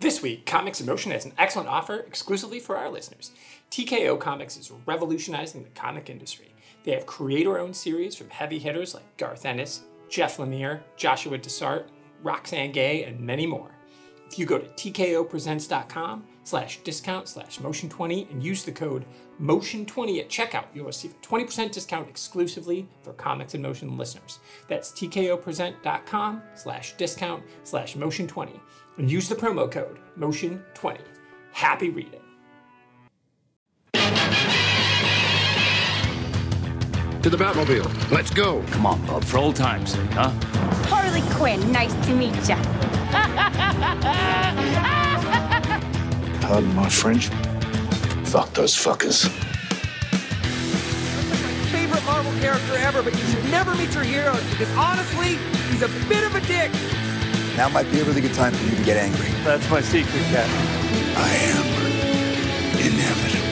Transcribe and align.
This 0.00 0.22
week, 0.22 0.46
Comics 0.46 0.80
in 0.80 0.86
Motion 0.86 1.10
has 1.10 1.24
an 1.24 1.32
excellent 1.38 1.68
offer 1.68 1.96
exclusively 1.96 2.60
for 2.60 2.76
our 2.76 2.88
listeners. 2.88 3.32
TKO 3.72 4.20
Comics 4.20 4.56
is 4.56 4.70
revolutionizing 4.86 5.64
the 5.64 5.70
comic 5.70 6.08
industry. 6.08 6.54
They 6.84 6.92
have 6.92 7.04
creator 7.04 7.58
owned 7.58 7.74
series 7.74 8.14
from 8.14 8.30
heavy 8.30 8.60
hitters 8.60 8.94
like 8.94 9.16
Garth 9.16 9.44
Ennis, 9.44 9.82
Jeff 10.08 10.36
Lemire, 10.36 10.82
Joshua 10.96 11.36
Dysart, 11.36 11.90
Roxane 12.22 12.70
Gay, 12.70 13.02
and 13.02 13.18
many 13.18 13.44
more. 13.44 13.72
If 14.30 14.38
you 14.38 14.46
go 14.46 14.58
to 14.58 14.68
tkopresents.com 14.68 16.24
slash 16.44 16.78
discount 16.84 17.26
slash 17.26 17.58
motion20 17.58 18.30
and 18.30 18.40
use 18.40 18.62
the 18.62 18.70
code 18.70 19.04
motion20 19.40 20.20
at 20.20 20.28
checkout, 20.28 20.66
you'll 20.74 20.86
receive 20.86 21.12
a 21.12 21.26
20% 21.26 21.72
discount 21.72 22.08
exclusively 22.08 22.86
for 23.02 23.14
Comics 23.14 23.54
in 23.54 23.62
Motion 23.62 23.96
listeners. 23.96 24.38
That's 24.68 24.92
tkopresent.com 24.92 26.42
slash 26.54 26.96
discount 26.96 27.42
slash 27.64 27.96
motion20 27.96 28.60
and 28.98 29.10
use 29.10 29.28
the 29.28 29.34
promo 29.34 29.70
code 29.70 29.98
motion20. 30.18 31.00
Happy 31.52 31.90
reading. 31.90 32.20
To 37.22 37.30
the 37.30 37.36
Batmobile. 37.36 38.10
Let's 38.10 38.30
go. 38.30 38.62
Come 38.70 38.86
on, 38.86 39.04
Bob, 39.06 39.24
for 39.24 39.38
old 39.38 39.56
times' 39.56 39.94
huh? 40.12 40.30
Harley 40.86 41.22
Quinn, 41.34 41.72
nice 41.72 41.94
to 42.06 42.14
meet 42.14 42.34
ya. 42.48 42.56
Pardon 46.40 46.74
my 46.74 46.88
French. 46.88 47.28
Fuck 48.24 48.52
those 48.54 48.74
fuckers. 48.74 49.28
favorite 51.70 52.04
Marvel 52.04 52.32
character 52.40 52.76
ever, 52.76 53.02
but 53.02 53.12
you 53.14 53.24
should 53.26 53.44
never 53.50 53.74
meet 53.74 53.92
your 53.94 54.04
heroes 54.04 54.42
because 54.50 54.70
honestly, 54.76 55.38
he's 55.70 55.82
a 55.82 55.88
bit 56.08 56.24
of 56.24 56.34
a 56.34 56.40
dick. 56.42 56.70
Now 57.58 57.68
might 57.68 57.90
be 57.90 57.98
a 57.98 58.04
really 58.04 58.20
good 58.20 58.34
time 58.34 58.52
for 58.54 58.64
you 58.70 58.76
to 58.76 58.84
get 58.84 58.96
angry. 58.96 59.30
That's 59.42 59.68
my 59.68 59.80
secret, 59.80 60.22
Cat. 60.30 60.48
I 61.16 61.28
am 61.50 61.66
inevitable. 62.78 63.48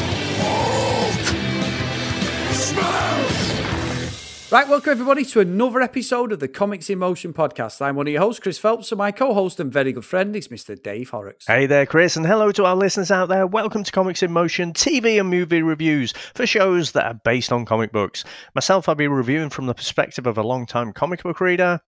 Right, 4.53 4.69
welcome 4.69 4.93
everybody 4.93 5.25
to 5.25 5.41
another 5.41 5.81
episode 5.81 6.31
of 6.31 6.39
the 6.39 6.47
Comics 6.47 6.89
in 6.89 7.01
Motion 7.01 7.33
podcast. 7.33 7.83
I'm 7.83 7.97
one 7.97 8.07
of 8.07 8.13
your 8.13 8.23
hosts, 8.23 8.39
Chris 8.39 8.61
Phelps, 8.61 8.93
and 8.93 8.99
my 8.99 9.11
co-host 9.11 9.59
and 9.59 9.73
very 9.73 9.93
good 9.93 10.05
friend 10.05 10.37
is 10.37 10.47
Mr. 10.47 10.81
Dave 10.81 11.11
Horrocks. 11.11 11.49
Hey 11.49 11.67
there, 11.67 11.85
Chris, 11.85 12.15
and 12.15 12.25
hello 12.25 12.53
to 12.53 12.65
our 12.65 12.77
listeners 12.77 13.11
out 13.11 13.29
there. 13.29 13.45
Welcome 13.45 13.83
to 13.83 13.91
Comics 13.91 14.23
in 14.23 14.31
Motion 14.31 14.73
TV 14.73 15.19
and 15.19 15.29
movie 15.29 15.63
reviews 15.63 16.13
for 16.37 16.47
shows 16.47 16.93
that 16.93 17.07
are 17.07 17.21
based 17.25 17.51
on 17.51 17.65
comic 17.65 17.91
books. 17.91 18.23
Myself, 18.55 18.89
I'll 18.89 18.95
be 18.95 19.09
reviewing 19.09 19.51
from 19.51 19.67
the 19.67 19.75
perspective 19.75 20.29
of 20.29 20.39
a 20.39 20.45
long-time 20.45 20.93
comic 20.93 21.25
book 21.25 21.41
reader. 21.41 21.81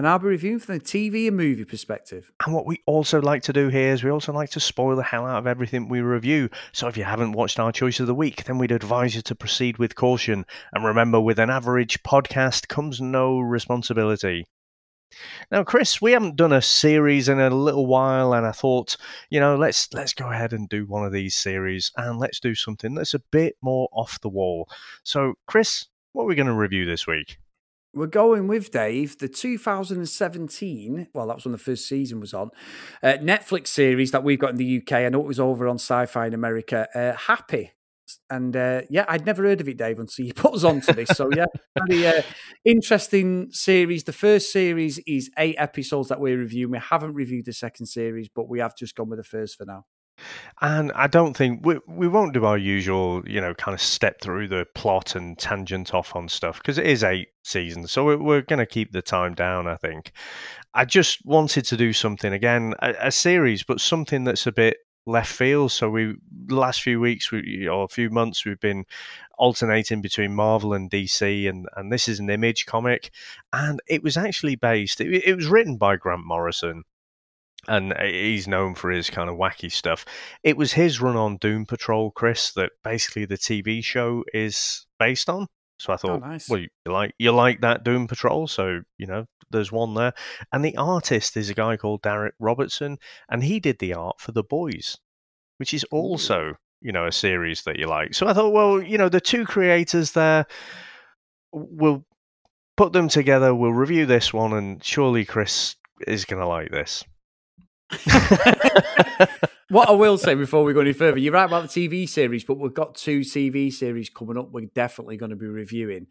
And 0.00 0.08
I'll 0.08 0.18
be 0.18 0.28
reviewing 0.28 0.60
from 0.60 0.78
the 0.78 0.80
TV 0.80 1.28
and 1.28 1.36
movie 1.36 1.66
perspective. 1.66 2.32
And 2.46 2.54
what 2.54 2.64
we 2.64 2.80
also 2.86 3.20
like 3.20 3.42
to 3.42 3.52
do 3.52 3.68
here 3.68 3.92
is 3.92 4.02
we 4.02 4.10
also 4.10 4.32
like 4.32 4.48
to 4.52 4.58
spoil 4.58 4.96
the 4.96 5.02
hell 5.02 5.26
out 5.26 5.40
of 5.40 5.46
everything 5.46 5.90
we 5.90 6.00
review. 6.00 6.48
So 6.72 6.88
if 6.88 6.96
you 6.96 7.04
haven't 7.04 7.32
watched 7.32 7.60
our 7.60 7.70
choice 7.70 8.00
of 8.00 8.06
the 8.06 8.14
week, 8.14 8.44
then 8.44 8.56
we'd 8.56 8.72
advise 8.72 9.14
you 9.14 9.20
to 9.20 9.34
proceed 9.34 9.76
with 9.76 9.96
caution. 9.96 10.46
And 10.72 10.86
remember, 10.86 11.20
with 11.20 11.38
an 11.38 11.50
average 11.50 12.02
podcast 12.02 12.68
comes 12.68 13.02
no 13.02 13.40
responsibility. 13.40 14.46
Now, 15.52 15.64
Chris, 15.64 16.00
we 16.00 16.12
haven't 16.12 16.36
done 16.36 16.54
a 16.54 16.62
series 16.62 17.28
in 17.28 17.38
a 17.38 17.50
little 17.50 17.84
while, 17.84 18.32
and 18.32 18.46
I 18.46 18.52
thought, 18.52 18.96
you 19.28 19.38
know, 19.38 19.54
let's 19.54 19.92
let's 19.92 20.14
go 20.14 20.30
ahead 20.30 20.54
and 20.54 20.66
do 20.66 20.86
one 20.86 21.04
of 21.04 21.12
these 21.12 21.36
series, 21.36 21.92
and 21.98 22.18
let's 22.18 22.40
do 22.40 22.54
something 22.54 22.94
that's 22.94 23.12
a 23.12 23.22
bit 23.30 23.58
more 23.60 23.86
off 23.92 24.18
the 24.22 24.30
wall. 24.30 24.66
So, 25.02 25.34
Chris, 25.46 25.88
what 26.12 26.22
are 26.22 26.26
we 26.26 26.36
going 26.36 26.46
to 26.46 26.54
review 26.54 26.86
this 26.86 27.06
week? 27.06 27.39
We're 27.92 28.06
going 28.06 28.46
with 28.46 28.70
Dave, 28.70 29.18
the 29.18 29.28
2017, 29.28 31.08
well, 31.12 31.26
that 31.26 31.34
was 31.34 31.44
when 31.44 31.50
the 31.50 31.58
first 31.58 31.88
season 31.88 32.20
was 32.20 32.32
on, 32.32 32.50
uh, 33.02 33.14
Netflix 33.14 33.66
series 33.68 34.12
that 34.12 34.22
we've 34.22 34.38
got 34.38 34.50
in 34.50 34.56
the 34.56 34.78
UK. 34.78 34.92
I 34.92 35.08
know 35.08 35.20
it 35.20 35.26
was 35.26 35.40
over 35.40 35.66
on 35.66 35.76
SyFy 35.76 36.28
in 36.28 36.34
America, 36.34 36.86
uh, 36.94 37.16
Happy. 37.16 37.72
And 38.28 38.56
uh, 38.56 38.82
yeah, 38.90 39.04
I'd 39.08 39.26
never 39.26 39.42
heard 39.42 39.60
of 39.60 39.68
it, 39.68 39.76
Dave, 39.76 39.98
until 39.98 40.24
you 40.24 40.34
put 40.34 40.54
us 40.54 40.62
onto 40.62 40.92
this. 40.92 41.10
So 41.10 41.30
yeah, 41.34 41.46
very 41.88 42.06
uh, 42.06 42.22
interesting 42.64 43.48
series. 43.50 44.04
The 44.04 44.12
first 44.12 44.52
series 44.52 44.98
is 45.06 45.30
eight 45.36 45.56
episodes 45.58 46.08
that 46.08 46.20
we're 46.20 46.38
reviewing. 46.38 46.72
We 46.72 46.78
haven't 46.78 47.14
reviewed 47.14 47.46
the 47.46 47.52
second 47.52 47.86
series, 47.86 48.28
but 48.28 48.48
we 48.48 48.60
have 48.60 48.76
just 48.76 48.94
gone 48.94 49.08
with 49.08 49.18
the 49.18 49.24
first 49.24 49.56
for 49.56 49.64
now. 49.64 49.84
And 50.62 50.92
I 50.92 51.06
don't 51.06 51.34
think 51.34 51.64
we 51.64 51.78
we 51.86 52.06
won't 52.06 52.34
do 52.34 52.44
our 52.44 52.58
usual, 52.58 53.22
you 53.26 53.40
know, 53.40 53.54
kind 53.54 53.74
of 53.74 53.80
step 53.80 54.20
through 54.20 54.48
the 54.48 54.66
plot 54.74 55.14
and 55.14 55.38
tangent 55.38 55.94
off 55.94 56.14
on 56.14 56.28
stuff 56.28 56.58
because 56.58 56.76
it 56.76 56.86
is 56.86 57.02
eight 57.02 57.28
seasons, 57.42 57.90
so 57.90 58.16
we're, 58.16 58.42
going 58.42 58.58
to 58.58 58.66
keep 58.66 58.92
the 58.92 59.02
time 59.02 59.34
down. 59.34 59.66
I 59.66 59.76
think. 59.76 60.12
I 60.74 60.84
just 60.84 61.24
wanted 61.24 61.64
to 61.66 61.76
do 61.76 61.92
something 61.92 62.32
again, 62.32 62.74
a, 62.80 62.94
a 63.00 63.10
series, 63.10 63.62
but 63.62 63.80
something 63.80 64.24
that's 64.24 64.46
a 64.46 64.52
bit 64.52 64.76
left 65.06 65.32
field. 65.32 65.72
So 65.72 65.90
we 65.90 66.16
last 66.48 66.82
few 66.82 67.00
weeks, 67.00 67.32
we, 67.32 67.66
or 67.66 67.84
a 67.84 67.88
few 67.88 68.10
months, 68.10 68.44
we've 68.44 68.60
been 68.60 68.84
alternating 69.38 70.02
between 70.02 70.34
Marvel 70.34 70.74
and 70.74 70.90
DC, 70.90 71.48
and 71.48 71.66
and 71.76 71.90
this 71.90 72.06
is 72.06 72.20
an 72.20 72.28
Image 72.28 72.66
comic, 72.66 73.10
and 73.52 73.80
it 73.88 74.02
was 74.02 74.16
actually 74.16 74.56
based. 74.56 75.00
It, 75.00 75.24
it 75.24 75.34
was 75.34 75.46
written 75.46 75.76
by 75.76 75.96
Grant 75.96 76.26
Morrison 76.26 76.84
and 77.68 77.94
he's 78.00 78.48
known 78.48 78.74
for 78.74 78.90
his 78.90 79.10
kind 79.10 79.28
of 79.28 79.36
wacky 79.36 79.70
stuff. 79.70 80.04
It 80.42 80.56
was 80.56 80.72
his 80.72 81.00
run 81.00 81.16
on 81.16 81.36
Doom 81.36 81.66
Patrol, 81.66 82.10
Chris, 82.10 82.52
that 82.52 82.72
basically 82.82 83.26
the 83.26 83.36
TV 83.36 83.84
show 83.84 84.24
is 84.32 84.86
based 84.98 85.28
on. 85.28 85.46
So 85.78 85.92
I 85.92 85.94
oh, 85.94 85.98
thought, 85.98 86.20
nice. 86.20 86.48
well, 86.48 86.60
you 86.60 86.68
like 86.86 87.14
you 87.18 87.32
like 87.32 87.62
that 87.62 87.84
Doom 87.84 88.06
Patrol, 88.06 88.46
so 88.46 88.80
you 88.98 89.06
know 89.06 89.24
there's 89.50 89.72
one 89.72 89.94
there. 89.94 90.12
And 90.52 90.64
the 90.64 90.76
artist 90.76 91.36
is 91.36 91.48
a 91.48 91.54
guy 91.54 91.76
called 91.76 92.02
Darick 92.02 92.32
Robertson, 92.38 92.98
and 93.30 93.42
he 93.42 93.60
did 93.60 93.78
the 93.78 93.94
art 93.94 94.20
for 94.20 94.32
The 94.32 94.44
Boys, 94.44 94.98
which 95.56 95.72
is 95.72 95.84
also 95.84 96.54
you 96.82 96.92
know 96.92 97.06
a 97.06 97.12
series 97.12 97.62
that 97.62 97.78
you 97.78 97.86
like. 97.86 98.14
So 98.14 98.26
I 98.26 98.34
thought, 98.34 98.52
well, 98.52 98.82
you 98.82 98.98
know, 98.98 99.08
the 99.08 99.20
two 99.20 99.44
creators 99.46 100.12
there, 100.12 100.46
we'll 101.52 102.04
put 102.76 102.92
them 102.92 103.08
together. 103.08 103.54
We'll 103.54 103.72
review 103.72 104.04
this 104.04 104.34
one, 104.34 104.52
and 104.52 104.84
surely 104.84 105.24
Chris 105.24 105.76
is 106.06 106.24
going 106.24 106.40
to 106.40 106.48
like 106.48 106.70
this. 106.70 107.04
what 109.68 109.88
I 109.88 109.92
will 109.92 110.18
say 110.18 110.34
before 110.34 110.64
we 110.64 110.72
go 110.72 110.80
any 110.80 110.92
further, 110.92 111.18
you're 111.18 111.32
right 111.32 111.44
about 111.44 111.68
the 111.70 111.88
TV 111.88 112.08
series, 112.08 112.44
but 112.44 112.58
we've 112.58 112.74
got 112.74 112.94
two 112.94 113.20
TV 113.20 113.72
series 113.72 114.10
coming 114.10 114.36
up. 114.36 114.50
We're 114.50 114.66
definitely 114.66 115.16
going 115.16 115.30
to 115.30 115.36
be 115.36 115.46
reviewing. 115.46 116.08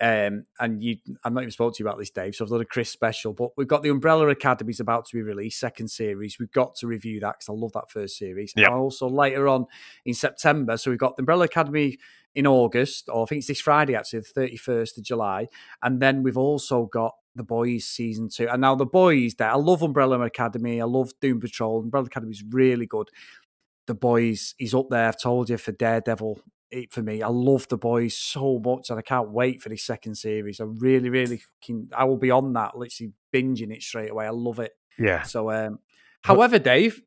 Um, 0.00 0.44
and 0.58 0.82
you, 0.82 0.96
I'm 1.24 1.34
not 1.34 1.42
even 1.42 1.52
spoke 1.52 1.74
to 1.74 1.82
you 1.82 1.88
about 1.88 1.98
this, 1.98 2.10
Dave. 2.10 2.34
So 2.34 2.44
I've 2.44 2.50
done 2.50 2.60
a 2.60 2.66
Chris 2.66 2.90
special, 2.90 3.32
but 3.32 3.50
we've 3.56 3.68
got 3.68 3.82
the 3.82 3.90
Umbrella 3.90 4.28
Academy 4.28 4.70
is 4.70 4.80
about 4.80 5.06
to 5.06 5.16
be 5.16 5.22
released, 5.22 5.60
second 5.60 5.88
series. 5.88 6.38
We've 6.38 6.52
got 6.52 6.74
to 6.76 6.86
review 6.86 7.20
that 7.20 7.38
because 7.38 7.48
I 7.48 7.52
love 7.52 7.72
that 7.72 7.90
first 7.90 8.16
series. 8.16 8.52
Yep. 8.56 8.66
And 8.66 8.76
also 8.76 9.08
later 9.08 9.48
on 9.48 9.66
in 10.04 10.14
September, 10.14 10.76
so 10.76 10.90
we've 10.90 10.98
got 10.98 11.16
the 11.16 11.22
Umbrella 11.22 11.44
Academy 11.44 11.98
in 12.34 12.46
August, 12.46 13.08
or 13.08 13.24
I 13.24 13.26
think 13.26 13.40
it's 13.40 13.48
this 13.48 13.60
Friday 13.60 13.94
actually, 13.94 14.20
the 14.20 14.40
31st 14.40 14.98
of 14.98 15.04
July, 15.04 15.48
and 15.82 16.00
then 16.00 16.22
we've 16.22 16.38
also 16.38 16.86
got 16.86 17.14
the 17.34 17.42
Boys 17.42 17.84
season 17.84 18.28
two. 18.28 18.48
And 18.48 18.60
now 18.60 18.74
the 18.74 18.86
Boys 18.86 19.34
there, 19.34 19.50
I 19.50 19.56
love 19.56 19.82
Umbrella 19.82 20.20
Academy, 20.20 20.80
I 20.80 20.84
love 20.84 21.12
Doom 21.20 21.40
Patrol. 21.40 21.80
Umbrella 21.80 22.06
Academy 22.06 22.32
is 22.32 22.44
really 22.50 22.86
good. 22.86 23.08
The 23.86 23.94
Boys 23.94 24.54
is 24.58 24.74
up 24.74 24.86
there. 24.90 25.08
I've 25.08 25.20
told 25.20 25.50
you 25.50 25.56
for 25.56 25.72
Daredevil. 25.72 26.40
It, 26.70 26.90
for 26.90 27.02
me, 27.02 27.22
I 27.22 27.28
love 27.28 27.68
the 27.68 27.76
boys 27.76 28.16
so 28.16 28.58
much, 28.58 28.88
and 28.88 28.98
I 28.98 29.02
can't 29.02 29.30
wait 29.30 29.60
for 29.60 29.68
the 29.68 29.76
second 29.76 30.14
series. 30.14 30.58
I 30.58 30.64
really, 30.64 31.10
really 31.10 31.42
can. 31.62 31.90
I 31.94 32.04
will 32.04 32.16
be 32.16 32.30
on 32.30 32.54
that, 32.54 32.78
literally 32.78 33.12
binging 33.30 33.70
it 33.70 33.82
straight 33.82 34.10
away. 34.10 34.24
I 34.24 34.30
love 34.30 34.58
it. 34.58 34.72
Yeah. 34.98 35.20
So, 35.22 35.50
um, 35.50 35.80
however, 36.22 36.58
Dave, 36.58 37.02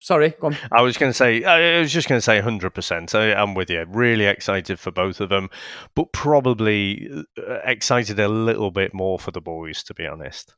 sorry, 0.00 0.34
go 0.40 0.48
on. 0.48 0.56
I 0.72 0.82
was 0.82 0.96
going 0.96 1.10
to 1.10 1.16
say, 1.16 1.44
I 1.44 1.80
was 1.80 1.92
just 1.92 2.08
going 2.08 2.18
to 2.18 2.22
say 2.22 2.40
100%. 2.40 3.14
I, 3.14 3.34
I'm 3.34 3.54
with 3.54 3.70
you. 3.70 3.84
Really 3.88 4.26
excited 4.26 4.78
for 4.78 4.90
both 4.90 5.20
of 5.20 5.28
them, 5.28 5.48
but 5.94 6.12
probably 6.12 7.08
uh, 7.38 7.58
excited 7.64 8.18
a 8.18 8.28
little 8.28 8.70
bit 8.70 8.94
more 8.94 9.18
for 9.18 9.30
the 9.30 9.40
boys, 9.40 9.82
to 9.84 9.94
be 9.94 10.06
honest. 10.06 10.54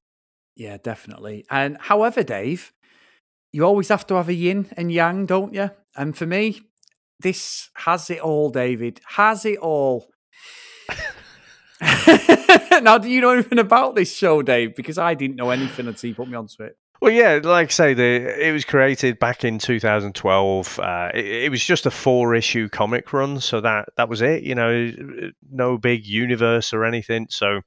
Yeah, 0.56 0.76
definitely. 0.82 1.44
And 1.50 1.76
however, 1.80 2.22
Dave, 2.22 2.72
you 3.52 3.64
always 3.64 3.88
have 3.88 4.06
to 4.08 4.14
have 4.14 4.28
a 4.28 4.34
yin 4.34 4.68
and 4.76 4.92
yang, 4.92 5.26
don't 5.26 5.54
you? 5.54 5.70
And 5.96 6.16
for 6.16 6.26
me, 6.26 6.60
this 7.20 7.70
has 7.74 8.10
it 8.10 8.20
all, 8.20 8.50
David. 8.50 9.00
Has 9.06 9.44
it 9.44 9.58
all. 9.58 10.10
now, 12.82 12.98
do 12.98 13.08
you 13.08 13.20
know 13.20 13.30
anything 13.30 13.58
about 13.58 13.94
this 13.94 14.14
show, 14.14 14.42
Dave? 14.42 14.76
Because 14.76 14.98
I 14.98 15.14
didn't 15.14 15.36
know 15.36 15.50
anything 15.50 15.86
until 15.86 16.08
you 16.08 16.14
put 16.14 16.28
me 16.28 16.34
onto 16.34 16.62
it. 16.62 16.76
Well, 17.00 17.12
yeah, 17.12 17.40
like 17.42 17.68
I 17.68 17.70
say, 17.70 17.94
the, 17.94 18.48
it 18.48 18.52
was 18.52 18.66
created 18.66 19.18
back 19.18 19.42
in 19.42 19.58
2012. 19.58 20.78
Uh, 20.78 21.10
it, 21.14 21.24
it, 21.24 21.50
was 21.50 21.64
just 21.64 21.86
a 21.86 21.90
four-issue 21.90 22.68
comic 22.68 23.10
run, 23.14 23.40
so 23.40 23.62
that 23.62 23.88
that 23.96 24.10
was 24.10 24.20
it. 24.20 24.42
You 24.42 24.54
know, 24.54 24.92
no 25.50 25.78
big 25.78 26.04
universe 26.04 26.74
or 26.74 26.84
anything. 26.84 27.26
So 27.30 27.62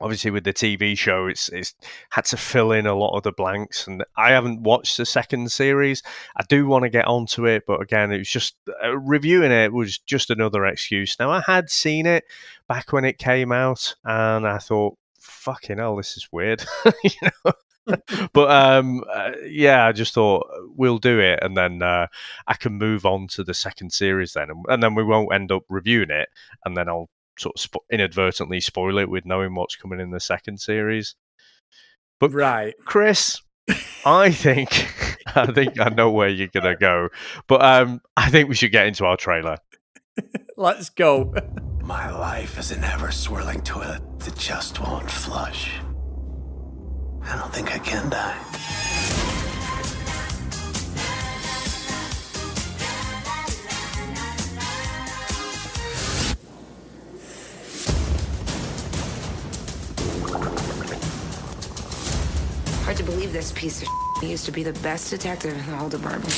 obviously, 0.00 0.32
with 0.32 0.42
the 0.42 0.52
TV 0.52 0.98
show, 0.98 1.28
it's 1.28 1.48
it's 1.50 1.72
had 2.10 2.24
to 2.26 2.36
fill 2.36 2.72
in 2.72 2.86
a 2.86 2.96
lot 2.96 3.16
of 3.16 3.22
the 3.22 3.30
blanks. 3.30 3.86
And 3.86 4.02
I 4.16 4.30
haven't 4.30 4.62
watched 4.62 4.96
the 4.96 5.06
second 5.06 5.52
series. 5.52 6.02
I 6.36 6.42
do 6.48 6.66
want 6.66 6.82
to 6.82 6.90
get 6.90 7.06
onto 7.06 7.46
it, 7.46 7.62
but 7.64 7.80
again, 7.80 8.10
it 8.10 8.18
was 8.18 8.28
just 8.28 8.56
uh, 8.82 8.98
reviewing 8.98 9.52
it 9.52 9.72
was 9.72 9.98
just 9.98 10.30
another 10.30 10.66
excuse. 10.66 11.16
Now, 11.20 11.30
I 11.30 11.42
had 11.46 11.70
seen 11.70 12.06
it 12.06 12.24
back 12.66 12.92
when 12.92 13.04
it 13.04 13.18
came 13.18 13.52
out, 13.52 13.94
and 14.04 14.48
I 14.48 14.58
thought, 14.58 14.98
"Fucking 15.20 15.78
hell, 15.78 15.94
this 15.94 16.16
is 16.16 16.28
weird," 16.32 16.64
you 17.04 17.10
know 17.44 17.52
but 18.32 18.50
um, 18.50 19.04
uh, 19.12 19.32
yeah, 19.46 19.86
I 19.86 19.92
just 19.92 20.14
thought 20.14 20.46
we'll 20.76 20.98
do 20.98 21.18
it, 21.20 21.38
and 21.42 21.56
then 21.56 21.82
uh, 21.82 22.06
I 22.46 22.54
can 22.54 22.74
move 22.74 23.06
on 23.06 23.28
to 23.28 23.44
the 23.44 23.54
second 23.54 23.92
series 23.92 24.32
then, 24.32 24.50
and, 24.50 24.64
and 24.68 24.82
then 24.82 24.94
we 24.94 25.04
won't 25.04 25.32
end 25.32 25.52
up 25.52 25.62
reviewing 25.68 26.10
it, 26.10 26.28
and 26.64 26.76
then 26.76 26.88
I'll 26.88 27.08
sort 27.38 27.56
of 27.56 27.70
spo- 27.70 27.84
inadvertently 27.90 28.60
spoil 28.60 28.98
it 28.98 29.08
with 29.08 29.24
knowing 29.24 29.54
what's 29.54 29.76
coming 29.76 30.00
in 30.00 30.10
the 30.10 30.20
second 30.20 30.60
series. 30.60 31.14
But 32.20 32.32
right, 32.32 32.74
Chris, 32.84 33.40
I 34.04 34.30
think 34.30 34.70
I 35.34 35.46
think 35.46 35.78
I 35.80 35.88
know 35.88 36.10
where 36.10 36.28
you're 36.28 36.48
gonna 36.48 36.76
go, 36.76 37.08
but 37.46 37.62
um, 37.62 38.00
I 38.16 38.30
think 38.30 38.48
we 38.48 38.54
should 38.54 38.72
get 38.72 38.86
into 38.86 39.04
our 39.04 39.16
trailer. 39.16 39.58
Let's 40.56 40.90
go. 40.90 41.32
My 41.82 42.10
life 42.10 42.58
is 42.58 42.70
an 42.70 42.84
ever 42.84 43.10
swirling 43.10 43.62
toilet 43.62 44.02
that 44.20 44.36
just 44.36 44.80
won't 44.80 45.10
flush. 45.10 45.70
I 47.22 47.36
don't 47.36 47.52
think 47.52 47.74
I 47.74 47.78
can 47.78 48.08
die. 48.08 48.36
Hard 62.84 62.96
to 62.96 63.02
believe 63.04 63.32
this 63.32 63.52
piece 63.52 63.82
of 63.82 63.88
he 64.20 64.30
used 64.30 64.46
to 64.46 64.52
be 64.52 64.64
the 64.64 64.72
best 64.80 65.10
detective 65.10 65.52
in 65.52 65.58
the 65.58 65.76
whole 65.76 65.88
department. 65.88 66.34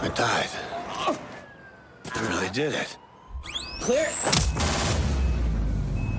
I 0.00 0.08
died. 0.14 0.63
I 2.54 2.60
really 2.60 2.70
did 2.70 2.80
it. 2.80 2.96
Clear. 3.80 4.06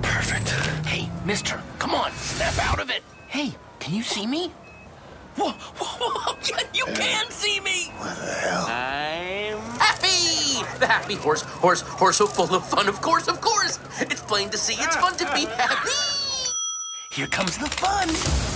Perfect. 0.02 0.50
Hey, 0.86 1.10
mister, 1.24 1.60
come 1.78 1.94
on, 1.94 2.12
snap 2.12 2.58
out 2.70 2.80
of 2.80 2.90
it. 2.90 3.02
Hey, 3.28 3.54
can 3.80 3.94
you 3.94 4.02
see 4.02 4.26
me? 4.26 4.52
Whoa, 5.36 5.50
whoa, 5.52 6.10
whoa, 6.10 6.36
you 6.74 6.84
can 6.94 7.30
see 7.30 7.60
me! 7.60 7.92
What 7.98 8.16
the 8.16 8.24
hell? 8.24 8.66
I'm 8.66 9.78
happy! 9.78 10.78
The 10.78 10.86
happy 10.86 11.14
horse, 11.14 11.42
horse, 11.42 11.82
horse 11.82 12.16
so 12.16 12.26
full 12.26 12.54
of 12.54 12.66
fun, 12.66 12.88
of 12.88 13.02
course, 13.02 13.28
of 13.28 13.40
course! 13.42 13.78
It's 14.00 14.22
plain 14.22 14.48
to 14.50 14.58
see 14.58 14.74
it's 14.74 14.96
fun 14.96 15.14
to 15.16 15.24
be 15.34 15.44
happy! 15.44 15.90
Here 17.10 17.26
comes 17.26 17.58
the 17.58 17.66
fun! 17.66 18.55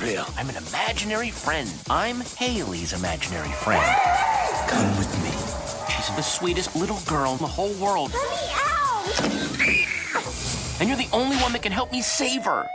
Real. 0.00 0.26
I'm 0.36 0.48
an 0.48 0.56
imaginary 0.56 1.30
friend. 1.30 1.70
I'm 1.88 2.20
Haley's 2.20 2.92
imaginary 2.92 3.50
friend. 3.50 3.84
Come 4.68 4.96
with 4.96 5.12
me. 5.22 5.30
She's 5.94 6.14
the 6.16 6.22
sweetest 6.22 6.74
little 6.74 6.98
girl 7.06 7.32
in 7.32 7.38
the 7.38 7.46
whole 7.46 7.72
world. 7.74 8.12
Let 8.12 8.30
me 8.30 8.36
out! 8.54 8.80
And 10.80 10.88
you're 10.88 10.98
the 10.98 11.08
only 11.12 11.36
one 11.36 11.52
that 11.52 11.62
can 11.62 11.72
help 11.72 11.92
me 11.92 12.00
save 12.00 12.44
her. 12.44 12.66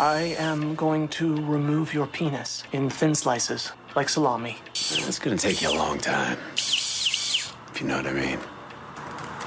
I 0.00 0.34
am 0.38 0.74
going 0.74 1.08
to 1.08 1.36
remove 1.46 1.94
your 1.94 2.06
penis 2.06 2.64
in 2.72 2.90
thin 2.90 3.14
slices, 3.14 3.72
like 3.94 4.08
salami. 4.08 4.56
It's 4.74 5.18
gonna 5.18 5.36
take 5.36 5.62
you 5.62 5.70
a 5.70 5.76
long 5.76 5.98
time. 5.98 6.38
If 6.54 7.80
you 7.80 7.86
know 7.86 7.98
what 7.98 8.06
I 8.06 8.12
mean. 8.12 8.38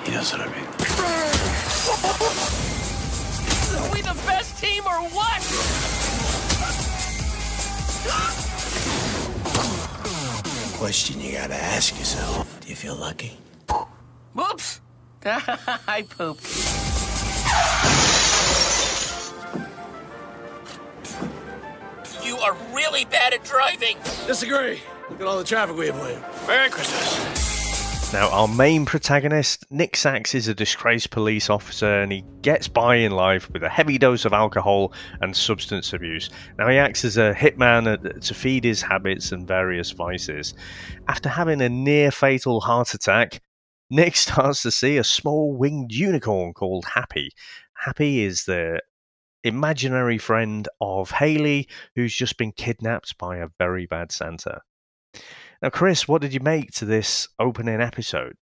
He 0.05 0.11
knows 0.11 0.31
what 0.31 0.41
I 0.41 0.45
mean. 0.45 0.65
Are 3.81 3.91
we 3.91 4.01
the 4.01 4.13
best 4.27 4.61
team 4.61 4.83
or 4.85 5.01
what? 5.09 5.41
Question 10.77 11.19
you 11.19 11.31
gotta 11.31 11.55
ask 11.55 11.97
yourself. 11.97 12.59
Do 12.61 12.69
you 12.69 12.75
feel 12.75 12.95
lucky? 12.95 13.39
Whoops! 14.33 14.79
I 15.25 16.05
pooped. 16.07 16.45
You 22.23 22.37
are 22.37 22.55
really 22.75 23.05
bad 23.05 23.33
at 23.33 23.43
driving. 23.43 23.97
Disagree. 24.27 24.81
Look 25.09 25.21
at 25.21 25.25
all 25.27 25.39
the 25.39 25.43
traffic 25.43 25.75
we 25.75 25.87
avoided. 25.87 26.23
Merry 26.47 26.69
Christmas. 26.69 27.44
Now, 28.13 28.29
our 28.29 28.47
main 28.47 28.85
protagonist, 28.85 29.65
Nick 29.69 29.97
Sax, 29.97 30.35
is 30.35 30.47
a 30.47 30.53
disgraced 30.53 31.09
police 31.09 31.49
officer 31.49 32.01
and 32.01 32.11
he 32.11 32.23
gets 32.41 32.67
by 32.67 32.95
in 32.95 33.11
life 33.11 33.51
with 33.51 33.63
a 33.63 33.69
heavy 33.69 33.97
dose 33.97 34.23
of 34.23 34.31
alcohol 34.31 34.93
and 35.19 35.35
substance 35.35 35.91
abuse. 35.91 36.29
Now, 36.57 36.69
he 36.69 36.77
acts 36.77 37.03
as 37.03 37.17
a 37.17 37.33
hitman 37.33 37.87
uh, 37.87 38.19
to 38.19 38.33
feed 38.33 38.63
his 38.63 38.81
habits 38.81 39.31
and 39.31 39.47
various 39.47 39.91
vices. 39.91 40.53
After 41.09 41.27
having 41.27 41.61
a 41.61 41.67
near 41.67 42.09
fatal 42.11 42.61
heart 42.61 42.93
attack, 42.93 43.41
Nick 43.89 44.15
starts 44.15 44.61
to 44.61 44.71
see 44.71 44.97
a 44.97 45.03
small 45.03 45.53
winged 45.53 45.91
unicorn 45.91 46.53
called 46.53 46.85
Happy. 46.85 47.31
Happy 47.73 48.23
is 48.23 48.45
the 48.45 48.79
imaginary 49.43 50.19
friend 50.19 50.69
of 50.79 51.11
Haley, 51.11 51.67
who's 51.95 52.15
just 52.15 52.37
been 52.37 52.51
kidnapped 52.51 53.17
by 53.17 53.37
a 53.37 53.49
very 53.57 53.87
bad 53.87 54.11
Santa. 54.11 54.61
Now, 55.65 55.71
Chris, 55.71 56.07
what 56.07 56.21
did 56.21 56.31
you 56.31 56.41
make 56.41 56.73
to 56.73 56.85
this 56.85 57.27
opening 57.39 57.81
episode? 57.81 58.37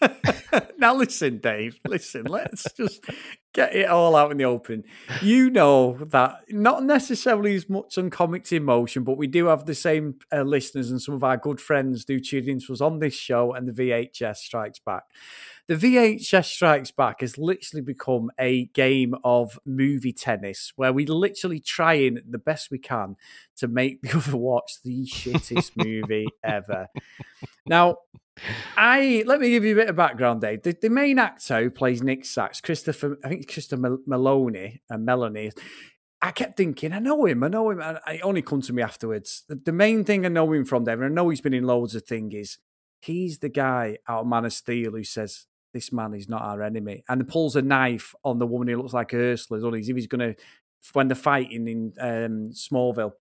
now 0.78 0.94
listen, 0.94 1.38
Dave. 1.38 1.78
Listen, 1.86 2.24
let's 2.24 2.70
just 2.72 3.04
get 3.52 3.74
it 3.74 3.88
all 3.88 4.14
out 4.14 4.30
in 4.30 4.36
the 4.38 4.44
open. 4.44 4.84
You 5.22 5.50
know 5.50 5.98
that 6.10 6.42
not 6.50 6.84
necessarily 6.84 7.54
as 7.54 7.68
much 7.68 7.96
on 7.98 8.10
comics 8.10 8.52
in 8.52 8.64
motion, 8.64 9.02
but 9.02 9.16
we 9.16 9.26
do 9.26 9.46
have 9.46 9.66
the 9.66 9.74
same 9.74 10.16
uh, 10.32 10.42
listeners 10.42 10.90
and 10.90 11.00
some 11.00 11.14
of 11.14 11.24
our 11.24 11.36
good 11.36 11.60
friends 11.60 12.04
do 12.04 12.20
tune 12.20 12.48
into 12.48 12.72
us 12.72 12.80
on 12.80 12.98
this 12.98 13.14
show 13.14 13.52
and 13.52 13.66
the 13.66 13.72
VHS 13.72 14.36
Strikes 14.36 14.78
Back. 14.78 15.04
The 15.68 15.74
VHS 15.74 16.44
Strikes 16.44 16.92
Back 16.92 17.22
has 17.22 17.38
literally 17.38 17.82
become 17.82 18.30
a 18.38 18.66
game 18.66 19.16
of 19.24 19.58
movie 19.66 20.12
tennis 20.12 20.72
where 20.76 20.92
we 20.92 21.06
literally 21.06 21.58
trying 21.58 22.20
the 22.28 22.38
best 22.38 22.70
we 22.70 22.78
can 22.78 23.16
to 23.56 23.66
make 23.66 24.00
the 24.02 24.10
other 24.16 24.36
watch 24.36 24.74
the 24.84 25.06
shittest 25.06 25.72
movie 25.76 26.28
ever. 26.44 26.86
Now, 27.66 27.96
I 28.76 29.24
let 29.26 29.40
me 29.40 29.50
give 29.50 29.64
you 29.64 29.72
a 29.72 29.82
bit 29.82 29.88
of 29.88 29.96
background, 29.96 30.42
Dave. 30.42 30.62
The, 30.62 30.76
the 30.80 30.90
main 30.90 31.18
actor 31.18 31.62
who 31.62 31.70
plays 31.70 32.02
Nick 32.02 32.24
Sax, 32.24 32.60
Christopher, 32.60 33.18
I 33.24 33.28
think 33.28 33.42
it's 33.42 33.52
Christopher 33.52 33.98
Meloni 34.06 34.80
and 34.90 35.04
Melanie. 35.04 35.52
I 36.20 36.30
kept 36.30 36.56
thinking, 36.56 36.92
I 36.92 36.98
know 36.98 37.24
him, 37.26 37.44
I 37.44 37.48
know 37.48 37.70
him. 37.70 37.80
And 37.80 37.98
it 38.08 38.20
only 38.22 38.42
come 38.42 38.60
to 38.62 38.72
me 38.72 38.82
afterwards. 38.82 39.44
The, 39.48 39.56
the 39.56 39.72
main 39.72 40.04
thing 40.04 40.24
I 40.24 40.28
know 40.28 40.50
him 40.52 40.64
from, 40.64 40.84
Dave, 40.84 41.00
and 41.00 41.04
I 41.04 41.08
know 41.08 41.28
he's 41.28 41.40
been 41.40 41.54
in 41.54 41.64
loads 41.64 41.94
of 41.94 42.04
things, 42.04 42.34
is 42.34 42.58
he's 43.00 43.38
the 43.38 43.48
guy 43.48 43.98
out 44.08 44.22
of 44.22 44.26
Man 44.26 44.44
of 44.44 44.52
Steel 44.52 44.92
who 44.92 45.04
says, 45.04 45.46
This 45.72 45.92
man 45.92 46.14
is 46.14 46.28
not 46.28 46.42
our 46.42 46.62
enemy. 46.62 47.04
And 47.08 47.28
pulls 47.28 47.56
a 47.56 47.62
knife 47.62 48.14
on 48.24 48.38
the 48.38 48.46
woman 48.46 48.68
who 48.68 48.76
looks 48.76 48.94
like 48.94 49.14
Ursula? 49.14 49.76
As 49.76 49.88
if 49.88 49.96
he's 49.96 50.06
going 50.06 50.34
to, 50.34 50.42
when 50.92 51.08
they're 51.08 51.14
fighting 51.14 51.68
in 51.68 51.92
um, 52.00 52.52
Smallville 52.52 53.12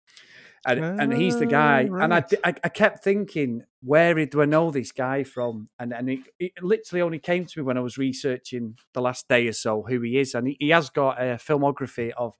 and, 0.67 1.01
and 1.01 1.13
he's 1.13 1.39
the 1.39 1.47
guy. 1.47 1.89
Oh, 1.91 1.97
And 1.97 2.15
I. 2.15 2.25
I, 2.45 2.55
I 2.65 2.69
kept 2.69 3.05
thinking, 3.05 3.65
where 3.83 4.15
do 4.27 4.43
I 4.43 4.45
know 4.45 4.71
this 4.71 4.93
guy 4.93 5.25
from? 5.25 5.69
And 5.79 5.93
and 5.93 6.11
it, 6.11 6.21
it 6.39 6.53
literally 6.63 7.03
only 7.03 7.19
came 7.19 7.47
to 7.47 7.59
me 7.59 7.65
when 7.65 7.77
I 7.79 7.81
was 7.81 7.99
researching 7.99 8.77
the 8.93 9.01
last 9.01 9.29
day 9.29 9.47
or 9.49 9.53
so 9.53 9.83
who 9.83 10.01
he 10.01 10.19
is. 10.19 10.35
And 10.35 10.49
he, 10.49 10.57
he 10.59 10.71
has 10.71 10.91
got 10.91 11.21
a 11.21 11.37
filmography 11.37 12.13
of 12.17 12.35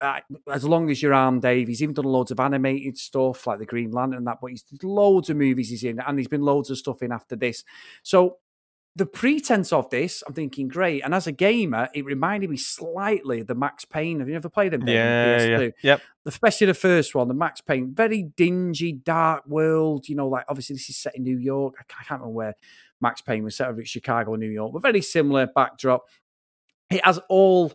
uh, 0.00 0.20
as 0.52 0.64
long 0.64 0.90
as 0.90 1.02
your 1.02 1.14
arm, 1.14 1.40
Dave. 1.40 1.68
He's 1.68 1.82
even 1.82 1.94
done 1.94 2.04
loads 2.04 2.30
of 2.30 2.40
animated 2.40 2.96
stuff 2.96 3.46
like 3.46 3.58
the 3.58 3.66
Green 3.66 3.90
Lantern 3.90 4.18
and 4.18 4.26
that, 4.26 4.38
but 4.40 4.50
he's 4.50 4.64
loads 4.82 5.30
of 5.30 5.36
movies 5.36 5.70
he's 5.70 5.84
in, 5.84 6.00
and 6.00 6.18
he's 6.18 6.28
been 6.28 6.42
loads 6.42 6.70
of 6.70 6.78
stuff 6.78 7.02
in 7.02 7.12
after 7.12 7.36
this. 7.36 7.64
So 8.02 8.36
the 8.96 9.06
pretense 9.06 9.72
of 9.72 9.90
this, 9.90 10.22
I'm 10.26 10.34
thinking, 10.34 10.66
great. 10.66 11.04
And 11.04 11.14
as 11.14 11.26
a 11.26 11.32
gamer, 11.32 11.88
it 11.94 12.04
reminded 12.04 12.50
me 12.50 12.56
slightly 12.56 13.40
of 13.40 13.46
the 13.46 13.54
Max 13.54 13.84
Payne. 13.84 14.18
Have 14.18 14.28
you 14.28 14.34
ever 14.34 14.48
played 14.48 14.72
them? 14.72 14.88
Yeah, 14.88 15.42
yeah. 15.42 15.68
Yep. 15.82 16.02
especially 16.26 16.66
the 16.66 16.74
first 16.74 17.14
one, 17.14 17.28
the 17.28 17.34
Max 17.34 17.60
Payne, 17.60 17.94
very 17.94 18.24
dingy, 18.24 18.92
dark 18.92 19.46
world. 19.46 20.08
You 20.08 20.16
know, 20.16 20.28
like 20.28 20.44
obviously 20.48 20.74
this 20.74 20.90
is 20.90 20.96
set 20.96 21.16
in 21.16 21.22
New 21.22 21.38
York. 21.38 21.74
I 21.78 21.84
can't 21.84 22.20
remember 22.20 22.34
where 22.34 22.54
Max 23.00 23.20
Payne 23.20 23.44
was 23.44 23.56
set, 23.56 23.68
over 23.68 23.80
it's 23.80 23.90
Chicago, 23.90 24.34
New 24.34 24.50
York, 24.50 24.72
but 24.72 24.82
very 24.82 25.02
similar 25.02 25.46
backdrop. 25.46 26.08
It 26.90 27.04
has 27.04 27.20
all 27.28 27.72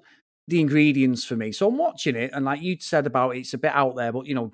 the 0.47 0.59
ingredients 0.59 1.23
for 1.23 1.35
me. 1.35 1.51
So 1.51 1.69
I'm 1.69 1.77
watching 1.77 2.15
it, 2.15 2.31
and 2.33 2.45
like 2.45 2.61
you 2.61 2.77
said 2.79 3.07
about 3.07 3.35
it, 3.35 3.39
it's 3.39 3.53
a 3.53 3.57
bit 3.57 3.71
out 3.73 3.95
there, 3.95 4.11
but 4.11 4.25
you 4.25 4.35
know, 4.35 4.51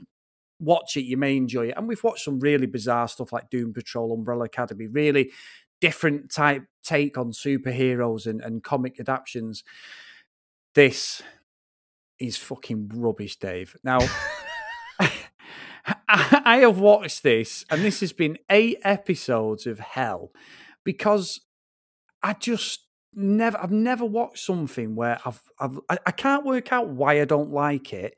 watch 0.59 0.97
it, 0.97 1.03
you 1.03 1.17
may 1.17 1.35
enjoy 1.35 1.69
it. 1.69 1.73
And 1.77 1.87
we've 1.87 2.03
watched 2.03 2.25
some 2.25 2.39
really 2.39 2.67
bizarre 2.67 3.07
stuff 3.07 3.33
like 3.33 3.49
Doom 3.49 3.73
Patrol, 3.73 4.13
Umbrella 4.13 4.45
Academy, 4.45 4.87
really 4.87 5.31
different 5.81 6.31
type 6.31 6.63
take 6.83 7.17
on 7.17 7.31
superheroes 7.31 8.25
and, 8.25 8.41
and 8.41 8.63
comic 8.63 8.99
adaptions. 8.99 9.63
This 10.75 11.21
is 12.19 12.37
fucking 12.37 12.91
rubbish, 12.93 13.37
Dave. 13.37 13.75
Now, 13.83 13.99
I, 14.99 15.11
I 16.07 16.57
have 16.57 16.79
watched 16.79 17.23
this, 17.23 17.65
and 17.69 17.83
this 17.83 17.99
has 18.01 18.13
been 18.13 18.37
eight 18.49 18.77
episodes 18.83 19.65
of 19.65 19.79
hell 19.79 20.31
because 20.83 21.41
I 22.21 22.33
just 22.33 22.85
never, 23.13 23.57
I've 23.57 23.71
never 23.71 24.05
watched 24.05 24.43
something 24.43 24.95
where 24.95 25.19
I've, 25.25 25.41
I've, 25.59 25.79
I, 25.89 25.97
I 26.05 26.11
can't 26.11 26.45
work 26.45 26.71
out 26.71 26.89
why 26.89 27.21
I 27.21 27.25
don't 27.25 27.51
like 27.51 27.93
it. 27.93 28.17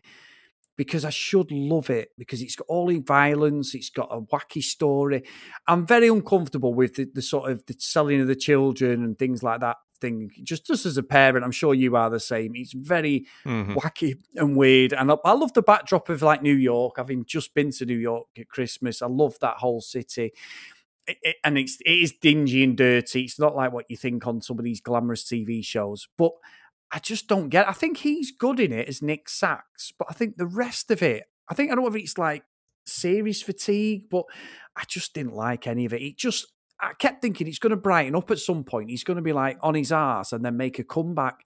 Because 0.83 1.05
I 1.05 1.11
should 1.11 1.51
love 1.51 1.89
it 1.91 2.09
because 2.17 2.41
it's 2.41 2.55
got 2.55 2.65
all 2.67 2.88
the 2.88 3.00
violence, 3.00 3.75
it's 3.75 3.89
got 3.91 4.09
a 4.11 4.19
wacky 4.19 4.63
story. 4.63 5.23
I'm 5.67 5.85
very 5.85 6.07
uncomfortable 6.07 6.73
with 6.73 6.95
the, 6.95 7.05
the 7.13 7.21
sort 7.21 7.51
of 7.51 7.63
the 7.67 7.75
selling 7.77 8.19
of 8.21 8.27
the 8.27 8.35
children 8.35 9.03
and 9.03 9.17
things 9.19 9.43
like 9.43 9.59
that 9.61 9.77
thing. 10.00 10.31
Just 10.43 10.65
just 10.65 10.85
as 10.88 10.97
a 10.97 11.03
parent, 11.03 11.45
I'm 11.45 11.51
sure 11.51 11.75
you 11.75 11.95
are 11.95 12.09
the 12.09 12.19
same. 12.19 12.53
It's 12.55 12.73
very 12.73 13.27
Mhm. 13.45 13.75
wacky 13.75 14.15
and 14.35 14.57
weird, 14.57 14.93
and 14.93 15.11
I, 15.11 15.17
I 15.23 15.33
love 15.33 15.53
the 15.53 15.61
backdrop 15.61 16.09
of 16.09 16.21
like 16.23 16.41
New 16.41 16.55
York. 16.55 16.93
Having 16.97 17.25
just 17.25 17.53
been 17.53 17.71
to 17.73 17.85
New 17.85 17.97
York 18.00 18.27
at 18.39 18.50
Christmas, 18.50 19.01
I 19.03 19.07
love 19.07 19.38
that 19.41 19.57
whole 19.57 19.81
city. 19.81 20.31
It- 21.07 21.17
it- 21.21 21.35
and 21.43 21.57
it's 21.57 21.77
it 21.85 21.91
is 22.05 22.13
dingy 22.13 22.63
and 22.63 22.75
dirty. 22.75 23.23
It's 23.25 23.39
not 23.39 23.55
like 23.55 23.71
what 23.71 23.85
you 23.89 23.97
think 23.97 24.25
on 24.25 24.41
some 24.41 24.57
of 24.59 24.65
these 24.65 24.81
glamorous 24.81 25.23
TV 25.23 25.63
shows, 25.63 26.07
but 26.17 26.31
I 26.91 27.00
just 27.00 27.27
don't 27.27 27.50
get. 27.50 27.67
It. 27.67 27.69
I 27.69 27.74
think 27.74 27.98
he's 27.98 28.31
good 28.31 28.60
in 28.60 28.74
it 28.74 28.88
as 28.88 29.01
Nick 29.01 29.29
Sax, 29.29 29.93
but 29.98 30.07
I 30.10 30.13
think 30.13 30.38
the 30.38 30.45
rest 30.45 30.91
of 30.91 31.01
it, 31.01 31.24
I 31.50 31.53
think 31.53 31.71
I 31.71 31.75
don't 31.75 31.83
know 31.83 31.89
if 31.89 31.95
it's 31.95 32.17
like 32.17 32.43
series 32.86 33.41
fatigue, 33.41 34.10
but 34.10 34.25
I 34.75 34.83
just 34.88 35.13
didn't 35.13 35.36
like 35.36 35.67
any 35.67 35.86
of 35.86 35.93
it. 35.93 36.01
It 36.01 36.17
just 36.17 36.48
I 36.81 36.93
kept 36.98 37.21
thinking 37.21 37.48
it's 37.48 37.60
going 37.60 37.71
to 37.71 37.77
brighten 37.77 38.15
up 38.15 38.31
at 38.31 38.39
some 38.39 38.63
point. 38.63 38.89
He's 38.89 39.03
going 39.03 39.17
to 39.17 39.24
be 39.24 39.33
like 39.33 39.57
on 39.62 39.75
his 39.75 39.91
ass 39.91 40.33
and 40.33 40.43
then 40.43 40.57
make 40.57 40.79
a 40.79 40.83
comeback, 40.83 41.39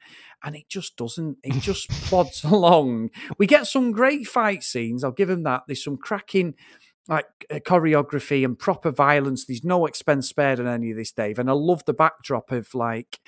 and 0.44 0.56
it 0.56 0.70
just 0.70 0.96
doesn't. 0.96 1.38
It 1.44 1.60
just 1.62 1.90
plods 2.06 2.44
along. 2.44 3.10
We 3.38 3.46
get 3.46 3.68
some 3.68 3.92
great 3.92 4.28
fight 4.28 4.64
scenes. 4.64 5.04
I'll 5.04 5.12
give 5.12 5.30
him 5.30 5.44
that. 5.44 5.64
There's 5.68 5.84
some 5.84 5.98
cracking 5.98 6.56
like 7.08 7.26
uh, 7.52 7.56
choreography 7.56 8.44
and 8.44 8.58
proper 8.58 8.92
violence. 8.92 9.46
There's 9.46 9.64
no 9.64 9.86
expense 9.86 10.30
spared 10.30 10.60
on 10.60 10.68
any 10.68 10.92
of 10.92 10.98
this, 10.98 11.12
Dave. 11.12 11.38
And 11.38 11.50
I 11.50 11.54
love 11.54 11.84
the 11.86 11.94
backdrop 11.94 12.52
of 12.52 12.74
like. 12.74 13.20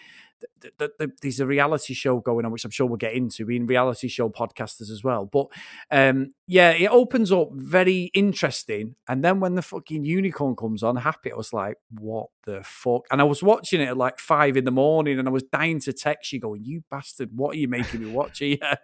Th- 0.62 0.74
th- 0.78 0.92
th- 1.00 1.12
There's 1.22 1.40
a 1.40 1.46
reality 1.46 1.94
show 1.94 2.20
going 2.20 2.46
on, 2.46 2.52
which 2.52 2.66
I'm 2.66 2.72
sure 2.72 2.86
we'll 2.88 2.98
get 2.98 3.14
into, 3.14 3.46
being 3.46 3.66
reality 3.66 4.08
show 4.08 4.30
podcasters 4.30 4.90
as 4.92 5.04
well. 5.04 5.26
But 5.26 5.48
um, 5.92 6.32
yeah, 6.48 6.72
it 6.72 6.88
opens 6.88 7.32
up 7.32 7.50
very 7.52 8.12
interesting. 8.14 8.96
And 9.08 9.24
then 9.24 9.40
when 9.40 9.56
the 9.56 9.62
fucking 9.62 10.06
unicorn 10.06 10.56
comes 10.56 10.84
on, 10.84 10.96
happy, 10.98 11.32
I 11.32 11.36
was 11.36 11.54
like, 11.54 11.78
what 11.90 12.28
the 12.46 12.62
fuck? 12.64 13.06
And 13.12 13.22
I 13.22 13.26
was 13.26 13.44
watching 13.44 13.82
it 13.82 13.90
at 13.90 13.98
like 13.98 14.20
five 14.20 14.58
in 14.58 14.66
the 14.66 14.72
morning 14.72 15.20
and 15.20 15.28
I 15.28 15.32
was 15.32 15.44
dying 15.44 15.80
to 15.82 15.94
text 15.94 16.32
you 16.32 16.40
going, 16.40 16.64
you 16.64 16.84
bastard, 16.90 17.30
what 17.34 17.56
are 17.56 17.60
you 17.60 17.68
making 17.68 18.04
me 18.04 18.12
watch 18.12 18.40
here? 18.40 18.58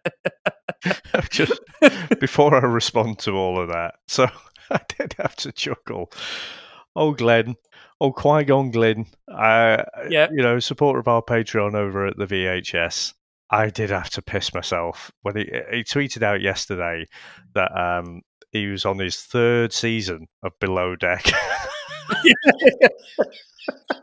just 1.30 1.60
before 2.20 2.56
I 2.56 2.60
respond 2.60 3.20
to 3.20 3.32
all 3.32 3.60
of 3.60 3.70
that, 3.70 3.96
so 4.08 4.28
I 4.70 4.80
did 4.98 5.16
have 5.18 5.36
to 5.38 5.52
chuckle. 5.52 6.12
Oh, 6.96 7.14
Glenn. 7.14 7.56
Oh, 8.04 8.12
Qui 8.12 8.44
Gon 8.44 8.70
Glenn. 8.70 9.06
Uh, 9.30 9.84
Yeah. 10.10 10.28
You 10.30 10.44
know, 10.44 10.60
supporter 10.60 11.00
of 11.00 11.08
our 11.08 11.22
Patreon 11.22 11.74
over 11.74 12.06
at 12.06 12.18
the 12.18 12.26
VHS. 12.26 13.14
I 13.50 13.70
did 13.70 13.92
have 13.92 14.10
to 14.12 14.22
piss 14.22 14.54
myself 14.54 15.10
when 15.22 15.38
he, 15.38 15.46
he 15.72 15.84
tweeted 15.86 16.22
out 16.22 16.42
yesterday 16.42 17.08
that 17.56 17.72
um, 17.80 18.22
he 18.52 18.68
was 18.68 18.86
on 18.86 19.00
his 19.00 19.22
third 19.22 19.72
season 19.72 20.28
of 20.44 20.52
Below 20.60 20.98
Deck. 20.98 21.26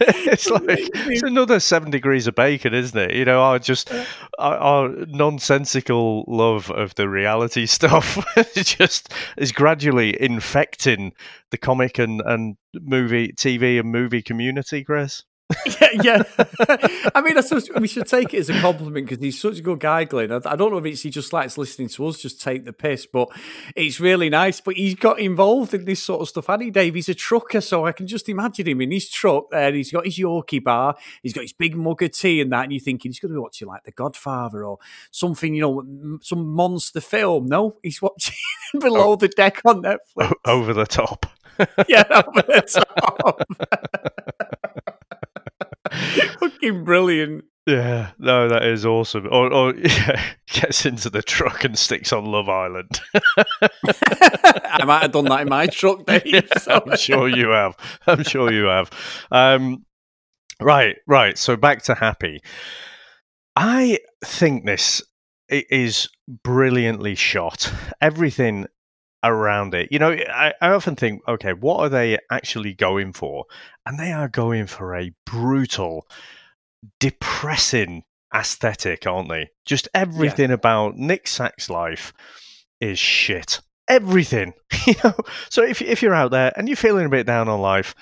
it's 0.26 0.48
like 0.48 0.90
it's 0.94 1.22
another 1.22 1.60
seven 1.60 1.90
degrees 1.90 2.26
of 2.26 2.34
bacon, 2.34 2.74
isn't 2.74 2.98
it? 2.98 3.14
You 3.14 3.24
know, 3.24 3.40
our 3.40 3.58
just 3.58 3.92
our, 4.38 4.56
our 4.56 4.88
nonsensical 5.08 6.24
love 6.28 6.70
of 6.70 6.94
the 6.94 7.08
reality 7.08 7.66
stuff 7.78 8.24
just 8.54 9.12
is 9.36 9.52
gradually 9.52 10.20
infecting 10.20 11.12
the 11.50 11.58
comic 11.58 11.98
and 11.98 12.22
and 12.24 12.56
movie, 12.74 13.32
TV 13.32 13.80
and 13.80 13.90
movie 13.90 14.22
community. 14.22 14.84
Chris, 14.84 15.24
yeah, 15.66 15.88
yeah. 16.02 16.22
I 17.14 17.22
mean, 17.22 17.38
I 17.38 17.40
suppose 17.40 17.70
we 17.80 17.88
should 17.88 18.06
take 18.06 18.34
it 18.34 18.38
as 18.38 18.50
a 18.50 18.60
compliment 18.60 19.06
because 19.06 19.22
he's 19.22 19.40
such 19.40 19.58
a 19.58 19.62
good 19.62 19.80
guy, 19.80 20.04
Glenn. 20.04 20.30
I, 20.30 20.40
I 20.44 20.56
don't 20.56 20.70
know 20.70 20.78
if 20.78 20.84
it's 20.84 21.02
he 21.02 21.10
just 21.10 21.32
likes 21.32 21.56
listening 21.56 21.88
to 21.88 22.06
us 22.06 22.18
just 22.18 22.40
take 22.40 22.64
the 22.64 22.72
piss, 22.72 23.06
but 23.06 23.28
it's 23.74 23.98
really 23.98 24.28
nice. 24.28 24.60
But 24.60 24.74
he's 24.74 24.94
got 24.94 25.18
involved 25.18 25.72
in 25.72 25.86
this 25.86 26.02
sort 26.02 26.20
of 26.20 26.28
stuff. 26.28 26.48
And 26.50 26.62
he, 26.62 26.70
Dave, 26.70 26.94
he's 26.94 27.08
a 27.08 27.14
trucker, 27.14 27.62
so 27.62 27.86
I 27.86 27.92
can 27.92 28.06
just 28.06 28.28
imagine 28.28 28.68
him 28.68 28.82
in 28.82 28.90
his 28.90 29.08
truck 29.08 29.50
there. 29.50 29.72
He's 29.72 29.90
got 29.90 30.04
his 30.04 30.18
Yorkie 30.18 30.62
bar, 30.62 30.96
he's 31.22 31.32
got 31.32 31.42
his 31.42 31.54
big 31.54 31.74
mug 31.74 32.02
of 32.02 32.12
tea 32.12 32.42
and 32.42 32.52
that, 32.52 32.64
and 32.64 32.72
you're 32.72 32.80
thinking 32.80 33.10
he's 33.10 33.20
going 33.20 33.30
to 33.30 33.36
be 33.36 33.40
watching 33.40 33.68
like 33.68 33.84
The 33.84 33.92
Godfather 33.92 34.64
or 34.64 34.78
something, 35.10 35.54
you 35.54 35.62
know, 35.62 36.18
some 36.20 36.46
monster 36.46 37.00
film. 37.00 37.46
No, 37.46 37.76
he's 37.82 38.02
watching 38.02 38.34
Below 38.78 39.12
oh. 39.12 39.16
the 39.16 39.28
Deck 39.28 39.62
on 39.64 39.82
Netflix. 39.82 40.32
Over 40.44 40.74
the 40.74 40.86
top. 40.86 41.26
yeah, 41.88 42.04
over 42.10 42.42
the 42.42 42.84
top. 43.16 43.42
Fucking 46.40 46.84
brilliant. 46.84 47.44
Yeah, 47.66 48.12
no, 48.18 48.48
that 48.48 48.62
is 48.64 48.86
awesome. 48.86 49.26
Or, 49.30 49.52
or 49.52 49.74
yeah, 49.76 50.22
gets 50.50 50.86
into 50.86 51.10
the 51.10 51.20
truck 51.22 51.64
and 51.64 51.78
sticks 51.78 52.12
on 52.14 52.24
Love 52.24 52.48
Island. 52.48 52.98
I 53.60 54.84
might 54.86 55.02
have 55.02 55.12
done 55.12 55.26
that 55.26 55.42
in 55.42 55.48
my 55.50 55.66
truck, 55.72 56.06
Dave. 56.06 56.48
so- 56.58 56.82
I'm 56.86 56.96
sure 56.96 57.28
you 57.28 57.48
have. 57.50 57.76
I'm 58.06 58.22
sure 58.22 58.50
you 58.52 58.64
have. 58.64 58.90
Um, 59.30 59.84
right, 60.60 60.96
right. 61.06 61.36
So 61.36 61.56
back 61.56 61.82
to 61.84 61.94
Happy. 61.94 62.40
I 63.54 63.98
think 64.24 64.64
this 64.64 65.02
is 65.50 66.08
brilliantly 66.42 67.14
shot. 67.16 67.70
Everything 68.00 68.66
around 69.22 69.74
it. 69.74 69.90
You 69.90 69.98
know, 69.98 70.10
I, 70.10 70.54
I 70.60 70.70
often 70.70 70.96
think, 70.96 71.22
okay, 71.26 71.52
what 71.52 71.80
are 71.80 71.88
they 71.88 72.18
actually 72.30 72.74
going 72.74 73.12
for? 73.12 73.44
And 73.86 73.98
they 73.98 74.12
are 74.12 74.28
going 74.28 74.66
for 74.66 74.96
a 74.96 75.12
brutal, 75.26 76.06
depressing 77.00 78.04
aesthetic, 78.34 79.06
aren't 79.06 79.28
they? 79.28 79.50
Just 79.64 79.88
everything 79.94 80.50
about 80.50 80.96
Nick 80.96 81.26
Sack's 81.26 81.70
life 81.70 82.12
is 82.80 82.98
shit. 82.98 83.60
Everything, 83.88 84.52
you 84.86 84.94
know. 85.02 85.14
So 85.48 85.62
if 85.62 85.80
if 85.80 86.02
you're 86.02 86.14
out 86.14 86.30
there 86.30 86.52
and 86.56 86.68
you're 86.68 86.76
feeling 86.76 87.06
a 87.06 87.10
bit 87.10 87.26
down 87.26 87.48
on 87.48 87.60
life, 87.60 87.94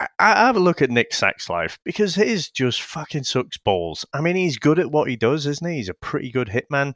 I, 0.00 0.06
I 0.18 0.46
have 0.46 0.56
a 0.56 0.60
look 0.60 0.82
at 0.82 0.90
Nick 0.90 1.12
Sack's 1.12 1.50
life 1.50 1.78
because 1.84 2.14
his 2.14 2.48
just 2.48 2.82
fucking 2.82 3.24
sucks 3.24 3.58
balls. 3.58 4.06
I 4.12 4.20
mean, 4.20 4.36
he's 4.36 4.58
good 4.58 4.78
at 4.78 4.90
what 4.90 5.08
he 5.08 5.16
does, 5.16 5.46
isn't 5.46 5.68
he? 5.68 5.76
He's 5.76 5.88
a 5.88 5.94
pretty 5.94 6.30
good 6.30 6.48
hitman. 6.48 6.94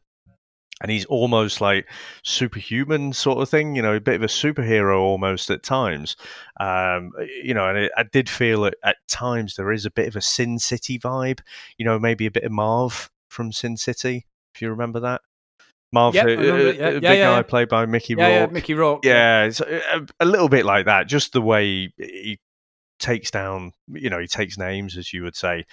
And 0.82 0.90
he's 0.90 1.06
almost 1.06 1.62
like 1.62 1.88
superhuman 2.22 3.14
sort 3.14 3.38
of 3.38 3.48
thing, 3.48 3.74
you 3.74 3.80
know, 3.82 3.94
a 3.94 4.00
bit 4.00 4.16
of 4.16 4.22
a 4.22 4.26
superhero 4.26 5.00
almost 5.00 5.50
at 5.50 5.62
times. 5.62 6.16
Um, 6.60 7.12
you 7.42 7.54
know, 7.54 7.66
and 7.68 7.78
it, 7.78 7.92
I 7.96 8.02
did 8.02 8.28
feel 8.28 8.66
at, 8.66 8.74
at 8.84 8.96
times 9.08 9.54
there 9.54 9.72
is 9.72 9.86
a 9.86 9.90
bit 9.90 10.06
of 10.06 10.16
a 10.16 10.20
Sin 10.20 10.58
City 10.58 10.98
vibe, 10.98 11.40
you 11.78 11.86
know, 11.86 11.98
maybe 11.98 12.26
a 12.26 12.30
bit 12.30 12.44
of 12.44 12.52
Marv 12.52 13.10
from 13.30 13.52
Sin 13.52 13.78
City, 13.78 14.26
if 14.54 14.60
you 14.60 14.68
remember 14.68 15.00
that. 15.00 15.22
Marv, 15.92 16.14
Yep, 16.14 16.26
uh, 16.26 16.30
yeah. 16.30 16.52
uh, 16.52 16.56
Yeah, 16.56 16.90
big 16.90 17.02
yeah, 17.02 17.14
guy 17.14 17.36
yeah. 17.36 17.42
played 17.42 17.68
by 17.68 17.86
Mickey 17.86 18.14
Yeah, 18.18 18.28
yeah, 18.28 18.46
Mickey 18.46 18.74
Rourke, 18.74 19.04
Yeah, 19.04 19.44
it's 19.44 19.60
a, 19.60 20.06
a 20.20 20.26
little 20.26 20.48
bit 20.48 20.66
like 20.66 20.84
that. 20.86 21.08
Just 21.08 21.32
the 21.32 21.40
way 21.40 21.92
he 21.96 22.38
takes 22.98 23.30
down, 23.30 23.72
you 23.88 24.10
know, 24.10 24.18
he 24.18 24.26
takes 24.26 24.58
names, 24.58 24.96
as 24.98 25.12
you 25.12 25.22
would 25.22 25.36
say. 25.36 25.64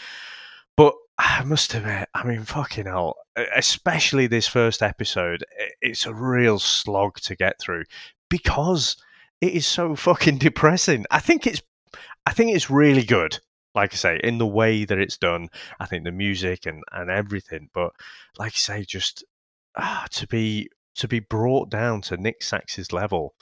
But 0.78 0.94
I 1.18 1.44
must 1.44 1.74
admit, 1.74 2.10
I 2.14 2.24
mean, 2.24 2.44
fucking 2.44 2.86
hell, 2.86 3.16
especially 3.56 4.28
this 4.28 4.48
first 4.48 4.82
episode, 4.82 5.44
it's 5.82 6.06
a 6.06 6.14
real 6.14 6.60
slog 6.60 7.20
to 7.22 7.36
get 7.36 7.60
through 7.60 7.84
because 8.30 8.98
it 9.42 9.54
is 9.54 9.68
so 9.68 9.96
fucking 9.96 10.38
depressing. 10.40 11.06
I 11.12 11.20
think 11.20 11.46
it's, 11.46 11.62
I 12.26 12.34
think 12.34 12.56
it's 12.56 12.70
really 12.70 13.04
good. 13.04 13.40
Like 13.76 13.94
I 13.94 13.98
say, 13.98 14.20
in 14.24 14.38
the 14.38 14.48
way 14.48 14.86
that 14.86 15.00
it's 15.00 15.18
done, 15.18 15.50
I 15.80 15.86
think 15.86 16.04
the 16.04 16.12
music 16.12 16.66
and, 16.66 16.84
and 16.92 17.10
everything. 17.10 17.70
But 17.74 17.92
like 18.38 18.54
I 18.54 18.56
say, 18.56 18.86
just 18.86 19.24
ah, 19.76 20.06
to 20.12 20.28
be 20.28 20.70
to 20.96 21.08
be 21.08 21.20
brought 21.20 21.72
down 21.72 22.02
to 22.02 22.18
Nick 22.18 22.44
Sax's 22.44 22.94
level, 22.94 23.34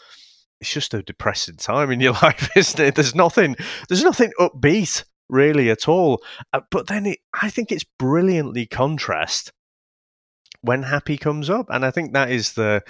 it's 0.62 0.72
just 0.72 0.94
a 0.94 1.04
depressing 1.04 1.58
time 1.58 1.92
in 1.92 2.00
your 2.00 2.14
life, 2.24 2.50
isn't 2.56 2.80
it? 2.80 2.96
There's 2.96 3.16
nothing, 3.16 3.58
there's 3.90 4.04
nothing 4.04 4.32
upbeat 4.40 5.04
really 5.32 5.72
at 5.72 5.88
all. 5.88 6.22
Uh, 6.54 6.62
but 6.70 6.88
then 6.88 7.08
it, 7.08 7.20
I 7.42 7.50
think 7.50 7.72
it's 7.72 7.86
brilliantly 7.98 8.68
contrast 8.68 9.52
when 10.62 10.84
Happy 10.84 11.18
comes 11.18 11.50
up, 11.50 11.66
and 11.70 11.84
I 11.84 11.90
think 11.90 12.14
that 12.14 12.30
is 12.30 12.54
the 12.54 12.84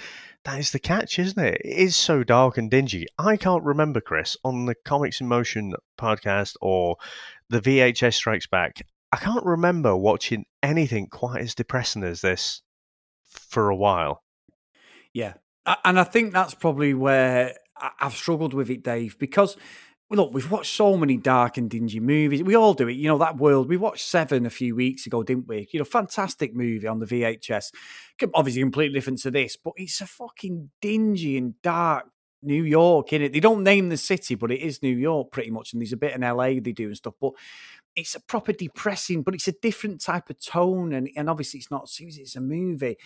that 0.44 0.58
is 0.58 0.72
the 0.72 0.78
catch, 0.78 1.18
isn't 1.18 1.42
it? 1.42 1.60
It 1.64 1.78
is 1.78 1.96
so 1.96 2.24
dark 2.24 2.58
and 2.58 2.70
dingy. 2.70 3.06
I 3.18 3.36
can't 3.36 3.62
remember, 3.62 4.00
Chris, 4.00 4.36
on 4.44 4.66
the 4.66 4.74
Comics 4.74 5.20
in 5.20 5.28
Motion 5.28 5.72
podcast 5.96 6.56
or 6.60 6.96
the 7.48 7.60
VHS 7.60 8.14
Strikes 8.14 8.48
Back. 8.48 8.84
I 9.12 9.18
can't 9.18 9.44
remember 9.44 9.96
watching 9.96 10.44
anything 10.62 11.06
quite 11.06 11.42
as 11.42 11.54
depressing 11.54 12.02
as 12.02 12.22
this 12.22 12.62
for 13.24 13.70
a 13.70 13.76
while. 13.76 14.22
Yeah. 15.12 15.34
And 15.84 16.00
I 16.00 16.04
think 16.04 16.32
that's 16.32 16.54
probably 16.54 16.92
where 16.92 17.54
I've 18.00 18.14
struggled 18.14 18.54
with 18.54 18.70
it, 18.70 18.82
Dave, 18.82 19.18
because 19.18 19.56
look, 20.16 20.32
we've 20.32 20.50
watched 20.50 20.74
so 20.74 20.96
many 20.96 21.16
dark 21.16 21.56
and 21.56 21.70
dingy 21.70 22.00
movies. 22.00 22.42
We 22.42 22.54
all 22.54 22.74
do 22.74 22.88
it. 22.88 22.94
You 22.94 23.08
know, 23.08 23.18
that 23.18 23.36
world. 23.36 23.68
We 23.68 23.76
watched 23.76 24.06
Seven 24.06 24.46
a 24.46 24.50
few 24.50 24.74
weeks 24.76 25.06
ago, 25.06 25.22
didn't 25.22 25.48
we? 25.48 25.68
You 25.72 25.80
know, 25.80 25.84
fantastic 25.84 26.54
movie 26.54 26.86
on 26.86 26.98
the 26.98 27.06
VHS. 27.06 27.72
Obviously, 28.34 28.62
completely 28.62 28.94
different 28.94 29.20
to 29.20 29.30
this, 29.30 29.56
but 29.56 29.74
it's 29.76 30.00
a 30.00 30.06
fucking 30.06 30.70
dingy 30.80 31.36
and 31.36 31.60
dark 31.62 32.06
New 32.42 32.64
York, 32.64 33.12
in 33.12 33.22
it. 33.22 33.32
They 33.32 33.40
don't 33.40 33.62
name 33.62 33.88
the 33.88 33.96
city, 33.96 34.34
but 34.34 34.50
it 34.50 34.60
is 34.60 34.82
New 34.82 34.96
York 34.96 35.30
pretty 35.30 35.50
much. 35.50 35.72
And 35.72 35.80
there's 35.80 35.92
a 35.92 35.96
bit 35.96 36.14
in 36.14 36.22
LA 36.22 36.54
they 36.60 36.72
do 36.72 36.88
and 36.88 36.96
stuff. 36.96 37.14
But 37.20 37.32
it's 37.94 38.14
a 38.14 38.20
proper 38.20 38.52
depressing, 38.52 39.22
but 39.22 39.34
it's 39.34 39.48
a 39.48 39.52
different 39.52 40.00
type 40.00 40.30
of 40.30 40.40
tone, 40.40 40.92
and 40.92 41.08
and 41.16 41.28
obviously 41.28 41.58
it's 41.60 41.70
not 41.70 41.88
it's 41.98 42.36
a 42.36 42.40
movie. 42.40 42.96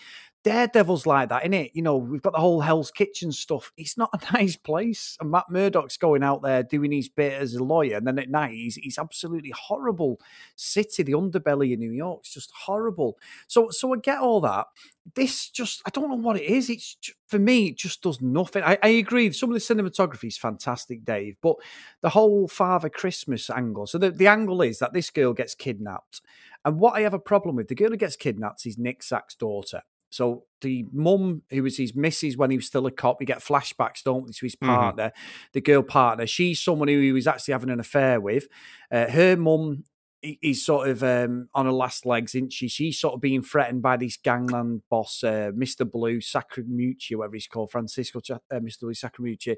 Daredevil's 0.47 1.05
like 1.05 1.27
that, 1.27 1.43
isn't 1.43 1.53
it? 1.53 1.71
You 1.73 1.81
know, 1.81 1.97
we've 1.97 2.21
got 2.21 2.31
the 2.31 2.39
whole 2.39 2.61
Hell's 2.61 2.89
Kitchen 2.89 3.33
stuff. 3.33 3.73
It's 3.75 3.97
not 3.97 4.09
a 4.13 4.33
nice 4.33 4.55
place. 4.55 5.17
And 5.19 5.29
Matt 5.29 5.49
Murdock's 5.49 5.97
going 5.97 6.23
out 6.23 6.41
there 6.41 6.63
doing 6.63 6.93
his 6.93 7.09
bit 7.09 7.33
as 7.33 7.55
a 7.55 7.63
lawyer, 7.63 7.97
and 7.97 8.07
then 8.07 8.17
at 8.17 8.29
night 8.29 8.53
he's, 8.53 8.75
he's 8.75 8.97
absolutely 8.97 9.49
horrible 9.49 10.21
city. 10.55 11.03
The 11.03 11.11
underbelly 11.11 11.73
of 11.73 11.79
New 11.79 11.91
York 11.91 12.21
it's 12.21 12.33
just 12.33 12.51
horrible. 12.51 13.17
So, 13.47 13.69
so 13.71 13.93
I 13.93 13.97
get 13.97 14.19
all 14.19 14.39
that. 14.41 14.67
This 15.15 15.49
just, 15.49 15.81
I 15.85 15.89
don't 15.89 16.09
know 16.09 16.15
what 16.15 16.37
it 16.37 16.43
is. 16.43 16.69
It's 16.69 16.97
for 17.27 17.39
me, 17.39 17.67
it 17.67 17.77
just 17.77 18.01
does 18.01 18.21
nothing. 18.21 18.63
I, 18.63 18.77
I 18.81 18.89
agree. 18.89 19.31
Some 19.33 19.49
of 19.49 19.53
the 19.53 19.59
cinematography 19.59 20.27
is 20.27 20.37
fantastic, 20.37 21.03
Dave, 21.03 21.35
but 21.41 21.57
the 22.01 22.09
whole 22.09 22.47
Father 22.47 22.89
Christmas 22.89 23.49
angle. 23.49 23.87
So 23.87 23.97
the, 23.97 24.11
the 24.11 24.27
angle 24.27 24.61
is 24.61 24.79
that 24.79 24.93
this 24.93 25.09
girl 25.09 25.33
gets 25.33 25.55
kidnapped. 25.55 26.21
And 26.63 26.79
what 26.79 26.95
I 26.95 27.01
have 27.01 27.13
a 27.13 27.19
problem 27.19 27.55
with, 27.55 27.67
the 27.67 27.75
girl 27.75 27.89
who 27.89 27.97
gets 27.97 28.15
kidnapped 28.15 28.65
is 28.65 28.77
Nick 28.77 29.03
Sack's 29.03 29.35
daughter. 29.35 29.83
So 30.09 30.45
the 30.61 30.85
mum, 30.91 31.43
who 31.49 31.63
was 31.63 31.77
his 31.77 31.95
missus 31.95 32.37
when 32.37 32.49
he 32.51 32.57
was 32.57 32.65
still 32.67 32.85
a 32.87 32.91
cop, 32.91 33.17
we 33.19 33.25
get 33.25 33.39
flashbacks, 33.39 34.03
don't 34.03 34.25
we, 34.25 34.31
to 34.33 34.45
his 34.45 34.55
Mhm. 34.55 34.67
partner, 34.67 35.11
the 35.53 35.61
girl 35.61 35.83
partner. 35.83 36.25
She's 36.25 36.59
someone 36.61 36.87
who 36.87 36.99
he 36.99 37.11
was 37.11 37.27
actually 37.27 37.51
having 37.51 37.69
an 37.69 37.79
affair 37.79 38.19
with. 38.19 38.47
Uh, 38.91 39.07
her 39.09 39.35
mum 39.35 39.83
is 40.23 40.65
sort 40.65 40.89
of 40.89 41.03
um, 41.03 41.47
on 41.53 41.65
her 41.67 41.71
last 41.71 42.05
legs, 42.05 42.33
isn't 42.33 42.51
she? 42.51 42.67
She's 42.67 42.99
sort 42.99 43.13
of 43.13 43.21
being 43.21 43.43
threatened 43.43 43.83
by 43.83 43.97
this 43.97 44.17
gangland 44.17 44.81
boss, 44.89 45.23
uh, 45.23 45.51
Mr. 45.55 45.89
Blue, 45.89 46.19
Sacramucci, 46.19 47.15
whatever 47.15 47.35
he's 47.35 47.47
called, 47.47 47.69
Francisco, 47.69 48.19
uh, 48.31 48.39
Mr. 48.55 48.79
Blue 48.81 48.93
Sacramucci. 48.93 49.55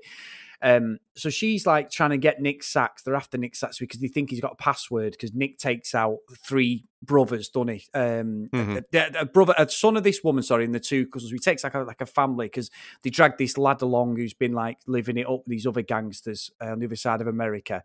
Um, 0.62 1.00
so 1.16 1.30
she's 1.30 1.66
like 1.66 1.90
trying 1.90 2.10
to 2.10 2.18
get 2.18 2.42
Nick 2.42 2.64
Sax. 2.64 3.02
They're 3.04 3.16
after 3.16 3.38
Nick 3.38 3.56
Sax 3.56 3.80
because 3.80 4.02
they 4.02 4.08
think 4.10 4.30
he's 4.30 4.42
got 4.42 4.52
a 4.52 4.56
password 4.56 5.12
because 5.14 5.34
Nick 5.34 5.58
takes 5.58 5.96
out 5.96 6.18
three 6.38 6.84
brothers, 7.02 7.48
doesn't 7.48 7.70
he? 7.70 7.84
Um, 7.94 8.50
Mhm. 8.52 8.84
a, 8.94 8.98
a- 8.98 9.22
a 9.22 9.26
brother, 9.26 9.54
a 9.58 9.70
son 9.70 9.96
of 9.96 10.04
this 10.04 10.22
woman, 10.22 10.44
sorry, 10.44 10.66
and 10.66 10.76
the 10.76 10.80
two 10.82 11.08
cousins. 11.08 11.32
He 11.32 11.40
takes 11.40 11.64
like 11.64 11.74
a, 11.76 11.80
like 11.80 12.02
a 12.02 12.06
family 12.06 12.48
because 12.48 12.70
they 13.04 13.10
drag 13.10 13.38
this 13.38 13.58
lad 13.58 13.82
along 13.82 14.18
who's 14.18 14.34
been 14.34 14.52
like 14.52 14.80
living 14.86 15.18
it 15.18 15.26
up 15.28 15.40
with 15.40 15.48
these 15.48 15.66
other 15.66 15.82
gangsters 15.82 16.52
uh, 16.62 16.66
on 16.74 16.80
the 16.80 16.88
other 16.88 16.98
side 16.98 17.22
of 17.22 17.28
America, 17.28 17.82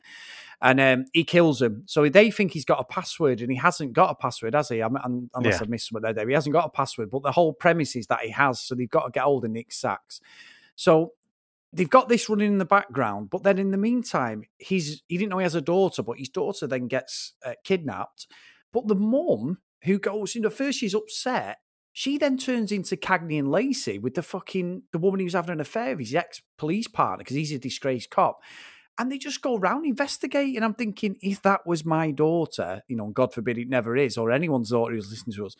and 0.61 0.81
um, 0.81 1.05
he 1.13 1.23
kills 1.23 1.61
them. 1.61 1.85
So 1.87 2.09
they 2.09 2.31
think 2.33 2.53
he's 2.53 2.65
got 2.65 2.81
a 2.81 2.85
password, 2.85 3.41
and 3.41 3.53
he 3.53 3.57
hasn't 3.59 3.93
got 3.93 4.11
a 4.11 4.15
password, 4.17 4.55
has 4.55 4.69
he? 4.69 4.81
I'm, 4.81 4.97
I'm, 4.97 5.31
unless 5.35 5.61
Yeah. 5.61 5.67
I 5.67 5.69
missed 5.69 5.91
something 5.91 6.13
there. 6.13 6.27
He 6.29 6.35
hasn't 6.35 6.53
got 6.53 6.65
a 6.67 6.71
password, 6.71 7.11
but 7.11 7.23
the 7.23 7.33
whole 7.33 7.53
premise 7.53 7.95
is 7.95 8.09
that 8.09 8.21
he 8.23 8.31
has. 8.31 8.61
So 8.61 8.75
they've 8.75 8.91
got 8.91 9.05
to 9.05 9.11
get 9.13 9.23
hold 9.23 9.45
of 9.45 9.53
Nick 9.53 9.73
Sax. 9.73 10.21
So 10.75 11.13
they've 11.75 11.91
got 11.91 12.09
this 12.09 12.29
running 12.29 12.53
in 12.53 12.59
the 12.59 12.65
background, 12.65 13.31
but 13.31 13.43
then 13.43 13.59
in 13.59 13.71
the 13.71 13.77
meantime, 13.77 14.45
he's 14.59 15.03
he 15.09 15.19
didn't 15.19 15.31
know 15.31 15.39
he 15.39 15.45
has 15.45 15.55
a 15.55 15.61
daughter, 15.61 16.03
but 16.03 16.19
his 16.19 16.29
daughter 16.29 16.67
then 16.67 16.89
gets 16.89 17.35
uh, 17.45 17.55
kidnapped. 17.65 18.27
But 18.73 18.89
the 18.89 18.95
mum 18.95 19.59
who 19.85 19.99
goes, 19.99 20.35
you 20.35 20.41
know, 20.41 20.51
first 20.51 20.79
she's 20.79 20.95
upset. 20.95 21.59
She 21.93 22.19
then 22.19 22.39
turns 22.39 22.73
into 22.73 22.97
Cagney 22.97 23.39
and 23.39 23.51
Lacey 23.51 23.99
with 23.99 24.15
the 24.15 24.23
fucking 24.23 24.83
the 24.93 24.99
woman 24.99 25.21
who's 25.21 25.35
having 25.35 25.53
an 25.53 25.61
affair 25.61 25.91
with 25.91 26.01
his 26.07 26.15
ex 26.15 26.43
police 26.59 26.89
partner 26.89 27.19
because 27.19 27.37
he's 27.37 27.53
a 27.53 27.59
disgraced 27.59 28.11
cop. 28.11 28.41
And 28.97 29.11
they 29.11 29.19
just 29.19 29.43
go 29.43 29.57
around 29.57 29.87
investigating. 29.87 30.63
I'm 30.63 30.75
thinking, 30.75 31.17
if 31.21 31.43
that 31.43 31.67
was 31.67 31.85
my 31.85 32.13
daughter, 32.13 32.83
you 32.87 32.95
know, 32.97 33.07
and 33.07 33.15
God 33.15 33.33
forbid 33.35 33.59
it 33.59 33.69
never 33.69 33.97
is, 33.97 34.17
or 34.17 34.31
anyone's 34.31 34.71
daughter 34.71 34.95
who's 34.95 35.11
listening 35.11 35.35
to 35.37 35.47
us, 35.47 35.57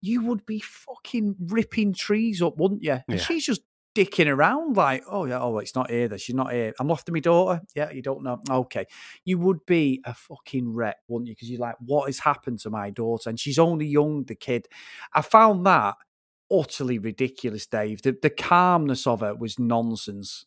you 0.00 0.22
would 0.22 0.46
be 0.46 0.60
fucking 0.60 1.36
ripping 1.38 1.92
trees 1.92 2.40
up, 2.40 2.56
wouldn't 2.56 2.82
you? 2.82 2.92
And 2.92 3.02
Yeah. 3.08 3.16
she's 3.18 3.44
just 3.44 3.60
dicking 3.98 4.32
around 4.32 4.76
like, 4.76 5.02
oh 5.10 5.24
yeah, 5.24 5.40
oh 5.40 5.58
it's 5.58 5.74
not 5.74 5.90
here. 5.90 6.06
Then 6.08 6.18
she's 6.18 6.36
not 6.36 6.52
here. 6.52 6.72
I'm 6.78 6.90
after 6.90 7.10
my 7.10 7.20
daughter. 7.20 7.60
Yeah, 7.74 7.90
you 7.90 8.02
don't 8.02 8.22
know. 8.22 8.40
Okay, 8.48 8.86
you 9.24 9.38
would 9.38 9.66
be 9.66 10.00
a 10.04 10.14
fucking 10.14 10.72
wreck, 10.72 10.98
wouldn't 11.08 11.28
you? 11.28 11.34
Because 11.34 11.50
you're 11.50 11.60
like, 11.60 11.76
what 11.80 12.06
has 12.06 12.20
happened 12.20 12.60
to 12.60 12.70
my 12.70 12.90
daughter? 12.90 13.28
And 13.28 13.40
she's 13.40 13.58
only 13.58 13.86
young, 13.86 14.24
the 14.24 14.34
kid. 14.34 14.68
I 15.12 15.22
found 15.22 15.66
that 15.66 15.96
utterly 16.50 16.98
ridiculous, 16.98 17.66
Dave. 17.66 18.02
The 18.02 18.16
the 18.20 18.30
calmness 18.30 19.06
of 19.06 19.22
it 19.22 19.38
was 19.38 19.58
nonsense. 19.58 20.46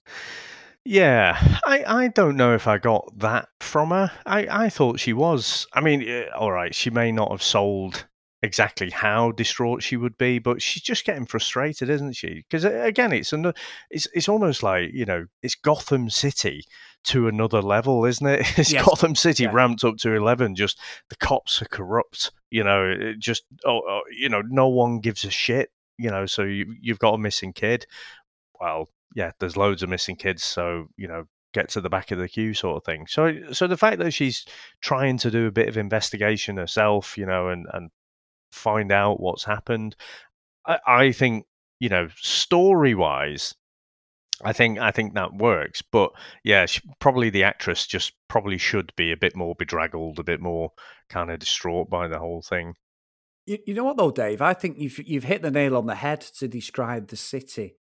Yeah, 0.83 1.37
I, 1.63 1.83
I 1.85 2.07
don't 2.07 2.37
know 2.37 2.55
if 2.55 2.67
I 2.67 2.79
got 2.79 3.19
that 3.19 3.49
from 3.59 3.91
her. 3.91 4.11
I, 4.25 4.65
I 4.65 4.69
thought 4.69 4.99
she 4.99 5.13
was. 5.13 5.67
I 5.73 5.81
mean, 5.81 6.01
eh, 6.01 6.25
all 6.35 6.51
right, 6.51 6.73
she 6.73 6.89
may 6.89 7.11
not 7.11 7.29
have 7.29 7.43
sold 7.43 8.07
exactly 8.43 8.89
how 8.89 9.31
distraught 9.31 9.83
she 9.83 9.97
would 9.97 10.17
be, 10.17 10.39
but 10.39 10.61
she's 10.61 10.83
just 10.83 11.05
getting 11.05 11.25
frustrated, 11.25 11.89
isn't 11.89 12.13
she? 12.13 12.43
Because 12.49 12.65
uh, 12.65 12.81
again, 12.83 13.13
it's 13.13 13.33
an, 13.33 13.53
it's 13.89 14.07
it's 14.13 14.29
almost 14.29 14.63
like 14.63 14.91
you 14.93 15.05
know, 15.05 15.25
it's 15.41 15.55
Gotham 15.55 16.09
City 16.09 16.63
to 17.05 17.27
another 17.27 17.61
level, 17.61 18.05
isn't 18.05 18.25
it? 18.27 18.45
It's 18.57 18.71
Yes. 18.71 18.85
Gotham 18.85 19.15
City 19.15 19.43
Yeah. 19.43 19.51
ramped 19.53 19.83
up 19.83 19.97
to 19.97 20.13
eleven. 20.13 20.55
Just 20.55 20.79
the 21.09 21.15
cops 21.15 21.61
are 21.61 21.65
corrupt. 21.65 22.31
You 22.49 22.63
know, 22.63 22.89
it 22.89 23.19
just 23.19 23.43
oh, 23.65 23.81
oh 23.87 24.01
you 24.11 24.29
know, 24.29 24.41
no 24.47 24.67
one 24.67 24.99
gives 24.99 25.23
a 25.23 25.31
shit. 25.31 25.69
You 25.97 26.09
know, 26.09 26.25
so 26.25 26.43
you 26.43 26.73
you've 26.81 26.99
got 26.99 27.13
a 27.13 27.17
missing 27.19 27.53
kid. 27.53 27.85
Well, 28.59 28.89
yeah, 29.15 29.31
there's 29.39 29.57
loads 29.57 29.83
of 29.83 29.89
missing 29.89 30.15
kids, 30.15 30.43
so 30.43 30.87
you 30.97 31.07
know, 31.07 31.25
get 31.53 31.69
to 31.69 31.81
the 31.81 31.89
back 31.89 32.11
of 32.11 32.17
the 32.17 32.27
queue, 32.29 32.53
sort 32.53 32.77
of 32.77 32.83
thing. 32.85 33.05
So, 33.07 33.33
so 33.51 33.67
the 33.67 33.77
fact 33.77 33.99
that 33.99 34.11
she's 34.11 34.45
trying 34.81 35.17
to 35.19 35.29
do 35.31 35.47
a 35.47 35.51
bit 35.51 35.67
of 35.67 35.77
investigation 35.77 36.57
herself, 36.57 37.17
you 37.17 37.25
know, 37.25 37.49
and 37.49 37.67
and 37.73 37.89
find 38.51 38.91
out 38.91 39.19
what's 39.19 39.43
happened, 39.43 39.95
I, 40.65 40.79
I 40.85 41.11
think 41.11 41.45
you 41.81 41.89
know, 41.89 42.07
story 42.15 42.93
wise, 42.93 43.55
I 44.43 44.53
think 44.53 44.79
I 44.79 44.91
think 44.91 45.15
that 45.15 45.33
works. 45.33 45.81
But 45.81 46.11
yeah, 46.43 46.67
she, 46.67 46.81
probably 46.99 47.29
the 47.31 47.43
actress 47.43 47.87
just 47.87 48.13
probably 48.27 48.59
should 48.59 48.93
be 48.95 49.11
a 49.11 49.17
bit 49.17 49.35
more 49.35 49.55
bedraggled, 49.55 50.19
a 50.19 50.23
bit 50.23 50.39
more 50.39 50.71
kind 51.09 51.31
of 51.31 51.39
distraught 51.39 51.89
by 51.89 52.07
the 52.07 52.19
whole 52.19 52.43
thing. 52.43 52.75
You, 53.47 53.57
you 53.65 53.73
know 53.73 53.83
what 53.83 53.97
though, 53.97 54.11
Dave? 54.11 54.41
I 54.41 54.53
think 54.53 54.77
you've 54.77 54.99
you've 55.07 55.23
hit 55.23 55.41
the 55.41 55.51
nail 55.51 55.75
on 55.75 55.87
the 55.87 55.95
head 55.95 56.21
to 56.37 56.47
describe 56.47 57.07
the 57.07 57.17
city. 57.17 57.77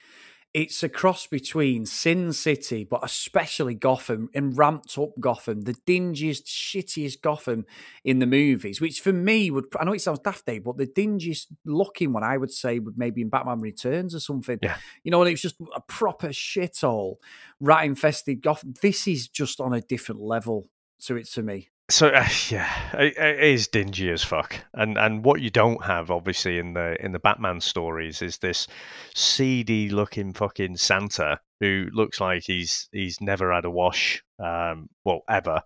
It's 0.57 0.83
a 0.83 0.88
cross 0.88 1.27
between 1.27 1.85
Sin 1.85 2.33
City, 2.33 2.83
but 2.83 3.05
especially 3.05 3.75
Gotham 3.75 4.31
and 4.35 4.57
ramped 4.57 4.97
up 4.97 5.11
Gotham, 5.21 5.64
the 5.64 5.75
dingiest, 5.75 6.47
shittiest 6.47 7.21
Gotham 7.21 7.66
in 8.05 8.21
the 8.21 8.27
movies. 8.27 8.81
Which 8.81 9.03
for 9.03 9.12
me 9.12 9.51
would, 9.51 9.66
I 9.79 9.85
know 9.85 9.92
it 9.92 10.01
sounds 10.01 10.21
daft, 10.21 10.47
Dave, 10.47 10.64
but 10.64 10.79
the 10.79 10.87
dingiest 10.87 11.49
looking 11.66 12.14
one 12.14 12.25
I 12.25 12.38
would 12.38 12.51
say 12.51 12.79
would 12.79 12.97
maybe 12.97 13.21
in 13.21 13.29
Batman 13.29 13.61
Returns 13.61 14.14
or 14.14 14.21
something. 14.21 14.59
Yeah. 14.62 14.79
You 15.05 15.11
know, 15.11 15.21
and 15.21 15.29
it 15.29 15.35
was 15.35 15.42
just 15.42 15.57
a 15.75 15.83
proper 15.83 16.29
shithole, 16.29 17.16
rat 17.61 17.85
infested 17.85 18.40
Gotham. 18.40 18.73
This 18.81 19.07
is 19.07 19.29
just 19.29 19.61
on 19.61 19.75
a 19.75 19.83
different 19.83 20.23
level 20.23 20.71
to 21.01 21.16
it 21.16 21.27
to 21.33 21.42
me. 21.42 21.69
So 21.88 22.09
uh, 22.09 22.27
yeah, 22.49 22.99
it, 22.99 23.16
it 23.16 23.40
is 23.40 23.68
dingy 23.68 24.11
as 24.11 24.25
fuck, 24.25 24.57
and 24.75 24.99
and 24.99 25.25
what 25.25 25.40
you 25.40 25.51
don't 25.51 25.85
have 25.85 26.11
obviously 26.11 26.59
in 26.59 26.75
the 26.75 26.96
in 27.05 27.12
the 27.12 27.18
Batman 27.18 27.61
stories 27.61 28.22
is 28.22 28.38
this 28.38 28.66
seedy 29.14 29.88
looking 29.88 30.33
fucking 30.33 30.77
Santa 30.77 31.40
who 31.61 31.88
looks 31.92 32.20
like 32.20 32.42
he's 32.44 32.88
he's 32.92 33.20
never 33.20 33.53
had 33.53 33.64
a 33.64 33.70
wash, 33.70 34.22
um, 34.38 34.88
well 35.05 35.22
ever, 35.29 35.62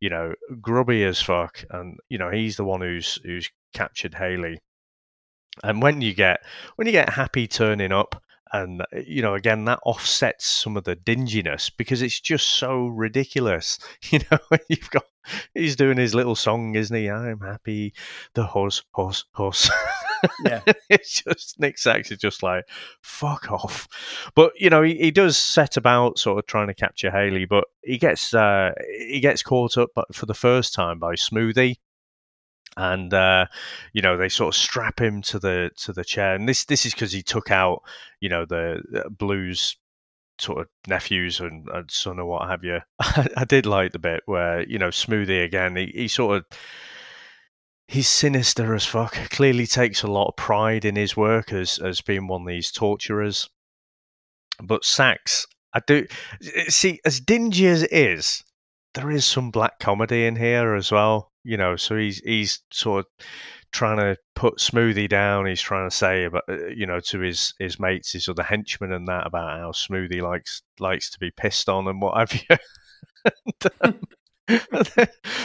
you 0.00 0.10
know, 0.10 0.34
grubby 0.60 1.04
as 1.04 1.20
fuck, 1.20 1.64
and 1.70 1.98
you 2.08 2.18
know 2.18 2.30
he's 2.30 2.56
the 2.56 2.64
one 2.64 2.80
who's 2.80 3.18
who's 3.24 3.50
captured 3.72 4.14
Haley. 4.14 4.60
And 5.62 5.82
when 5.82 6.00
you 6.00 6.14
get 6.14 6.40
when 6.76 6.86
you 6.86 6.92
get 6.92 7.10
Happy 7.10 7.46
turning 7.46 7.92
up, 7.92 8.22
and 8.54 8.82
uh, 8.82 8.84
you 9.04 9.20
know 9.20 9.34
again 9.34 9.64
that 9.64 9.80
offsets 9.84 10.46
some 10.46 10.76
of 10.76 10.84
the 10.84 10.94
dinginess 10.94 11.68
because 11.76 12.00
it's 12.00 12.20
just 12.20 12.48
so 12.48 12.86
ridiculous. 12.86 13.78
You 14.10 14.20
know, 14.30 14.38
you've 14.68 14.90
got 14.90 15.04
he's 15.54 15.76
doing 15.76 15.96
his 15.96 16.14
little 16.14 16.36
song, 16.36 16.76
isn't 16.76 16.94
he? 16.94 17.10
I'm 17.10 17.40
happy, 17.40 17.94
the 18.34 18.44
horse, 18.44 18.82
horse, 18.92 19.24
horse. 19.32 19.70
Yeah. 20.44 20.60
it's 20.90 21.22
just 21.22 21.58
Nick 21.58 21.78
Sax 21.78 22.12
is 22.12 22.18
just 22.18 22.42
like 22.42 22.64
fuck 23.00 23.50
off. 23.50 23.88
But 24.34 24.52
you 24.56 24.70
know, 24.70 24.82
he, 24.82 24.94
he 24.96 25.10
does 25.10 25.36
set 25.36 25.76
about 25.76 26.18
sort 26.18 26.38
of 26.38 26.46
trying 26.46 26.68
to 26.68 26.74
capture 26.74 27.10
Haley, 27.10 27.46
but 27.46 27.64
he 27.82 27.98
gets 27.98 28.34
uh, 28.34 28.72
he 29.08 29.20
gets 29.20 29.42
caught 29.42 29.76
up 29.78 29.90
but 29.94 30.14
for 30.14 30.26
the 30.26 30.34
first 30.34 30.74
time 30.74 30.98
by 30.98 31.14
Smoothie 31.14 31.76
and 32.76 33.12
uh, 33.14 33.46
you 33.92 34.02
know 34.02 34.16
they 34.16 34.28
sort 34.28 34.54
of 34.54 34.60
strap 34.60 35.00
him 35.00 35.22
to 35.22 35.38
the 35.38 35.70
to 35.78 35.92
the 35.92 36.04
chair, 36.04 36.34
and 36.34 36.48
this 36.48 36.64
this 36.64 36.86
is 36.86 36.94
because 36.94 37.12
he 37.12 37.22
took 37.22 37.50
out 37.50 37.82
you 38.20 38.28
know 38.28 38.44
the 38.44 38.82
uh, 38.94 39.08
Blues 39.08 39.76
sort 40.38 40.60
of 40.60 40.68
nephews 40.88 41.38
and, 41.40 41.68
and 41.68 41.90
son 41.90 42.18
or 42.18 42.26
what 42.26 42.48
have 42.48 42.64
you. 42.64 42.80
I 43.36 43.44
did 43.46 43.66
like 43.66 43.92
the 43.92 43.98
bit 43.98 44.22
where 44.26 44.66
you 44.68 44.78
know 44.78 44.88
Smoothie 44.88 45.44
again. 45.44 45.76
He, 45.76 45.92
he 45.94 46.08
sort 46.08 46.38
of 46.38 46.44
he's 47.88 48.08
sinister 48.08 48.74
as 48.74 48.86
fuck. 48.86 49.14
Clearly 49.30 49.66
takes 49.66 50.02
a 50.02 50.08
lot 50.08 50.28
of 50.28 50.36
pride 50.36 50.84
in 50.84 50.96
his 50.96 51.16
work 51.16 51.52
as 51.52 51.78
as 51.78 52.00
being 52.00 52.26
one 52.26 52.42
of 52.42 52.48
these 52.48 52.72
torturers. 52.72 53.48
But 54.62 54.84
Sax, 54.84 55.46
I 55.72 55.80
do 55.86 56.06
see 56.68 57.00
as 57.04 57.20
dingy 57.20 57.66
as 57.66 57.82
it 57.82 57.92
is, 57.92 58.44
there 58.94 59.10
is 59.10 59.26
some 59.26 59.50
black 59.50 59.78
comedy 59.80 60.26
in 60.26 60.36
here 60.36 60.74
as 60.74 60.92
well. 60.92 61.32
You 61.44 61.56
know, 61.56 61.76
so 61.76 61.96
he's 61.96 62.18
he's 62.18 62.62
sort 62.72 63.00
of 63.00 63.26
trying 63.72 63.98
to 63.98 64.16
put 64.34 64.58
Smoothie 64.58 65.08
down. 65.08 65.46
He's 65.46 65.60
trying 65.60 65.88
to 65.88 65.94
say 65.94 66.24
about 66.24 66.44
uh, 66.48 66.66
you 66.68 66.86
know 66.86 67.00
to 67.00 67.20
his 67.20 67.54
his 67.58 67.78
mates, 67.78 68.12
his 68.12 68.28
other 68.28 68.42
henchmen, 68.42 68.92
and 68.92 69.06
that 69.08 69.26
about 69.26 69.58
how 69.58 69.72
Smoothie 69.72 70.22
likes 70.22 70.62
likes 70.80 71.10
to 71.10 71.18
be 71.18 71.30
pissed 71.30 71.68
on 71.68 71.86
and 71.88 72.00
what 72.00 72.16
have 72.16 72.32
you. 72.34 72.56
and, 73.24 73.72
um, 73.82 74.00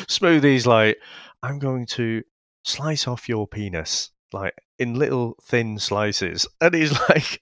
Smoothie's 0.08 0.68
like, 0.68 0.98
I'm 1.44 1.60
going 1.60 1.86
to 1.88 2.24
slice 2.64 3.08
off 3.08 3.30
your 3.30 3.48
penis 3.48 4.12
like 4.34 4.54
in 4.78 4.96
little 4.96 5.36
thin 5.44 5.80
slices. 5.80 6.48
And 6.62 6.74
he's 6.74 6.98
like, 7.10 7.42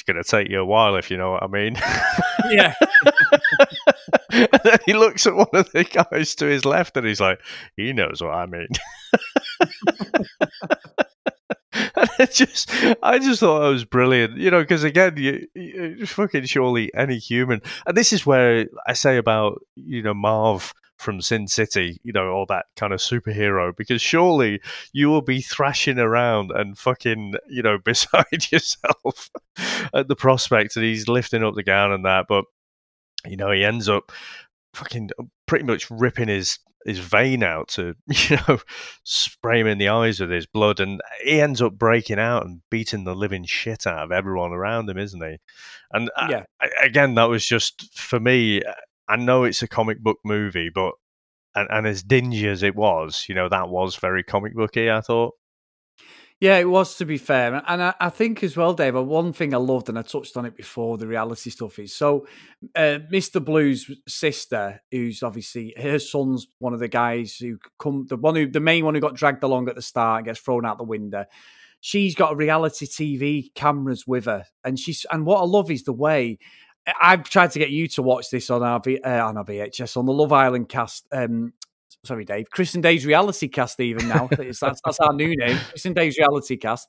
it's 0.00 0.06
going 0.10 0.22
to 0.22 0.28
take 0.28 0.50
you 0.50 0.60
a 0.60 0.64
while 0.64 0.96
if 0.96 1.10
you 1.10 1.18
know 1.18 1.32
what 1.32 1.42
I 1.42 1.46
mean. 1.46 1.76
Yeah. 2.50 2.74
and 4.30 4.60
then 4.64 4.78
he 4.86 4.94
looks 4.94 5.26
at 5.26 5.36
one 5.36 5.48
of 5.52 5.70
the 5.72 5.84
guys 5.84 6.34
to 6.36 6.46
his 6.46 6.64
left 6.64 6.96
and 6.96 7.06
he's 7.06 7.20
like, 7.20 7.40
he 7.76 7.92
knows 7.92 8.22
what 8.22 8.34
I 8.34 8.46
mean. 8.46 8.68
and 11.72 12.08
it 12.18 12.32
just, 12.32 12.70
I 13.02 13.18
just 13.18 13.40
thought 13.40 13.60
that 13.60 13.68
was 13.68 13.84
brilliant, 13.84 14.38
you 14.38 14.50
know, 14.50 14.62
because 14.62 14.84
again, 14.84 15.16
you, 15.18 15.46
you 15.54 16.06
fucking 16.06 16.46
surely 16.46 16.90
any 16.94 17.18
human, 17.18 17.60
and 17.86 17.96
this 17.96 18.12
is 18.12 18.24
where 18.24 18.66
I 18.86 18.94
say 18.94 19.18
about, 19.18 19.60
you 19.76 20.02
know, 20.02 20.14
Marv 20.14 20.72
from 21.00 21.20
Sin 21.20 21.48
City, 21.48 21.98
you 22.04 22.12
know, 22.12 22.28
all 22.28 22.46
that 22.46 22.66
kind 22.76 22.92
of 22.92 23.00
superhero, 23.00 23.74
because 23.74 24.02
surely 24.02 24.60
you 24.92 25.08
will 25.08 25.22
be 25.22 25.40
thrashing 25.40 25.98
around 25.98 26.50
and 26.52 26.76
fucking, 26.78 27.34
you 27.48 27.62
know, 27.62 27.78
beside 27.84 28.50
yourself 28.52 29.30
at 29.94 30.08
the 30.08 30.16
prospect 30.16 30.74
that 30.74 30.82
he's 30.82 31.08
lifting 31.08 31.42
up 31.42 31.54
the 31.54 31.62
gown 31.62 31.92
and 31.92 32.04
that. 32.04 32.26
But, 32.28 32.44
you 33.26 33.36
know, 33.36 33.50
he 33.50 33.64
ends 33.64 33.88
up 33.88 34.12
fucking 34.74 35.10
uh, 35.18 35.24
pretty 35.46 35.64
much 35.64 35.90
ripping 35.90 36.28
his 36.28 36.58
his 36.86 36.98
vein 36.98 37.42
out 37.42 37.68
to 37.68 37.94
you 38.06 38.38
know 38.48 38.58
spray 39.04 39.60
him 39.60 39.66
in 39.66 39.78
the 39.78 39.88
eyes 39.88 40.20
with 40.20 40.30
his 40.30 40.46
blood 40.46 40.80
and 40.80 41.00
he 41.22 41.40
ends 41.40 41.60
up 41.60 41.74
breaking 41.74 42.18
out 42.18 42.46
and 42.46 42.62
beating 42.70 43.04
the 43.04 43.14
living 43.14 43.44
shit 43.44 43.86
out 43.86 44.04
of 44.04 44.12
everyone 44.12 44.52
around 44.52 44.88
him 44.88 44.96
isn't 44.96 45.22
he 45.22 45.36
and 45.92 46.10
uh, 46.16 46.28
Yeah. 46.30 46.44
I, 46.60 46.68
again 46.84 47.16
that 47.16 47.28
was 47.28 47.44
just 47.44 47.94
for 47.94 48.18
me 48.18 48.62
uh, 48.62 48.72
i 49.10 49.16
know 49.16 49.44
it's 49.44 49.62
a 49.62 49.68
comic 49.68 50.00
book 50.00 50.18
movie 50.24 50.70
but 50.74 50.92
and, 51.54 51.68
and 51.70 51.86
as 51.86 52.02
dingy 52.02 52.48
as 52.48 52.62
it 52.62 52.76
was 52.76 53.26
you 53.28 53.34
know 53.34 53.48
that 53.48 53.68
was 53.68 53.96
very 53.96 54.22
comic 54.22 54.54
booky 54.54 54.90
i 54.90 55.00
thought 55.00 55.34
Yeah, 56.40 56.56
it 56.56 56.70
was 56.70 56.96
to 56.96 57.04
be 57.04 57.18
fair, 57.18 57.62
and 57.66 57.82
I, 57.82 57.94
I 58.00 58.08
think 58.08 58.42
as 58.42 58.56
well, 58.56 58.72
Dave. 58.72 58.96
uh, 58.96 59.02
One 59.02 59.34
thing 59.34 59.52
I 59.52 59.58
loved, 59.58 59.90
and 59.90 59.98
I 59.98 60.02
touched 60.02 60.38
on 60.38 60.46
it 60.46 60.56
before, 60.56 60.96
the 60.96 61.06
reality 61.06 61.50
stuff 61.50 61.78
is 61.78 61.94
so. 61.94 62.26
Uh, 62.74 63.00
Mr. 63.12 63.44
Blue's 63.44 63.90
sister, 64.08 64.80
who's 64.90 65.22
obviously 65.22 65.74
her 65.76 65.98
son's 65.98 66.46
one 66.58 66.72
of 66.72 66.80
the 66.80 66.88
guys 66.88 67.36
who 67.36 67.58
come, 67.78 68.06
the 68.08 68.16
one 68.16 68.36
who, 68.36 68.46
the 68.46 68.58
main 68.58 68.86
one 68.86 68.94
who 68.94 69.02
got 69.02 69.16
dragged 69.16 69.42
along 69.44 69.68
at 69.68 69.74
the 69.74 69.82
start 69.82 70.20
and 70.20 70.26
gets 70.28 70.40
thrown 70.40 70.64
out 70.64 70.78
the 70.78 70.84
window. 70.84 71.26
She's 71.82 72.14
got 72.14 72.32
a 72.32 72.36
reality 72.36 72.86
TV 72.86 73.54
cameras 73.54 74.06
with 74.06 74.24
her, 74.24 74.46
and 74.64 74.78
she's 74.78 75.04
and 75.10 75.26
what 75.26 75.40
I 75.42 75.44
love 75.44 75.70
is 75.70 75.84
the 75.84 75.92
way. 75.92 76.38
I've 77.00 77.24
tried 77.24 77.50
to 77.52 77.58
get 77.58 77.70
you 77.70 77.88
to 77.88 78.02
watch 78.02 78.30
this 78.30 78.50
on 78.50 78.62
our 78.62 78.80
V- 78.80 79.00
uh, 79.00 79.26
on 79.26 79.36
our 79.36 79.44
VHS 79.44 79.96
on 79.96 80.06
the 80.06 80.12
Love 80.12 80.32
Island 80.32 80.68
cast. 80.68 81.06
Um, 81.12 81.52
sorry, 82.04 82.24
Dave. 82.24 82.50
Chris 82.50 82.74
and 82.74 82.82
Dave's 82.82 83.04
reality 83.06 83.48
cast, 83.48 83.80
even 83.80 84.08
now. 84.08 84.28
That's, 84.30 84.60
that's 84.60 85.00
our 85.00 85.12
new 85.12 85.36
name. 85.36 85.58
Chris 85.68 85.84
and 85.84 85.94
Dave's 85.94 86.18
reality 86.18 86.56
cast. 86.56 86.88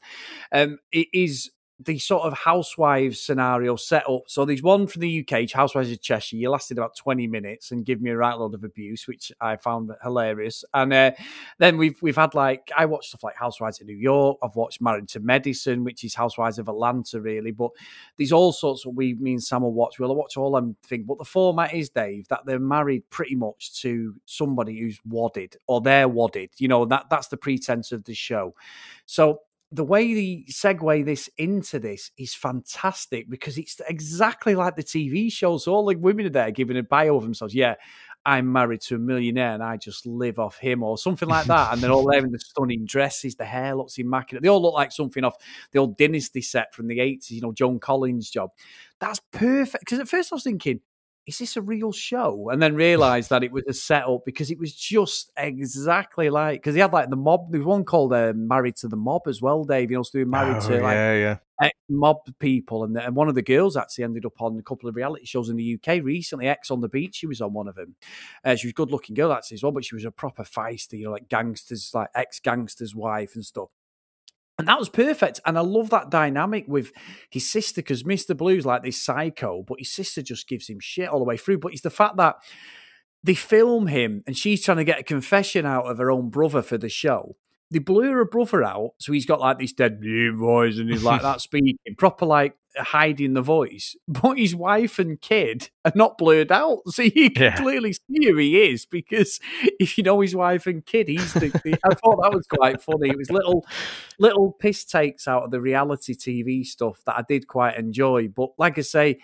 Um, 0.51 0.77
it 0.91 1.07
is 1.13 1.51
the 1.85 1.99
sort 1.99 2.23
of 2.23 2.33
housewives 2.33 3.19
scenario 3.19 3.75
set 3.75 4.07
up. 4.09 4.23
So 4.27 4.45
there's 4.45 4.61
one 4.61 4.87
from 4.87 5.01
the 5.01 5.25
UK, 5.27 5.49
Housewives 5.49 5.91
of 5.91 6.01
Cheshire. 6.01 6.35
You 6.35 6.49
lasted 6.49 6.77
about 6.77 6.95
20 6.95 7.27
minutes 7.27 7.71
and 7.71 7.85
give 7.85 8.01
me 8.01 8.11
a 8.11 8.17
right 8.17 8.37
load 8.37 8.53
of 8.53 8.63
abuse, 8.63 9.07
which 9.07 9.31
I 9.41 9.55
found 9.55 9.91
hilarious. 10.03 10.63
And 10.73 10.93
uh, 10.93 11.11
then 11.57 11.77
we've 11.77 12.01
we've 12.01 12.15
had 12.15 12.33
like 12.33 12.71
I 12.77 12.85
watched 12.85 13.09
stuff 13.09 13.23
like 13.23 13.35
Housewives 13.35 13.81
of 13.81 13.87
New 13.87 13.95
York. 13.95 14.37
I've 14.43 14.55
watched 14.55 14.81
Married 14.81 15.07
to 15.09 15.19
Medicine, 15.19 15.83
which 15.83 16.03
is 16.03 16.13
Housewives 16.13 16.59
of 16.59 16.67
Atlanta, 16.67 17.21
really. 17.21 17.51
But 17.51 17.71
there's 18.17 18.31
all 18.31 18.51
sorts 18.51 18.85
of 18.85 18.95
we, 18.95 19.13
me 19.15 19.33
and 19.33 19.43
Sam 19.43 19.61
will 19.61 19.73
watch. 19.73 19.99
We'll 19.99 20.15
watch 20.15 20.37
all 20.37 20.51
them 20.51 20.75
things. 20.83 21.05
But 21.07 21.17
the 21.17 21.25
format 21.25 21.73
is 21.73 21.89
Dave 21.89 22.27
that 22.27 22.41
they're 22.45 22.59
married 22.59 23.09
pretty 23.09 23.35
much 23.35 23.81
to 23.81 24.15
somebody 24.25 24.79
who's 24.79 24.99
wadded 25.05 25.57
or 25.67 25.81
they're 25.81 26.07
wadded. 26.07 26.51
You 26.57 26.67
know 26.67 26.85
that 26.85 27.07
that's 27.09 27.27
the 27.27 27.37
pretense 27.37 27.91
of 27.91 28.03
the 28.03 28.13
show. 28.13 28.55
So 29.05 29.41
the 29.71 29.86
way 29.86 30.13
they 30.13 30.45
segue 30.51 31.05
this 31.05 31.29
into 31.38 31.79
this 31.79 32.12
is 32.17 32.34
fantastic 32.34 33.29
because 33.29 33.57
it's 33.57 33.79
exactly 33.88 34.53
like 34.53 34.75
the 34.75 34.84
TV 34.84 35.31
show. 35.31 35.57
So 35.57 35.73
all 35.73 35.86
the 35.86 35.95
women 35.95 36.25
are 36.25 36.29
there 36.29 36.51
giving 36.51 36.77
a 36.77 36.84
bio 36.84 37.15
of 37.15 37.23
themselves. 37.23 37.55
Yeah, 37.55 37.75
I'm 38.25 38.51
married 38.51 38.81
to 38.81 38.95
a 38.95 38.99
millionaire 38.99 39.53
and 39.53 39.63
I 39.63 39.77
just 39.77 40.05
live 40.05 40.39
off 40.39 40.57
him 40.57 40.84
or 40.84 40.97
something 40.97 41.27
like 41.27 41.45
that. 41.45 41.71
And 41.71 41.81
they're 41.81 41.91
all 41.91 42.05
there 42.12 42.23
in 42.23 42.31
the 42.31 42.39
stunning 42.39 42.86
dresses. 42.86 43.36
The 43.36 43.45
hair 43.45 43.73
looks 43.75 43.97
immaculate. 43.97 44.43
They 44.43 44.49
all 44.49 44.62
look 44.62 44.73
like 44.73 44.91
something 44.91 45.23
off 45.23 45.36
the 45.71 45.79
old 45.79 45.97
Dynasty 45.97 46.41
set 46.41 46.73
from 46.75 46.88
the 46.88 46.99
80s, 46.99 47.31
you 47.31 47.41
know, 47.41 47.53
Joan 47.53 47.79
Collins' 47.79 48.29
job. 48.29 48.51
That's 48.99 49.21
perfect. 49.31 49.86
Because 49.86 49.99
at 49.99 50.10
first 50.10 50.34
I 50.34 50.36
was 50.36 50.43
thinking, 50.43 50.81
is 51.27 51.38
this 51.38 51.55
a 51.55 51.62
real 51.62 51.91
show? 51.91 52.49
And 52.49 52.62
then 52.62 52.75
realized 52.75 53.29
that 53.29 53.43
it 53.43 53.51
was 53.51 53.63
a 53.67 53.73
setup 53.73 54.25
because 54.25 54.49
it 54.49 54.57
was 54.60 54.73
just 54.73 55.31
exactly 55.38 56.29
like 56.29 56.62
because 56.62 56.73
he 56.75 56.81
had 56.81 56.91
like 56.93 57.10
the 57.10 57.15
mob. 57.15 57.51
There 57.51 57.60
was 57.60 57.67
one 57.67 57.86
called 57.86 58.13
uh, 58.13 58.34
"Married 58.36 58.75
to 58.77 58.88
the 58.88 58.97
Mob" 58.97 59.27
as 59.27 59.41
well, 59.41 59.63
Dave. 59.63 59.91
You 59.91 59.97
know, 59.97 60.03
were 60.13 60.25
married 60.25 60.57
Oh, 60.63 60.67
to 60.67 60.81
like 60.81 60.95
yeah, 60.95 61.13
yeah. 61.13 61.38
ex 61.62 61.77
mob 61.89 62.17
people, 62.39 62.84
and, 62.84 62.97
and 62.97 63.15
one 63.15 63.29
of 63.29 63.36
the 63.36 63.41
girls 63.43 63.77
actually 63.77 64.03
ended 64.03 64.25
up 64.25 64.41
on 64.41 64.57
a 64.57 64.63
couple 64.63 64.89
of 64.89 64.95
reality 64.95 65.25
shows 65.25 65.49
in 65.49 65.57
the 65.57 65.75
UK 65.79 66.03
recently. 66.03 66.47
Ex 66.47 66.71
on 66.71 66.81
the 66.81 66.89
Beach, 66.89 67.15
she 67.15 67.27
was 67.27 67.39
on 67.41 67.53
one 67.53 67.67
of 67.67 67.75
them. 67.75 67.95
Uh, 68.43 68.55
she 68.55 68.67
was 68.67 68.71
a 68.71 68.75
good 68.75 68.91
looking 68.91 69.15
girl 69.15 69.31
actually 69.31 69.55
as 69.55 69.63
well, 69.63 69.71
but 69.71 69.86
she 69.86 69.95
was 69.95 70.05
a 70.05 70.12
proper 70.12 70.43
feisty, 70.43 70.99
you 70.99 71.05
know, 71.05 71.12
like 71.12 71.29
gangsters, 71.29 71.91
like 71.93 72.10
ex 72.15 72.39
gangster's 72.39 72.95
wife 72.95 73.36
and 73.36 73.45
stuff. 73.45 73.69
And 74.62 74.67
that 74.67 74.80
was 74.80 74.89
perfect. 74.89 75.39
And 75.43 75.58
I 75.58 75.62
love 75.62 75.89
that 75.89 76.12
dynamic 76.12 76.65
with 76.67 76.91
his 77.30 77.50
sister 77.50 77.82
because 77.82 78.04
Mr. 78.04 78.38
Blue's 78.38 78.65
like 78.65 78.84
this 78.84 79.02
psycho, 79.02 79.63
but 79.63 79.80
his 79.80 79.91
sister 79.91 80.21
just 80.21 80.47
gives 80.47 80.69
him 80.69 80.80
shit 80.80 81.10
all 81.10 81.17
the 81.17 81.26
way 81.26 81.36
through. 81.36 81.58
But 81.58 81.74
it's 81.74 81.82
the 81.82 81.89
fact 81.89 82.17
that 82.17 82.36
they 83.24 83.34
film 83.34 83.88
him 83.88 84.24
and 84.28 84.38
she's 84.38 84.63
trying 84.63 84.78
to 84.78 84.84
get 84.84 85.00
a 85.00 85.04
confession 85.04 85.65
out 85.65 85.86
of 85.86 85.97
her 85.97 86.12
own 86.12 86.30
brother 86.30 86.62
for 86.62 86.78
the 86.78 86.89
show. 86.89 87.36
They 87.71 87.80
blew 87.80 88.12
her 88.12 88.26
brother 88.26 88.63
out, 88.63 88.91
so 89.00 89.13
he's 89.13 89.26
got 89.26 89.39
like 89.39 89.58
this 89.58 89.74
dead 89.74 90.00
voice 90.36 90.78
and 90.78 90.89
he's 90.89 91.04
like 91.04 91.21
that 91.21 91.41
speaking, 91.41 91.78
proper 91.97 92.26
like 92.26 92.56
hiding 92.77 93.34
the 93.34 93.41
voice. 93.41 93.95
But 94.07 94.38
his 94.38 94.55
wife 94.55 94.99
and 94.99 95.19
kid 95.19 95.69
are 95.86 95.91
not 95.95 96.17
blurred 96.17 96.51
out, 96.51 96.79
so 96.88 97.01
you 97.03 97.29
can 97.31 97.43
Yeah. 97.43 97.55
clearly 97.57 97.93
see 97.93 98.25
who 98.27 98.38
he 98.38 98.62
is 98.71 98.86
because 98.86 99.39
if 99.79 99.97
you 99.97 100.03
know 100.03 100.19
his 100.21 100.36
wife 100.36 100.67
and 100.67 100.86
kid, 100.86 101.07
he's 101.07 101.34
the. 101.34 101.49
the- 101.63 101.79
I 101.86 101.93
thought 101.95 102.21
that 102.21 102.34
was 102.34 102.47
quite 102.47 102.81
funny. 102.81 103.10
It 103.10 103.17
was 103.17 103.31
little, 103.31 103.65
little 104.19 104.51
piss 104.53 104.86
takes 104.86 105.27
out 105.27 105.43
of 105.43 105.51
the 105.51 105.62
reality 105.62 106.13
TV 106.15 106.65
stuff 106.65 107.01
that 107.05 107.17
I 107.17 107.23
did 107.27 107.47
quite 107.47 107.77
enjoy. 107.77 108.27
But 108.27 108.51
like 108.57 108.77
I 108.77 108.81
say, 108.81 109.19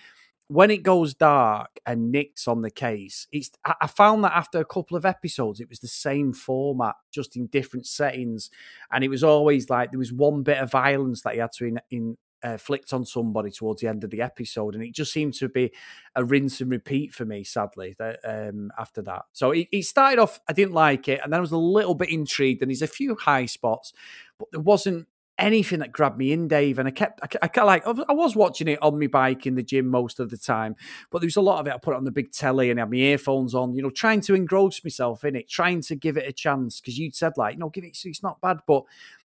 when 0.49 0.71
it 0.71 0.81
goes 0.81 1.13
dark 1.13 1.77
and 1.86 2.10
Nick's 2.10 2.47
on 2.47 2.62
the 2.62 2.71
case, 2.71 3.27
it's 3.33 3.51
I 3.65 3.73
I 3.81 3.88
found 3.88 4.23
that 4.23 4.31
after 4.33 4.60
a 4.60 4.65
couple 4.65 4.95
of 4.95 5.05
episodes, 5.05 5.60
it 5.60 5.67
was 5.69 5.79
the 5.79 5.89
same 5.89 6.31
format, 6.31 6.95
just 7.12 7.36
in 7.36 7.47
different 7.47 7.86
settings, 7.86 8.49
and 8.91 9.03
it 9.03 9.10
was 9.10 9.23
always 9.25 9.69
like 9.69 9.91
there 9.91 9.99
was 9.99 10.13
one 10.13 10.43
bit 10.43 10.57
of 10.60 10.71
violence 10.71 11.21
that 11.23 11.33
he 11.33 11.39
had 11.39 11.51
to 11.57 11.65
in, 11.65 11.79
in 11.91 12.17
uh, 12.43 12.58
flicked 12.58 12.93
on 12.93 13.06
somebody 13.06 13.52
towards 13.52 13.82
the 13.82 13.88
end 13.88 14.04
of 14.04 14.10
the 14.10 14.21
episode, 14.21 14.76
and 14.76 14.84
it 14.84 14.93
just 14.93 15.12
seemed 15.12 15.34
to 15.36 15.50
be 15.50 15.71
a 16.15 16.23
rinse 16.23 16.62
and 16.62 16.71
repeat 16.71 17.13
for 17.13 17.26
me. 17.26 17.43
Sadly, 17.43 17.95
that, 18.00 18.19
um, 18.23 18.71
after 18.78 19.02
that, 19.04 19.23
so 19.34 19.52
it, 19.52 19.67
started 19.86 20.19
off. 20.19 20.39
I 20.47 20.54
didn't 20.54 20.73
like 20.73 21.08
it, 21.08 21.19
and 21.23 21.32
then 21.32 21.39
I 21.39 21.41
was 21.41 21.52
a 21.52 21.58
little 21.58 21.95
bit 21.95 22.10
intrigued, 22.10 22.62
and 22.62 22.69
there's 22.69 22.82
a 22.82 22.88
few 22.88 23.15
high 23.15 23.45
spots, 23.45 23.93
but 24.38 24.50
there 24.52 24.62
wasn't 24.62 25.08
anything 25.38 25.80
that 25.80 25.91
grabbed 25.91 26.17
me 26.17 26.32
in, 26.32 26.47
Dave. 26.47 26.80
And 26.80 26.88
I 26.88 26.91
kept, 26.91 27.19
I, 27.21 27.28
I, 27.43 27.47
kept 27.47 27.65
like, 27.65 27.86
I 27.86 27.91
was- 28.13 28.36
watching 28.36 28.67
it 28.67 28.82
on 28.82 29.00
my 29.00 29.08
bike 29.08 29.45
in 29.45 29.56
the 29.56 29.63
gym 29.63 29.88
most 29.88 30.19
of 30.19 30.30
the 30.30 30.38
time, 30.38 30.76
but 31.12 31.19
there 31.19 31.28
was 31.28 31.36
a 31.36 31.41
lot 31.41 31.60
of 31.60 31.67
it. 31.67 31.73
I 31.73 31.78
put 31.78 31.93
it 31.93 31.97
on 31.97 32.04
the 32.04 32.12
big 32.12 32.32
telly 32.32 32.69
and 32.69 32.80
had 32.80 32.89
my 32.89 32.97
earphones 32.97 33.54
on, 33.56 33.73
you 33.73 33.82
know, 33.82 33.89
trying 33.89 34.21
to 34.21 34.36
engross 34.36 34.84
myself 34.84 35.23
in 35.23 35.36
it, 35.36 35.50
trying 35.50 35.82
to 35.84 35.95
give 35.95 36.17
it 36.17 36.28
a 36.28 36.34
chance. 36.34 36.80
Because 36.80 36.97
you'd 36.97 37.15
said, 37.15 37.34
like, 37.38 37.54
you 37.54 37.60
know, 37.60 37.69
give 37.69 37.84
it, 37.84 37.97
it's 38.04 38.23
not 38.23 38.41
bad, 38.41 38.60
but 38.67 38.84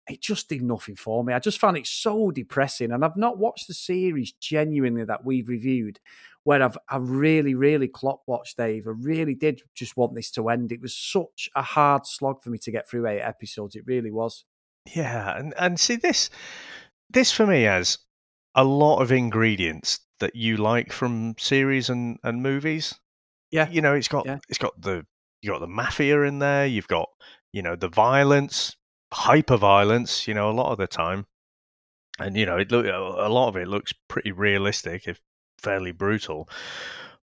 it 0.09 0.21
just 0.21 0.49
did 0.49 0.63
nothing 0.63 0.97
for 0.97 1.25
me. 1.25 1.33
I 1.33 1.39
just 1.39 1.59
found 1.59 1.77
it 1.77 1.87
so 1.87 2.31
depressing. 2.31 2.93
And 2.93 3.05
I've 3.05 3.17
not 3.17 3.39
watched 3.39 3.69
the 3.69 3.75
series 3.75 4.33
genuinely 4.33 5.05
that 5.05 5.25
we've 5.25 5.49
reviewed 5.49 5.99
where 6.45 6.63
I've 6.63 6.77
I 6.89 6.99
really, 6.99 7.55
really 7.55 7.89
clock 7.89 8.21
watched 8.27 8.59
Dave. 8.59 8.87
I 8.87 8.91
really 8.91 9.35
did 9.35 9.63
just 9.75 9.97
want 9.97 10.15
this 10.15 10.31
to 10.33 10.49
end. 10.51 10.73
It 10.73 10.83
was 10.83 10.95
such 10.95 11.49
a 11.57 11.63
hard 11.63 12.07
slog 12.07 12.43
for 12.43 12.51
me 12.51 12.59
to 12.59 12.71
get 12.71 12.89
through 12.89 13.07
eight 13.07 13.23
episodes. 13.23 13.75
It 13.75 13.87
really 13.87 14.11
was. 14.11 14.45
Yeah, 14.95 15.37
and 15.39 15.55
and 15.59 15.81
see 15.81 15.97
this 15.97 16.29
this 17.11 17.33
for 17.33 17.47
me 17.47 17.63
has 17.63 17.99
a 18.55 18.65
lot 18.65 19.01
of 19.01 19.11
ingredients 19.11 20.01
that 20.21 20.37
you 20.37 20.59
like 20.59 20.93
from 20.93 21.35
series 21.39 21.89
and 21.89 22.19
and 22.23 22.43
movies. 22.43 22.95
Yeah. 23.51 23.69
You 23.71 23.81
know, 23.81 23.95
it's 23.95 24.09
got 24.09 24.27
Yeah. 24.27 24.39
it's 24.49 24.59
got 24.59 24.79
the 24.81 25.07
you 25.41 25.51
got 25.51 25.61
the 25.61 25.67
mafia 25.67 26.23
in 26.23 26.39
there, 26.39 26.67
you've 26.67 26.89
got, 26.89 27.09
you 27.53 27.63
know, 27.63 27.77
the 27.77 27.89
violence, 27.89 28.77
hyper 29.15 29.57
violence, 29.57 30.27
you 30.29 30.35
know, 30.35 30.51
a 30.51 30.53
lot 30.53 30.73
of 30.73 30.79
the 30.79 30.87
time. 30.87 31.27
And 32.19 32.37
you 32.37 32.47
know, 32.47 32.59
it 32.59 32.71
look 32.71 32.87
a 32.87 33.29
lot 33.29 33.49
of 33.49 33.57
it 33.57 33.67
looks 33.69 33.93
pretty 34.09 34.31
realistic 34.33 35.09
if 35.09 35.21
fairly 35.59 35.93
brutal. 35.93 36.49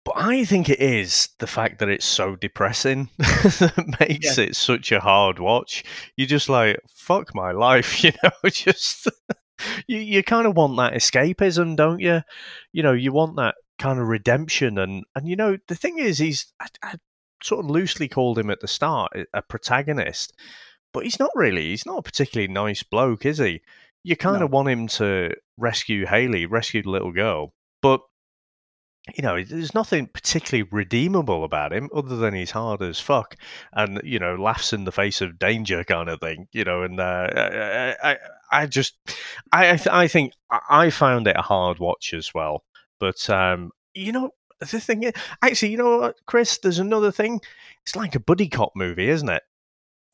But 0.05 0.15
I 0.17 0.45
think 0.45 0.69
it 0.71 0.81
is 0.81 1.29
the 1.39 1.47
fact 1.47 1.79
that 1.79 1.89
it's 1.91 2.07
so 2.07 2.35
depressing 2.35 3.11
that 3.19 3.97
makes 4.01 4.39
Yeah. 4.39 4.45
it 4.45 4.57
such 4.57 4.91
a 4.93 5.01
hard 5.01 5.39
watch. 5.39 5.85
You're 6.17 6.27
just 6.27 6.49
like, 6.49 6.81
fuck 6.89 7.35
my 7.35 7.53
life, 7.53 8.03
you 8.05 8.13
know, 8.23 8.31
just 8.51 9.09
you, 9.87 9.99
you 9.99 10.23
kind 10.25 10.47
of 10.47 10.57
want 10.57 10.77
that 10.79 10.95
escapism, 10.95 11.77
don't 11.77 12.01
you? 12.01 12.23
You 12.73 12.83
know, 12.83 12.93
you 12.95 13.13
want 13.13 13.37
that 13.37 13.57
kind 13.79 13.99
of 14.01 14.09
redemption 14.09 14.79
and 14.79 15.05
and 15.15 15.29
you 15.29 15.37
know, 15.37 15.57
the 15.69 15.75
thing 15.77 15.99
is 15.99 16.19
he's 16.19 16.53
I, 16.61 16.67
I, 16.83 16.95
sort 17.43 17.65
of 17.65 17.71
loosely 17.71 18.09
called 18.09 18.39
him 18.39 18.51
at 18.51 18.61
the 18.61 18.69
start 18.69 19.13
a 19.33 19.43
protagonist, 19.43 20.33
but 20.93 21.05
he's 21.05 21.19
not 21.19 21.31
really. 21.35 21.69
He's 21.71 21.87
not 21.87 21.99
a 21.99 22.03
particularly 22.03 22.53
nice 22.53 22.83
bloke, 22.83 23.25
is 23.27 23.39
he? 23.39 23.61
You 24.03 24.17
kind 24.17 24.41
No. 24.41 24.47
of 24.47 24.51
want 24.53 24.69
him 24.69 24.87
to 24.89 25.35
rescue 25.59 26.07
Haley, 26.07 26.47
rescue 26.47 26.83
the 26.83 26.91
little 26.91 27.13
girl, 27.13 27.53
but 27.83 28.01
you 29.17 29.23
know, 29.23 29.43
there's 29.43 29.75
nothing 29.75 30.07
particularly 30.07 30.69
redeemable 30.71 31.43
about 31.43 31.73
him 31.73 31.89
other 31.95 32.17
than 32.17 32.35
he's 32.35 32.51
hard 32.51 32.83
as 32.83 33.01
fuck 33.01 33.35
and 33.73 33.99
you 34.05 34.19
know 34.19 34.35
laughs 34.37 34.73
in 34.75 34.85
the 34.85 34.93
face 34.93 35.21
of 35.23 35.39
danger 35.39 35.83
kind 35.85 36.09
of 36.11 36.21
thing. 36.21 36.49
You 36.53 36.65
know, 36.65 36.83
and 36.83 37.01
uh, 37.01 37.29
I, 37.35 38.11
I, 38.11 38.17
I 38.53 38.67
just, 38.67 38.97
I, 39.53 39.71
I 39.73 39.77
th- 39.77 39.89
I 39.89 40.07
think 40.07 40.35
I 40.51 40.61
I 40.69 40.91
found 40.91 41.27
it 41.27 41.37
a 41.37 41.43
hard 41.43 41.79
watch 41.79 42.13
as 42.13 42.35
well. 42.35 42.63
But 43.01 43.29
um, 43.31 43.71
you 43.95 44.13
know, 44.13 44.31
the 44.61 44.67
thing 44.67 45.03
is, 45.05 45.15
actually, 45.43 45.71
you 45.71 45.79
know 45.79 45.99
what, 45.99 46.17
Chris? 46.27 46.59
There's 46.59 46.79
another 46.79 47.11
thing. 47.11 47.41
It's 47.85 47.97
like 47.97 48.15
a 48.15 48.21
buddy 48.21 48.49
cop 48.49 48.73
movie, 48.77 49.09
isn't 49.09 49.29
it? 49.31 49.43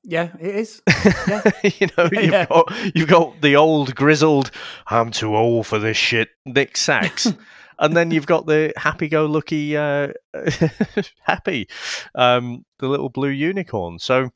Yeah, 0.08 0.30
it 0.38 0.54
is. 0.54 0.82
you 1.80 1.88
know, 1.98 2.08
you've 2.12 2.32
Yeah. 2.32 2.46
got 2.46 2.72
you've 2.94 3.08
got 3.08 3.40
the 3.42 3.56
old 3.56 3.94
grizzled, 3.96 4.52
I'm 4.86 5.10
too 5.10 5.34
old 5.36 5.66
for 5.66 5.80
this 5.80 5.96
shit, 5.96 6.28
Nick 6.46 6.76
Sax. 6.76 7.26
and 7.80 7.96
then 7.96 8.12
you've 8.12 8.26
got 8.26 8.46
the 8.46 8.72
happy-go-lucky 8.76 9.76
uh, 9.76 10.12
happy, 11.22 11.68
um, 12.14 12.64
the 12.78 12.88
little 12.88 13.08
blue 13.08 13.30
unicorn. 13.30 13.98
So, 13.98 14.30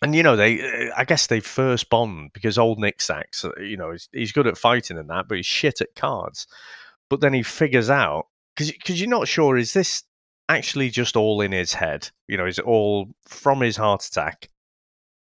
and 0.00 0.14
you 0.14 0.22
know, 0.22 0.36
they, 0.36 0.90
I 0.96 1.04
guess 1.04 1.26
they 1.26 1.40
first 1.40 1.90
bond 1.90 2.30
because 2.32 2.56
old 2.56 2.78
Nick 2.78 3.02
Sax, 3.02 3.44
uh, 3.44 3.50
you 3.60 3.76
know, 3.76 3.90
he's, 3.92 4.08
he's 4.12 4.32
good 4.32 4.46
at 4.46 4.56
fighting 4.56 4.96
and 4.96 5.10
that, 5.10 5.28
but 5.28 5.36
he's 5.36 5.46
shit 5.46 5.80
at 5.82 5.94
cards. 5.96 6.46
But 7.10 7.20
then 7.20 7.34
he 7.34 7.42
figures 7.42 7.90
out 7.90 8.26
because 8.56 9.00
you're 9.00 9.08
not 9.08 9.28
sure 9.28 9.56
is 9.58 9.72
this 9.74 10.02
actually 10.48 10.88
just 10.90 11.14
all 11.14 11.40
in 11.42 11.52
his 11.52 11.74
head? 11.74 12.10
You 12.26 12.38
know, 12.38 12.46
is 12.46 12.58
it 12.58 12.64
all 12.64 13.08
from 13.26 13.60
his 13.60 13.76
heart 13.76 14.04
attack? 14.04 14.48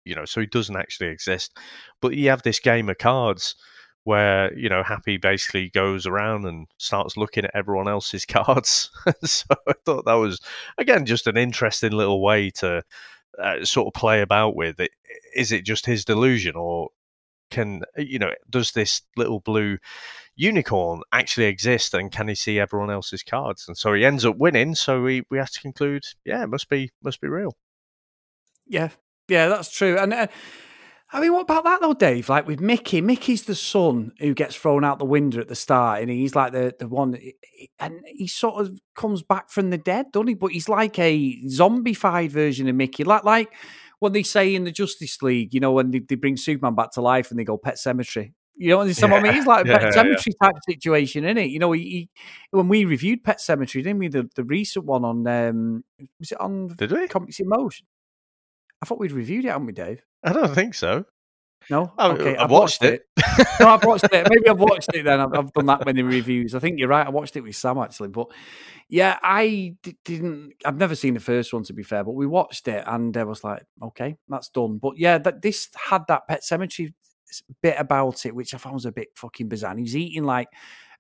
You 0.05 0.15
know, 0.15 0.25
so 0.25 0.41
he 0.41 0.47
doesn't 0.47 0.75
actually 0.75 1.07
exist. 1.07 1.57
But 2.01 2.15
you 2.15 2.29
have 2.29 2.43
this 2.43 2.59
game 2.59 2.89
of 2.89 2.97
cards 2.97 3.55
where 4.03 4.53
you 4.57 4.69
know 4.69 4.83
Happy 4.83 5.17
basically 5.17 5.69
goes 5.69 6.05
around 6.05 6.45
and 6.45 6.67
starts 6.77 7.17
looking 7.17 7.45
at 7.45 7.55
everyone 7.55 7.87
else's 7.87 8.25
cards. 8.27 8.91
so 9.23 9.45
I 9.67 9.73
thought 9.85 10.05
that 10.05 10.13
was 10.13 10.39
again 10.77 11.05
just 11.05 11.27
an 11.27 11.37
interesting 11.37 11.91
little 11.91 12.21
way 12.21 12.49
to 12.51 12.83
uh, 13.41 13.63
sort 13.63 13.87
of 13.87 13.99
play 13.99 14.21
about 14.21 14.55
with 14.55 14.79
it. 14.79 14.91
Is 15.35 15.51
it 15.51 15.65
just 15.65 15.85
his 15.85 16.05
delusion, 16.05 16.55
or 16.55 16.89
can 17.51 17.81
you 17.97 18.19
know 18.19 18.31
does 18.49 18.71
this 18.71 19.01
little 19.17 19.39
blue 19.39 19.77
unicorn 20.35 21.01
actually 21.11 21.45
exist, 21.45 21.93
and 21.93 22.11
can 22.11 22.27
he 22.27 22.35
see 22.35 22.59
everyone 22.59 22.91
else's 22.91 23.23
cards? 23.23 23.65
And 23.67 23.77
so 23.77 23.93
he 23.93 24.05
ends 24.05 24.25
up 24.25 24.37
winning. 24.37 24.75
So 24.75 25.01
we 25.01 25.23
we 25.29 25.37
have 25.37 25.51
to 25.51 25.61
conclude, 25.61 26.03
yeah, 26.25 26.43
it 26.43 26.47
must 26.47 26.69
be 26.69 26.91
must 27.01 27.21
be 27.21 27.27
real. 27.27 27.55
Yeah, 28.65 28.89
yeah, 29.27 29.47
that's 29.47 29.71
true. 29.71 29.97
And 29.97 30.13
uh, 30.13 30.27
I 31.12 31.19
mean, 31.21 31.31
what 31.31 31.41
about 31.41 31.63
that 31.65 31.79
though, 31.81 31.93
Dave? 31.93 32.27
Like 32.27 32.47
with 32.47 32.59
Mickey, 32.59 32.99
Mickey's 32.99 33.43
the 33.43 33.55
son 33.55 34.13
who 34.19 34.33
gets 34.33 34.55
thrown 34.55 34.83
out 34.83 34.97
the 34.97 35.05
window 35.05 35.41
at 35.41 35.47
the 35.47 35.55
start, 35.55 36.01
and 36.01 36.09
he's 36.09 36.36
like 36.36 36.53
the 36.53 36.73
the 36.77 36.88
one, 36.88 37.17
and 37.79 38.01
he 38.05 38.27
sort 38.27 38.59
of 38.65 38.79
comes 38.95 39.21
back 39.21 39.51
from 39.51 39.69
the 39.69 39.77
dead, 39.77 40.07
doesn't 40.12 40.27
he? 40.27 40.33
But 40.33 40.51
he's 40.51 40.67
like 40.67 40.97
a 40.97 41.39
zombified 41.45 42.31
version 42.31 42.67
of 42.67 42.75
Mickey, 42.75 43.03
like 43.03 43.23
like 43.23 43.53
what 43.99 44.13
they 44.13 44.23
say 44.23 44.55
in 44.55 44.63
the 44.63 44.71
Justice 44.71 45.21
League. 45.21 45.53
You 45.53 45.59
know, 45.59 45.71
when 45.71 45.91
they, 45.91 45.99
they 45.99 46.15
bring 46.15 46.36
Superman 46.36 46.73
back 46.75 46.91
to 46.93 47.01
life 47.01 47.29
and 47.29 47.39
they 47.39 47.43
go 47.43 47.57
Pet 47.57 47.75
Sematary. 47.75 48.33
You 48.55 48.69
know, 48.69 48.77
what 48.79 49.03
I 49.03 49.19
mean? 49.21 49.33
He's 49.33 49.47
like 49.47 49.65
a 49.65 49.67
Yeah, 49.67 49.79
Pet 49.79 49.81
yeah, 49.81 49.88
yeah. 49.88 49.93
Cemetery 49.93 50.33
type 50.41 50.55
situation, 50.67 51.25
isn't 51.25 51.38
it? 51.38 51.49
You 51.49 51.59
know, 51.59 51.71
he, 51.71 51.81
he 51.81 52.09
when 52.51 52.67
we 52.67 52.86
reviewed 52.86 53.23
Pet 53.23 53.39
Sematary, 53.39 53.83
didn't 53.83 53.99
we? 53.99 54.07
The 54.07 54.29
the 54.36 54.43
recent 54.43 54.86
one 54.86 55.05
on 55.05 55.27
um 55.27 55.83
was 56.19 56.31
it 56.31 56.39
on 56.39 56.69
Did 56.75 56.91
we? 56.91 57.07
Comics 57.07 57.39
in 57.39 57.49
Motion? 57.49 57.86
I 58.83 58.85
thought 58.85 58.99
we'd 58.99 59.13
reviewed 59.13 59.45
it, 59.45 59.47
haven't 59.47 59.65
we, 59.67 59.71
Dave? 59.71 60.01
I 60.25 60.33
don't 60.33 60.53
think 60.53 60.73
so. 60.73 61.05
No, 61.69 61.93
Oh, 61.97 62.11
okay, 62.11 62.35
I've 62.35 62.51
watched 62.51 62.83
it. 62.83 63.03
no, 63.61 63.69
I've 63.69 63.85
watched 63.85 64.03
it. 64.11 64.27
Maybe 64.29 64.49
I've 64.49 64.59
watched 64.59 64.93
it 64.93 65.05
then. 65.05 65.21
I've, 65.21 65.33
I've 65.33 65.53
done 65.53 65.67
that 65.67 65.85
many 65.85 66.01
reviews. 66.03 66.53
I 66.53 66.59
think 66.59 66.77
you're 66.77 66.89
right. 66.89 67.07
I 67.07 67.09
watched 67.09 67.37
it 67.37 67.41
with 67.41 67.55
Sam 67.55 67.77
actually, 67.77 68.09
but 68.09 68.27
yeah, 68.89 69.17
I 69.23 69.75
d- 69.81 69.95
didn't. 70.03 70.55
I've 70.65 70.75
never 70.75 70.93
seen 70.93 71.13
the 71.13 71.21
first 71.21 71.53
one 71.53 71.63
to 71.63 71.71
be 71.73 71.81
fair, 71.83 72.03
but 72.03 72.15
we 72.15 72.27
watched 72.27 72.67
it 72.67 72.83
and 72.85 73.15
I 73.15 73.23
was 73.23 73.45
like, 73.45 73.63
okay, 73.81 74.17
that's 74.27 74.49
done. 74.49 74.77
But 74.77 74.97
yeah, 74.97 75.19
that 75.19 75.41
this 75.41 75.69
had 75.89 76.03
that 76.09 76.27
Pet 76.27 76.41
Sematary 76.43 76.93
bit 77.61 77.75
about 77.79 78.25
it, 78.25 78.35
which 78.35 78.53
I 78.53 78.57
found 78.57 78.73
was 78.73 78.85
a 78.85 78.91
bit 78.91 79.07
fucking 79.15 79.47
bizarre. 79.47 79.73
He 79.77 79.83
was 79.83 79.95
eating 79.95 80.25
like 80.25 80.49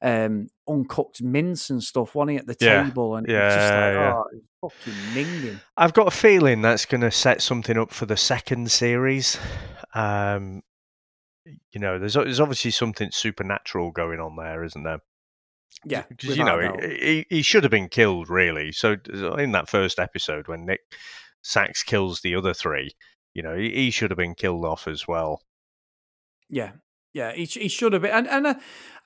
um 0.03 0.49
uncooked 0.67 1.21
mince 1.21 1.69
and 1.69 1.81
stuff, 1.81 2.13
wasn't 2.13 2.31
he, 2.31 2.37
at 2.37 2.45
the 2.47 2.57
Yeah. 2.59 2.83
table? 2.83 3.15
And 3.15 3.27
it 3.27 3.33
was 3.33 3.53
just 3.53 3.73
like, 3.73 3.93
yeah. 3.93 4.21
oh, 4.61 4.69
fucking 4.69 4.93
minging. 5.15 5.59
I've 5.77 5.93
got 5.93 6.07
a 6.07 6.11
feeling 6.11 6.61
that's 6.61 6.85
going 6.85 7.01
to 7.01 7.11
set 7.11 7.41
something 7.41 7.77
up 7.77 7.91
for 7.91 8.05
the 8.05 8.17
second 8.17 8.69
series. 8.71 9.39
Um, 9.95 10.61
you 11.71 11.79
know, 11.79 11.99
there's 11.99 12.13
there's 12.13 12.39
obviously 12.39 12.71
something 12.71 13.11
supernatural 13.11 13.91
going 13.91 14.19
on 14.19 14.35
there, 14.35 14.63
isn't 14.63 14.83
there? 14.83 14.99
Yeah, 15.85 16.03
Because 16.07 16.37
you 16.37 16.43
know 16.45 16.57
without 16.57 16.83
a 16.83 16.87
doubt. 16.87 16.91
he, 16.91 16.97
he 16.97 17.25
he 17.37 17.41
should 17.41 17.63
have 17.63 17.71
been 17.71 17.89
killed 17.89 18.29
really. 18.29 18.71
So 18.71 18.95
in 19.37 19.51
that 19.53 19.69
first 19.69 19.99
episode 19.99 20.47
when 20.47 20.65
Nick 20.65 20.81
Sax 21.41 21.83
kills 21.83 22.21
the 22.21 22.35
other 22.35 22.53
three, 22.53 22.91
you 23.33 23.41
know 23.43 23.55
he, 23.57 23.71
he 23.71 23.91
should 23.91 24.11
have 24.11 24.17
been 24.17 24.35
killed 24.35 24.63
off 24.65 24.87
as 24.87 25.07
well. 25.07 25.41
Yeah, 26.49 26.71
yeah, 27.13 27.31
he, 27.33 27.45
he 27.45 27.67
should 27.67 27.93
have 27.93 28.01
been, 28.01 28.11
and 28.11 28.27
and 28.27 28.47
uh, 28.47 28.55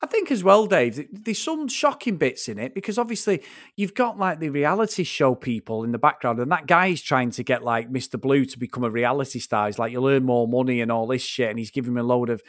I 0.01 0.07
think 0.07 0.31
as 0.31 0.43
well, 0.43 0.65
Dave. 0.65 1.07
There's 1.11 1.41
some 1.41 1.67
shocking 1.67 2.17
bits 2.17 2.47
in 2.47 2.57
it 2.57 2.73
because 2.73 2.97
obviously 2.97 3.43
you've 3.75 3.93
got 3.93 4.17
like 4.17 4.39
the 4.39 4.49
reality 4.49 5.03
show 5.03 5.35
people 5.35 5.83
in 5.83 5.91
the 5.91 5.99
background, 5.99 6.39
and 6.39 6.51
that 6.51 6.67
guy 6.67 6.87
is 6.87 7.01
trying 7.01 7.31
to 7.31 7.43
get 7.43 7.63
like 7.63 7.91
Mr. 7.91 8.19
Blue 8.19 8.45
to 8.45 8.57
become 8.57 8.85
a 8.85 8.89
reality 8.89 9.39
star. 9.39 9.67
He's 9.67 9.77
like, 9.77 9.91
you'll 9.91 10.07
earn 10.07 10.23
more 10.23 10.47
money 10.47 10.79
and 10.79 10.91
all 10.91 11.05
this 11.05 11.21
shit, 11.21 11.49
and 11.49 11.59
he's 11.59 11.71
giving 11.71 11.91
him 11.91 11.97
a 11.97 12.03
load 12.03 12.29
of 12.29 12.41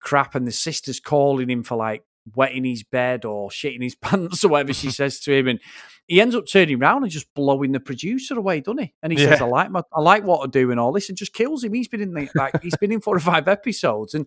crap, 0.00 0.34
and 0.34 0.46
the 0.46 0.52
sister's 0.52 0.98
calling 0.98 1.50
him 1.50 1.62
for 1.62 1.76
like 1.76 2.04
wetting 2.34 2.64
his 2.64 2.82
bed 2.82 3.24
or 3.24 3.50
shitting 3.50 3.82
his 3.82 3.94
pants 4.00 4.44
or 4.44 4.48
whatever 4.48 4.72
she 4.72 4.90
says 4.90 5.20
to 5.20 5.34
him, 5.34 5.46
and 5.46 5.60
he 6.06 6.20
ends 6.20 6.34
up 6.34 6.44
turning 6.46 6.80
around 6.80 7.02
and 7.02 7.12
just 7.12 7.32
blowing 7.34 7.72
the 7.72 7.80
producer 7.80 8.36
away, 8.36 8.60
doesn't 8.60 8.82
he? 8.82 8.94
And 9.02 9.12
he 9.12 9.18
says, 9.18 9.40
"I 9.40 9.44
like 9.44 9.70
my, 9.70 9.82
I 9.92 10.00
like 10.00 10.24
what 10.24 10.46
I 10.46 10.50
do 10.50 10.70
and 10.70 10.80
all 10.80 10.92
this," 10.92 11.08
and 11.08 11.18
just 11.18 11.32
kills 11.32 11.62
him. 11.64 11.74
He's 11.74 11.88
been 11.88 12.00
in 12.00 12.12
the, 12.12 12.28
like 12.34 12.60
he's 12.62 12.76
been 12.76 12.92
in 12.92 13.00
four 13.00 13.16
or 13.16 13.20
five 13.20 13.48
episodes, 13.48 14.14
and 14.14 14.26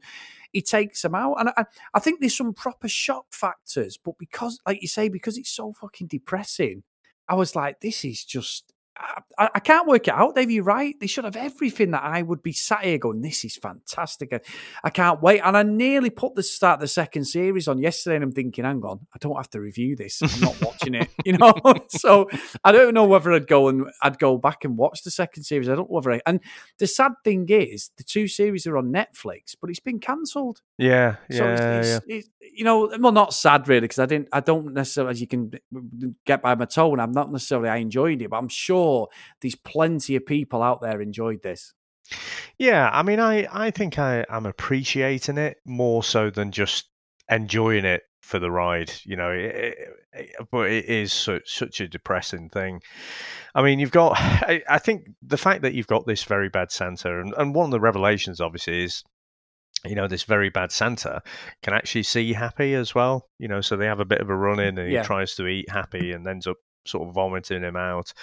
he 0.55 0.61
takes 0.61 1.03
him 1.03 1.13
out. 1.13 1.35
And 1.37 1.49
I, 1.49 1.65
I 1.93 1.99
think 1.99 2.21
there's 2.21 2.37
some 2.37 2.53
proper 2.53 2.87
shock 2.87 3.25
factors, 3.31 3.97
but 3.97 4.17
because, 4.17 4.57
like 4.65 4.81
you 4.81 4.87
say, 4.87 5.09
because 5.09 5.37
it's 5.37 5.51
so 5.51 5.73
fucking 5.73 6.07
depressing, 6.07 6.83
I 7.27 7.35
was 7.35 7.57
like, 7.57 7.81
this 7.81 8.05
is 8.05 8.23
just. 8.23 8.71
I, 8.97 9.49
I- 9.55 9.59
can't 9.59 9.87
work 9.87 10.07
it 10.07 10.13
out, 10.13 10.35
Dave. 10.35 10.51
You're 10.51 10.63
right. 10.63 10.95
They 10.99 11.07
should 11.07 11.25
have 11.25 11.35
everything 11.35 11.91
that 11.91 12.03
I 12.03 12.21
would 12.21 12.41
be 12.43 12.53
sat 12.53 12.83
here 12.83 12.97
going, 12.97 13.21
this 13.21 13.43
is 13.43 13.57
fantastic. 13.57 14.31
I, 14.31 14.39
I 14.83 14.89
can't 14.89 15.21
wait. 15.21 15.41
And 15.41 15.57
I 15.57 15.63
nearly 15.63 16.09
put 16.09 16.35
the 16.35 16.43
start 16.43 16.75
of 16.75 16.81
the 16.81 16.87
second 16.87 17.25
series 17.25 17.67
on 17.67 17.79
yesterday 17.79 18.15
and 18.15 18.23
I'm 18.23 18.31
thinking, 18.31 18.63
hang 18.63 18.83
on, 18.83 19.07
I 19.13 19.17
don't 19.19 19.35
have 19.35 19.49
to 19.51 19.59
review 19.59 19.95
this. 19.95 20.21
I'm 20.21 20.39
not 20.41 20.61
watching 20.61 20.93
it, 20.93 21.09
you 21.25 21.33
know? 21.33 21.53
so 21.89 22.29
I 22.63 22.71
don't 22.71 22.93
know 22.93 23.05
whether 23.05 23.33
I'd 23.33 23.47
go 23.47 23.67
and 23.67 23.87
I'd 24.01 24.19
go 24.19 24.37
back 24.37 24.63
and 24.63 24.77
watch 24.77 25.03
the 25.03 25.11
second 25.11 25.43
series. 25.43 25.67
I 25.67 25.75
don't 25.75 25.89
know 25.89 25.95
whether 25.95 26.13
I, 26.13 26.21
and 26.25 26.39
the 26.77 26.87
sad 26.87 27.13
thing 27.23 27.47
is 27.49 27.89
the 27.97 28.03
two 28.03 28.27
series 28.27 28.67
are 28.67 28.77
on 28.77 28.93
Netflix, 28.93 29.55
but 29.59 29.69
it's 29.69 29.79
been 29.79 29.99
cancelled. 29.99 30.61
Yeah, 30.77 31.15
yeah, 31.29 31.37
So 31.37 31.49
it's, 31.49 31.61
it's, 31.61 32.05
yeah. 32.07 32.17
it's, 32.17 32.29
you 32.53 32.63
know, 32.63 32.91
well, 32.99 33.11
not 33.11 33.33
sad 33.33 33.67
really, 33.67 33.81
because 33.81 33.99
I 33.99 34.05
didn't, 34.05 34.29
I 34.31 34.39
don't 34.41 34.73
necessarily, 34.73 35.11
as 35.11 35.21
you 35.21 35.27
can 35.27 35.51
get 36.25 36.41
by 36.41 36.55
my 36.55 36.65
tone, 36.65 36.99
I'm 36.99 37.11
not 37.11 37.31
necessarily, 37.31 37.69
I 37.69 37.77
enjoyed 37.77 38.21
it, 38.21 38.29
but 38.29 38.37
I'm 38.37 38.47
sure 38.47 38.84
there's 39.41 39.55
plenty 39.55 40.15
of 40.15 40.25
people 40.25 40.61
out 40.61 40.81
there 40.81 41.01
enjoyed 41.01 41.41
this. 41.43 41.73
Yeah, 42.57 42.89
I 42.93 43.03
mean, 43.03 43.19
I, 43.19 43.47
I 43.51 43.71
think 43.71 43.97
I, 43.97 44.25
I'm 44.29 44.45
appreciating 44.45 45.37
it 45.37 45.57
more 45.65 46.03
so 46.03 46.29
than 46.29 46.51
just 46.51 46.89
enjoying 47.29 47.85
it 47.85 48.03
for 48.21 48.39
the 48.39 48.51
ride. 48.51 48.91
You 49.03 49.15
know, 49.15 49.31
it, 49.31 49.75
it, 50.13 50.35
but 50.51 50.69
it 50.71 50.85
is 50.85 51.11
such, 51.11 51.51
such 51.57 51.81
a 51.81 51.87
depressing 51.87 52.49
thing. 52.49 52.81
I 53.55 53.61
mean, 53.63 53.79
you've 53.79 53.91
got, 53.91 54.13
I, 54.17 54.61
I 54.69 54.77
think 54.79 55.09
the 55.21 55.37
fact 55.37 55.63
that 55.63 55.73
you've 55.73 55.87
got 55.87 56.05
this 56.05 56.23
very 56.23 56.49
bad 56.49 56.71
Santa, 56.71 57.19
and, 57.19 57.33
and 57.37 57.55
one 57.55 57.65
of 57.65 57.71
the 57.71 57.79
revelations 57.79 58.39
obviously 58.39 58.83
is, 58.83 59.03
you 59.83 59.95
know, 59.95 60.07
this 60.07 60.23
very 60.23 60.49
bad 60.49 60.71
Santa 60.71 61.21
can 61.61 61.73
actually 61.73 62.03
see 62.03 62.33
Happy 62.33 62.73
as 62.75 62.95
well. 62.95 63.27
You 63.39 63.47
know, 63.47 63.61
so 63.61 63.75
they 63.75 63.85
have 63.85 63.99
a 63.99 64.05
bit 64.05 64.21
of 64.21 64.29
a 64.29 64.35
run 64.35 64.59
in 64.59 64.77
and 64.77 64.91
Yeah. 64.91 65.01
he 65.01 65.05
tries 65.05 65.35
to 65.35 65.47
eat 65.47 65.69
Happy 65.69 66.11
and 66.11 66.27
ends 66.27 66.47
up 66.47 66.57
sort 66.85 67.07
of 67.07 67.13
vomiting 67.15 67.63
him 67.63 67.75
out. 67.75 68.13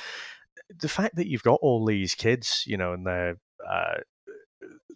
The 0.80 0.88
fact 0.88 1.16
that 1.16 1.28
you've 1.28 1.42
got 1.42 1.58
all 1.62 1.84
these 1.84 2.14
kids, 2.14 2.64
you 2.66 2.76
know, 2.76 2.92
and 2.92 3.06
they're, 3.06 3.36
uh, 3.68 3.94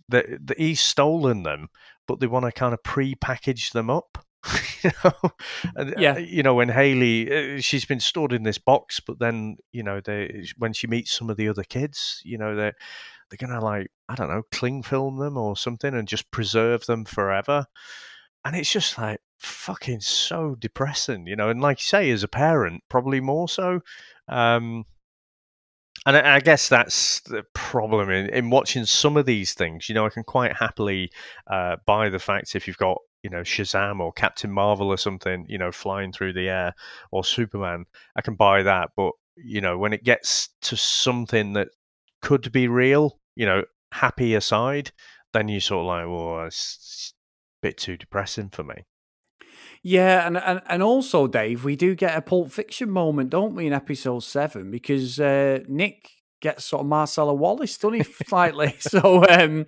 that 0.08 0.26
that 0.46 0.58
he's 0.58 0.80
stolen 0.80 1.42
them, 1.42 1.68
but 2.06 2.20
they 2.20 2.26
want 2.26 2.44
to 2.44 2.52
kind 2.52 2.72
of 2.74 2.82
pre-package 2.82 3.70
them 3.70 3.90
up. 3.90 4.18
you 4.82 4.90
know, 5.02 5.12
and, 5.74 5.90
uh, 5.90 5.98
Yeah. 5.98 6.18
you 6.18 6.42
know 6.44 6.54
when 6.54 6.68
Haley, 6.68 7.56
uh, 7.56 7.60
she's 7.60 7.84
been 7.84 7.98
stored 8.00 8.32
in 8.32 8.44
this 8.44 8.58
box, 8.58 9.00
but 9.00 9.18
then 9.18 9.56
you 9.72 9.82
know 9.82 10.00
they 10.00 10.44
when 10.58 10.72
she 10.72 10.86
meets 10.86 11.10
some 11.12 11.30
of 11.30 11.36
the 11.36 11.48
other 11.48 11.64
kids, 11.64 12.20
you 12.24 12.38
know 12.38 12.54
they're 12.54 12.74
they're 13.30 13.48
gonna 13.48 13.64
like 13.64 13.88
I 14.08 14.14
don't 14.14 14.28
know 14.28 14.42
cling 14.52 14.84
film 14.84 15.18
them 15.18 15.36
or 15.36 15.56
something 15.56 15.92
and 15.94 16.06
just 16.06 16.30
preserve 16.30 16.86
them 16.86 17.04
forever, 17.04 17.66
and 18.44 18.54
it's 18.54 18.70
just 18.70 18.96
like 18.98 19.20
fucking 19.38 20.00
so 20.00 20.54
depressing, 20.56 21.26
you 21.26 21.34
know. 21.34 21.48
And 21.48 21.60
like 21.60 21.80
you 21.80 21.84
say, 21.86 22.10
as 22.10 22.22
a 22.22 22.28
parent, 22.28 22.84
probably 22.88 23.20
more 23.20 23.48
so. 23.48 23.80
Um, 24.28 24.84
And 26.06 26.16
I 26.16 26.36
I 26.36 26.40
guess 26.40 26.68
that's 26.68 27.20
the 27.20 27.42
problem 27.52 28.10
in, 28.10 28.30
in 28.30 28.50
watching 28.50 28.86
some 28.86 29.16
of 29.16 29.26
these 29.26 29.54
things. 29.54 29.88
You 29.88 29.94
know, 29.94 30.06
I 30.06 30.10
can 30.10 30.24
quite 30.24 30.56
happily 30.56 31.10
uh, 31.50 31.76
buy 31.86 32.08
the 32.08 32.18
fact 32.18 32.54
if 32.54 32.66
you've 32.66 32.78
got, 32.78 32.98
you 33.22 33.30
know, 33.30 33.40
Shazam 33.40 34.00
or 34.00 34.12
Captain 34.12 34.50
Marvel 34.50 34.88
or 34.88 34.96
something, 34.96 35.44
you 35.48 35.58
know, 35.58 35.72
flying 35.72 36.12
through 36.12 36.32
the 36.32 36.48
air 36.48 36.74
or 37.10 37.24
Superman, 37.24 37.84
I 38.16 38.22
can 38.22 38.36
buy 38.36 38.62
that. 38.62 38.90
But, 38.96 39.12
you 39.36 39.60
know, 39.60 39.76
when 39.78 39.92
it 39.92 40.04
gets 40.04 40.50
to 40.62 40.76
something 40.76 41.52
that 41.54 41.68
could 42.22 42.52
be 42.52 42.68
real, 42.68 43.18
you 43.34 43.46
know, 43.46 43.64
happy 43.92 44.34
aside, 44.34 44.92
then 45.32 45.48
you 45.48 45.60
sort 45.60 45.80
of 45.80 45.86
like, 45.86 46.06
well, 46.06 46.46
it's, 46.46 46.76
it's 46.76 47.14
a 47.62 47.66
bit 47.66 47.78
too 47.78 47.96
depressing 47.96 48.48
for 48.50 48.62
me. 48.62 48.84
Yeah, 49.88 50.26
and, 50.26 50.36
and 50.36 50.60
and 50.66 50.82
also, 50.82 51.28
Dave, 51.28 51.62
we 51.62 51.76
do 51.76 51.94
get 51.94 52.16
a 52.16 52.20
Pulp 52.20 52.50
Fiction 52.50 52.90
moment, 52.90 53.30
don't 53.30 53.54
we, 53.54 53.68
in 53.68 53.72
episode 53.72 54.24
seven? 54.24 54.68
Because 54.68 55.20
uh, 55.20 55.60
Nick 55.68 56.10
gets 56.40 56.64
sort 56.64 56.80
of 56.80 56.88
Marsellus 56.88 57.38
Wallace, 57.38 57.78
doesn't 57.78 57.98
he, 57.98 58.02
slightly? 58.26 58.74
so 58.80 59.24
um, 59.28 59.64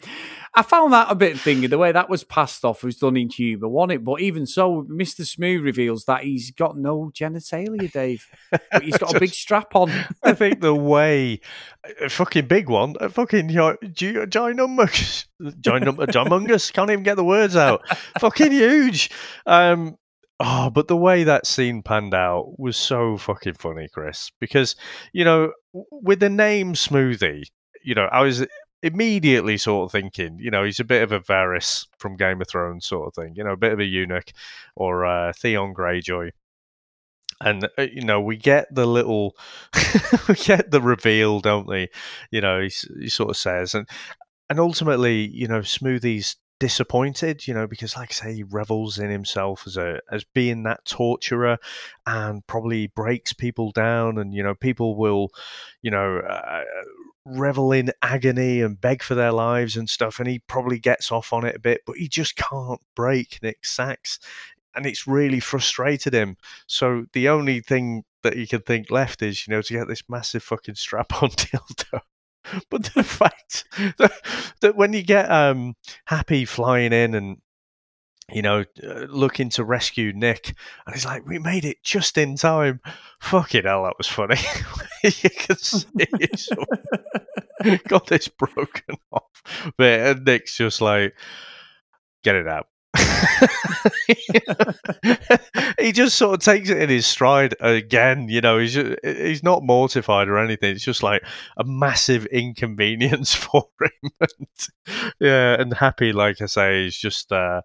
I 0.57 0.63
found 0.63 0.93
that 0.93 1.07
a 1.09 1.15
bit 1.15 1.37
thingy. 1.37 1.71
The 1.71 1.79
way 1.79 1.93
that 1.93 2.11
was 2.11 2.25
passed 2.25 2.65
off 2.65 2.83
was 2.83 2.97
done 2.97 3.17
in 3.17 3.31
humour, 3.31 3.69
wasn't 3.69 3.93
it? 3.93 4.05
But 4.05 4.21
even 4.21 4.45
so, 4.45 4.85
Mr. 4.91 5.25
Smooth 5.25 5.63
reveals 5.63 6.05
that 6.07 6.25
he's 6.25 6.51
got 6.51 6.77
no 6.77 7.13
genitalia, 7.15 7.89
Dave. 7.93 8.27
But 8.51 8.83
he's 8.83 8.99
got 8.99 9.15
a 9.15 9.21
big 9.21 9.31
strap 9.31 9.77
on. 9.77 9.93
I 10.25 10.33
think 10.33 10.61
the 10.63 10.75
way, 10.75 11.39
a 12.01 12.09
fucking 12.09 12.49
big 12.49 12.69
one, 12.69 12.97
a 12.99 13.09
fucking 13.09 13.51
ginormous, 13.51 15.27
ginormous, 15.41 16.73
can't 16.73 16.91
even 16.91 17.05
get 17.05 17.15
the 17.15 17.23
words 17.23 17.55
out. 17.55 17.87
fucking 18.19 18.51
huge. 18.51 19.13
Um, 19.47 19.97
Oh, 20.41 20.71
but 20.71 20.87
the 20.87 20.97
way 20.97 21.25
that 21.25 21.47
scene 21.47 21.83
panned 21.83 22.15
out 22.15 22.59
was 22.59 22.77
so 22.77 23.17
fucking 23.17 23.55
funny, 23.55 23.89
Chris. 23.93 24.31
Because 24.41 24.77
you 25.13 25.25
know, 25.25 25.53
with 25.73 26.21
the 26.21 26.31
name 26.31 26.75
Smoothie, 26.75 27.45
you 27.83 27.95
know, 27.95 28.09
I 28.13 28.23
was 28.23 28.47
immediately 28.83 29.57
sort 29.57 29.87
of 29.87 29.93
thinking, 29.93 30.39
you 30.39 30.51
know, 30.51 30.63
he's 30.65 30.79
a 30.81 30.85
bit 30.85 31.03
of 31.03 31.11
a 31.13 31.21
Varys 31.21 31.87
from 31.99 32.17
Game 32.17 32.41
of 32.41 32.49
Thrones 32.49 32.87
sort 32.87 33.09
of 33.09 33.15
thing, 33.15 33.35
you 33.37 33.43
know, 33.43 33.53
a 33.53 33.57
bit 33.57 33.73
of 33.73 33.81
a 33.81 33.85
eunuch 33.85 34.31
or 34.77 35.05
uh, 35.05 35.33
Theon 35.33 35.75
Greyjoy. 35.75 36.31
And 37.41 37.69
uh, 37.79 37.83
you 37.83 38.03
know, 38.03 38.21
we 38.21 38.37
get 38.37 38.73
the 38.75 38.87
little, 38.87 39.37
we 40.29 40.35
get 40.35 40.71
the 40.71 40.81
reveal, 40.81 41.41
don't 41.41 41.69
we? 41.69 41.89
You 42.31 42.41
know, 42.41 42.61
he, 42.63 42.71
he 43.01 43.09
sort 43.09 43.31
of 43.31 43.37
says, 43.37 43.75
and 43.75 43.89
and 44.51 44.59
ultimately, 44.59 45.27
you 45.29 45.47
know, 45.47 45.61
Smoothie's 45.61 46.37
disappointed, 46.61 47.47
you 47.47 47.55
know, 47.55 47.67
because 47.67 47.97
like 47.97 48.11
I 48.11 48.15
say, 48.15 48.35
he 48.35 48.43
revels 48.43 48.99
in 48.99 49.11
himself 49.11 49.65
as 49.67 49.77
a 49.77 50.01
as 50.11 50.25
being 50.25 50.65
that 50.65 50.85
torturer, 50.85 51.59
and 52.07 52.47
probably 52.47 52.89
breaks 52.89 53.33
people 53.33 53.71
down, 53.73 54.19
and 54.19 54.35
you 54.35 54.43
know, 54.43 54.55
people 54.55 54.97
will, 54.97 55.31
you 55.83 55.91
know. 55.91 56.19
Uh, 56.19 56.65
revel 57.31 57.73
in 57.73 57.91
agony 58.01 58.63
and 58.63 58.81
beg 58.81 59.03
for 59.03 59.15
their 59.15 59.33
lives 59.33 59.77
and 59.77 59.91
stuff 59.91 60.19
and 60.19 60.27
he 60.27 60.39
probably 60.39 60.79
gets 60.79 61.13
off 61.13 61.31
on 61.31 61.45
it 61.45 61.55
a 61.55 61.59
bit 61.59 61.83
but 61.87 61.97
he 61.97 62.09
just 62.09 62.37
can't 62.37 62.81
break 62.97 63.39
Nick 63.43 63.67
Sax 63.67 64.19
and 64.75 64.87
it's 64.87 65.07
really 65.07 65.39
frustrated 65.39 66.15
him 66.15 66.39
so 66.67 67.05
the 67.13 67.29
only 67.29 67.61
thing 67.61 68.03
that 68.23 68.35
he 68.35 68.47
can 68.47 68.63
think 68.63 68.91
left 68.91 69.21
is 69.21 69.47
you 69.47 69.53
know 69.53 69.61
to 69.61 69.75
get 69.75 69.89
this 69.89 70.03
massive 70.09 70.43
fucking 70.43 70.75
strap 70.75 71.23
on 71.23 71.29
dildo 71.31 72.01
but 72.71 72.85
the 72.95 73.03
fact 73.03 73.65
that, 73.99 74.13
that 74.61 74.77
when 74.77 74.93
you 74.93 75.03
get 75.03 75.31
um, 75.31 75.75
Happy 76.07 76.45
flying 76.45 76.93
in 76.93 77.15
and 77.15 77.39
you 78.31 78.43
know, 78.43 78.65
uh, 78.83 79.07
looking 79.09 79.49
to 79.51 79.65
rescue 79.65 80.13
Nick, 80.15 80.55
and 80.85 80.95
he's 80.95 81.07
like, 81.07 81.27
"We 81.27 81.39
made 81.39 81.65
it 81.65 81.83
just 81.83 82.19
in 82.19 82.37
time." 82.37 82.81
Fucking 83.21 83.65
hell, 83.65 83.85
that 83.85 83.97
was 83.97 84.07
funny. 84.07 84.37
you 85.03 85.31
can 85.31 85.57
see 85.57 85.87
he's 86.21 86.49
got 87.89 88.07
this 88.07 88.29
broken 88.29 88.97
off, 89.13 89.73
but 89.79 90.23
Nick's 90.25 90.57
just 90.57 90.83
like, 90.83 91.15
"Get 92.23 92.37
it 92.37 92.47
out." 92.47 92.69
he 95.79 95.93
just 95.93 96.17
sort 96.17 96.35
of 96.35 96.41
takes 96.41 96.71
it 96.71 96.81
in 96.81 96.89
his 96.89 97.07
stride 97.07 97.55
again. 97.61 98.29
You 98.29 98.41
know, 98.41 98.59
he's 98.59 98.75
just, 98.75 98.99
he's 99.05 99.43
not 99.43 99.63
mortified 99.63 100.29
or 100.29 100.39
anything. 100.39 100.75
It's 100.75 100.85
just 100.85 101.03
like 101.03 101.23
a 101.57 101.65
massive 101.65 102.27
inconvenience 102.27 103.35
for 103.35 103.65
him. 103.81 104.11
and, 104.21 104.49
yeah, 105.21 105.61
and 105.61 105.75
happy, 105.75 106.13
like 106.13 106.41
I 106.41 106.47
say, 106.47 106.85
he's 106.85 106.97
just 106.97 107.33
uh, 107.33 107.63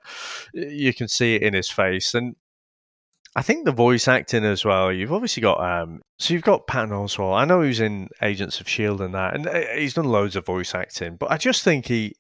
you 0.54 0.94
can 0.94 1.08
see 1.08 1.36
it 1.36 1.44
in 1.44 1.54
his 1.54 1.70
face. 1.70 2.14
And 2.14 2.36
I 3.36 3.42
think 3.42 3.66
the 3.66 3.72
voice 3.72 4.08
acting 4.08 4.46
as 4.46 4.64
well. 4.64 4.92
You've 4.92 5.14
obviously 5.14 5.42
got 5.42 5.60
um, 5.60 6.02
so 6.20 6.34
you've 6.34 6.44
got 6.44 6.68
Patton 6.68 6.92
Oswalt. 6.92 7.40
I 7.40 7.46
know 7.46 7.62
he's 7.62 7.80
in 7.80 8.10
Agents 8.22 8.60
of 8.60 8.70
Shield 8.70 9.02
and 9.02 9.16
that, 9.16 9.36
and 9.36 9.48
uh, 9.48 9.62
he's 9.76 9.96
done 9.96 10.06
loads 10.06 10.36
of 10.36 10.46
voice 10.46 10.76
acting. 10.76 11.16
But 11.16 11.32
I 11.32 11.38
just 11.38 11.64
think 11.64 11.88
he, 11.88 12.16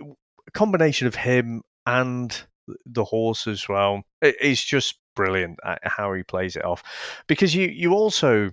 a 0.00 0.50
combination 0.52 1.06
of 1.06 1.14
him 1.14 1.62
and 1.88 2.42
the 2.84 3.04
horse 3.04 3.46
as 3.46 3.68
well. 3.68 4.02
It's 4.20 4.62
just 4.62 4.96
brilliant 5.16 5.58
uh, 5.64 5.76
how 5.82 6.12
he 6.12 6.22
plays 6.22 6.54
it 6.54 6.64
off 6.64 6.82
because 7.26 7.54
you 7.54 7.66
you 7.66 7.92
also 7.92 8.50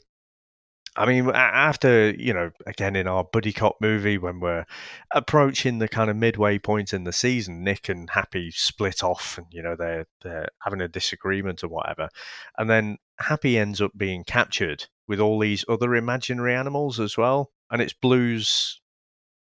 I 0.97 1.05
mean, 1.05 1.29
after 1.29 2.11
you 2.11 2.33
know, 2.33 2.51
again 2.65 2.95
in 2.95 3.05
our 3.05 3.25
buddy 3.25 3.51
cop 3.51 3.75
movie, 3.81 4.17
when 4.17 4.39
we're 4.39 4.65
approaching 5.11 5.79
the 5.79 5.89
kind 5.89 6.09
of 6.09 6.15
midway 6.15 6.57
point 6.57 6.93
in 6.93 7.03
the 7.03 7.11
season, 7.11 7.65
Nick 7.65 7.89
and 7.89 8.09
Happy 8.09 8.49
split 8.51 9.03
off, 9.03 9.37
and 9.37 9.47
you 9.51 9.61
know 9.61 9.75
they're 9.75 10.05
they're 10.23 10.47
having 10.61 10.79
a 10.79 10.87
disagreement 10.87 11.65
or 11.65 11.67
whatever, 11.67 12.07
and 12.57 12.69
then 12.69 12.97
Happy 13.19 13.57
ends 13.57 13.81
up 13.81 13.91
being 13.97 14.23
captured 14.23 14.85
with 15.05 15.19
all 15.19 15.37
these 15.37 15.65
other 15.67 15.95
imaginary 15.95 16.55
animals 16.55 16.97
as 17.01 17.17
well, 17.17 17.51
and 17.69 17.81
it's 17.81 17.93
Blue's 17.93 18.79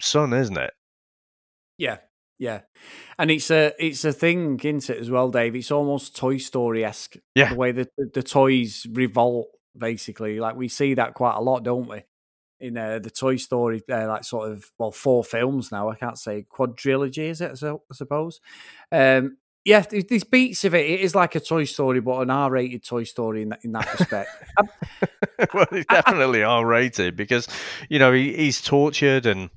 son, 0.02 0.34
isn't 0.34 0.58
it? 0.58 0.74
Yeah, 1.78 1.98
yeah, 2.38 2.62
and 3.18 3.32
it's 3.32 3.50
a 3.50 3.74
it's 3.80 4.04
a 4.04 4.12
thing, 4.12 4.60
isn't 4.60 4.90
it, 4.90 5.00
as 5.00 5.10
well, 5.10 5.30
Dave? 5.30 5.56
It's 5.56 5.72
almost 5.72 6.16
Toy 6.16 6.38
Story 6.38 6.84
esque. 6.84 7.16
Yeah, 7.34 7.50
the 7.50 7.56
way 7.56 7.72
that 7.72 7.90
the, 7.98 8.10
the, 8.14 8.24
toys 8.24 8.86
revolt, 8.92 9.48
basically. 9.78 10.40
Like 10.40 10.56
we 10.56 10.68
see 10.68 10.96
that 10.96 11.14
quite 11.14 11.36
a 11.36 11.42
lot, 11.42 11.64
don't 11.64 11.88
we? 11.88 12.04
In 12.60 12.78
uh, 12.78 13.00
the 13.00 13.10
Toy 13.10 13.38
Story, 13.38 13.82
uh, 13.90 14.08
like 14.08 14.26
sort 14.26 14.52
of 14.52 14.70
well, 14.78 14.92
four 14.92 15.24
films 15.24 15.72
now. 15.72 15.90
I 15.90 15.96
can't 15.96 16.20
say 16.20 16.46
quadrilogy, 16.50 17.30
is 17.30 17.42
it? 17.42 17.64
I 17.64 17.78
suppose. 17.94 18.42
Um, 18.92 19.38
yeah, 19.66 19.82
these 19.82 20.24
beats 20.24 20.64
of 20.64 20.76
it, 20.76 20.88
it 20.88 21.00
is 21.00 21.16
like 21.16 21.34
a 21.34 21.40
Toy 21.40 21.64
Story, 21.64 22.00
but 22.00 22.20
an 22.20 22.30
R-rated 22.30 22.86
Toy 22.86 23.04
Story 23.04 23.42
in 23.42 23.50
that 23.50 23.64
in 23.64 23.72
that 23.72 23.92
respect. 23.98 24.30
well, 25.54 25.66
it's 25.72 25.88
definitely 25.88 26.44
R-rated 26.44 27.16
because 27.16 27.48
you 27.90 27.98
know 27.98 28.12
he, 28.12 28.36
he's 28.36 28.62
tortured 28.62 29.26
and 29.26 29.50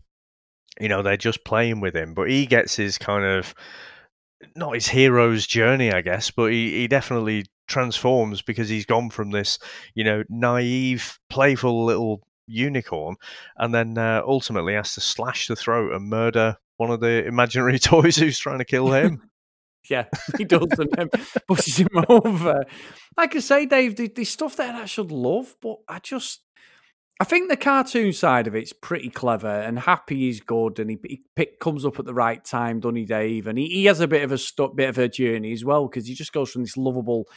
you 0.81 0.89
know 0.89 1.03
they're 1.03 1.17
just 1.17 1.45
playing 1.45 1.81
with 1.81 1.95
him 1.95 2.15
but 2.15 2.29
he 2.29 2.47
gets 2.47 2.77
his 2.77 2.99
kind 2.99 3.25
of 3.25 3.55
not 4.55 4.75
his 4.75 4.89
hero's 4.89 5.47
journey 5.47 5.93
i 5.93 6.01
guess 6.01 6.31
but 6.31 6.53
he, 6.53 6.81
he 6.81 6.89
definitely 6.89 7.45
transforms 7.67 8.41
because 8.41 8.69
he's 8.69 8.87
gone 8.87 9.11
from 9.11 9.31
this 9.31 9.59
you 9.95 10.05
know 10.05 10.23
naive 10.29 11.19
playful 11.29 11.85
little 11.85 12.23
unicorn 12.47 13.15
and 13.59 13.75
then 13.75 13.99
uh, 13.99 14.23
ultimately 14.27 14.73
has 14.73 14.95
to 14.95 15.01
slash 15.01 15.49
the 15.49 15.57
throat 15.57 15.93
and 15.93 16.09
murder 16.09 16.57
one 16.79 16.91
of 16.91 17.01
the 17.01 17.27
imaginary 17.27 17.79
toys 17.79 18.17
who's 18.17 18.39
trying 18.39 18.59
to 18.59 18.65
kill 18.65 18.93
him 18.93 19.21
yeah, 19.91 20.05
he 20.37 20.45
does, 20.45 20.69
and 20.79 20.91
then 20.93 21.09
pushes 21.47 21.79
him 21.79 21.89
over. 22.09 22.65
Like 23.17 23.37
I 23.37 23.41
say, 23.41 23.67
Dave, 23.67 23.97
the 23.97 24.25
stuff 24.25 24.57
that 24.57 24.75
I 24.75 24.85
should 24.85 25.11
love, 25.11 25.57
but 25.61 25.79
I 25.89 25.99
just 25.99 26.43
I 27.21 27.25
think 27.25 27.49
the 27.49 27.57
cartoon 27.57 28.13
side 28.13 28.47
of 28.47 28.55
it's 28.55 28.73
pretty 28.73 29.09
clever 29.09 29.49
and 29.49 29.79
Happy 29.79 30.29
is 30.29 30.41
good 30.41 30.79
and 30.79 30.91
he, 30.91 30.99
he 31.05 31.23
pick, 31.35 31.59
comes 31.59 31.85
up 31.85 31.99
at 31.99 32.05
the 32.05 32.15
right 32.15 32.45
time, 32.45 32.79
doesn't 32.79 33.07
Dave? 33.07 33.49
And 33.49 33.59
he, 33.59 33.67
he 33.67 33.85
has 33.87 33.99
a 33.99 34.07
bit 34.07 34.23
of 34.23 34.31
a 34.31 34.39
stu- 34.39 34.73
bit 34.75 34.89
of 34.89 34.99
a 34.99 35.09
journey 35.09 35.53
as 35.53 35.65
well 35.65 35.89
because 35.89 36.07
he 36.07 36.15
just 36.15 36.33
goes 36.33 36.53
from 36.53 36.63
this 36.63 36.77
lovable 36.77 37.29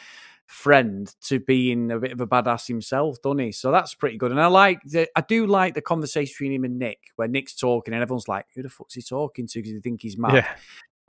friend 0.46 1.12
to 1.22 1.40
being 1.40 1.90
a 1.92 1.98
bit 1.98 2.12
of 2.12 2.22
a 2.22 2.28
badass 2.28 2.68
himself, 2.68 3.20
doesn't 3.24 3.40
he? 3.40 3.52
So 3.52 3.72
that's 3.72 3.96
pretty 3.96 4.18
good. 4.18 4.32
And 4.32 4.40
I 4.40 4.48
like 4.48 4.82
the, 4.84 5.08
I 5.16 5.22
do 5.22 5.48
like 5.48 5.74
the 5.74 5.82
conversation 5.82 6.32
between 6.34 6.54
him 6.54 6.64
and 6.66 6.78
Nick 6.78 7.00
where 7.16 7.28
Nick's 7.28 7.56
talking 7.56 7.94
and 7.94 8.04
everyone's 8.04 8.28
like, 8.28 8.46
"Who 8.54 8.62
the 8.62 8.70
fuck's 8.70 8.94
he 8.94 9.02
talking 9.02 9.48
to?" 9.48 9.60
Because 9.60 9.74
they 9.74 9.80
think 9.80 10.02
he's 10.02 10.18
mad. 10.18 10.46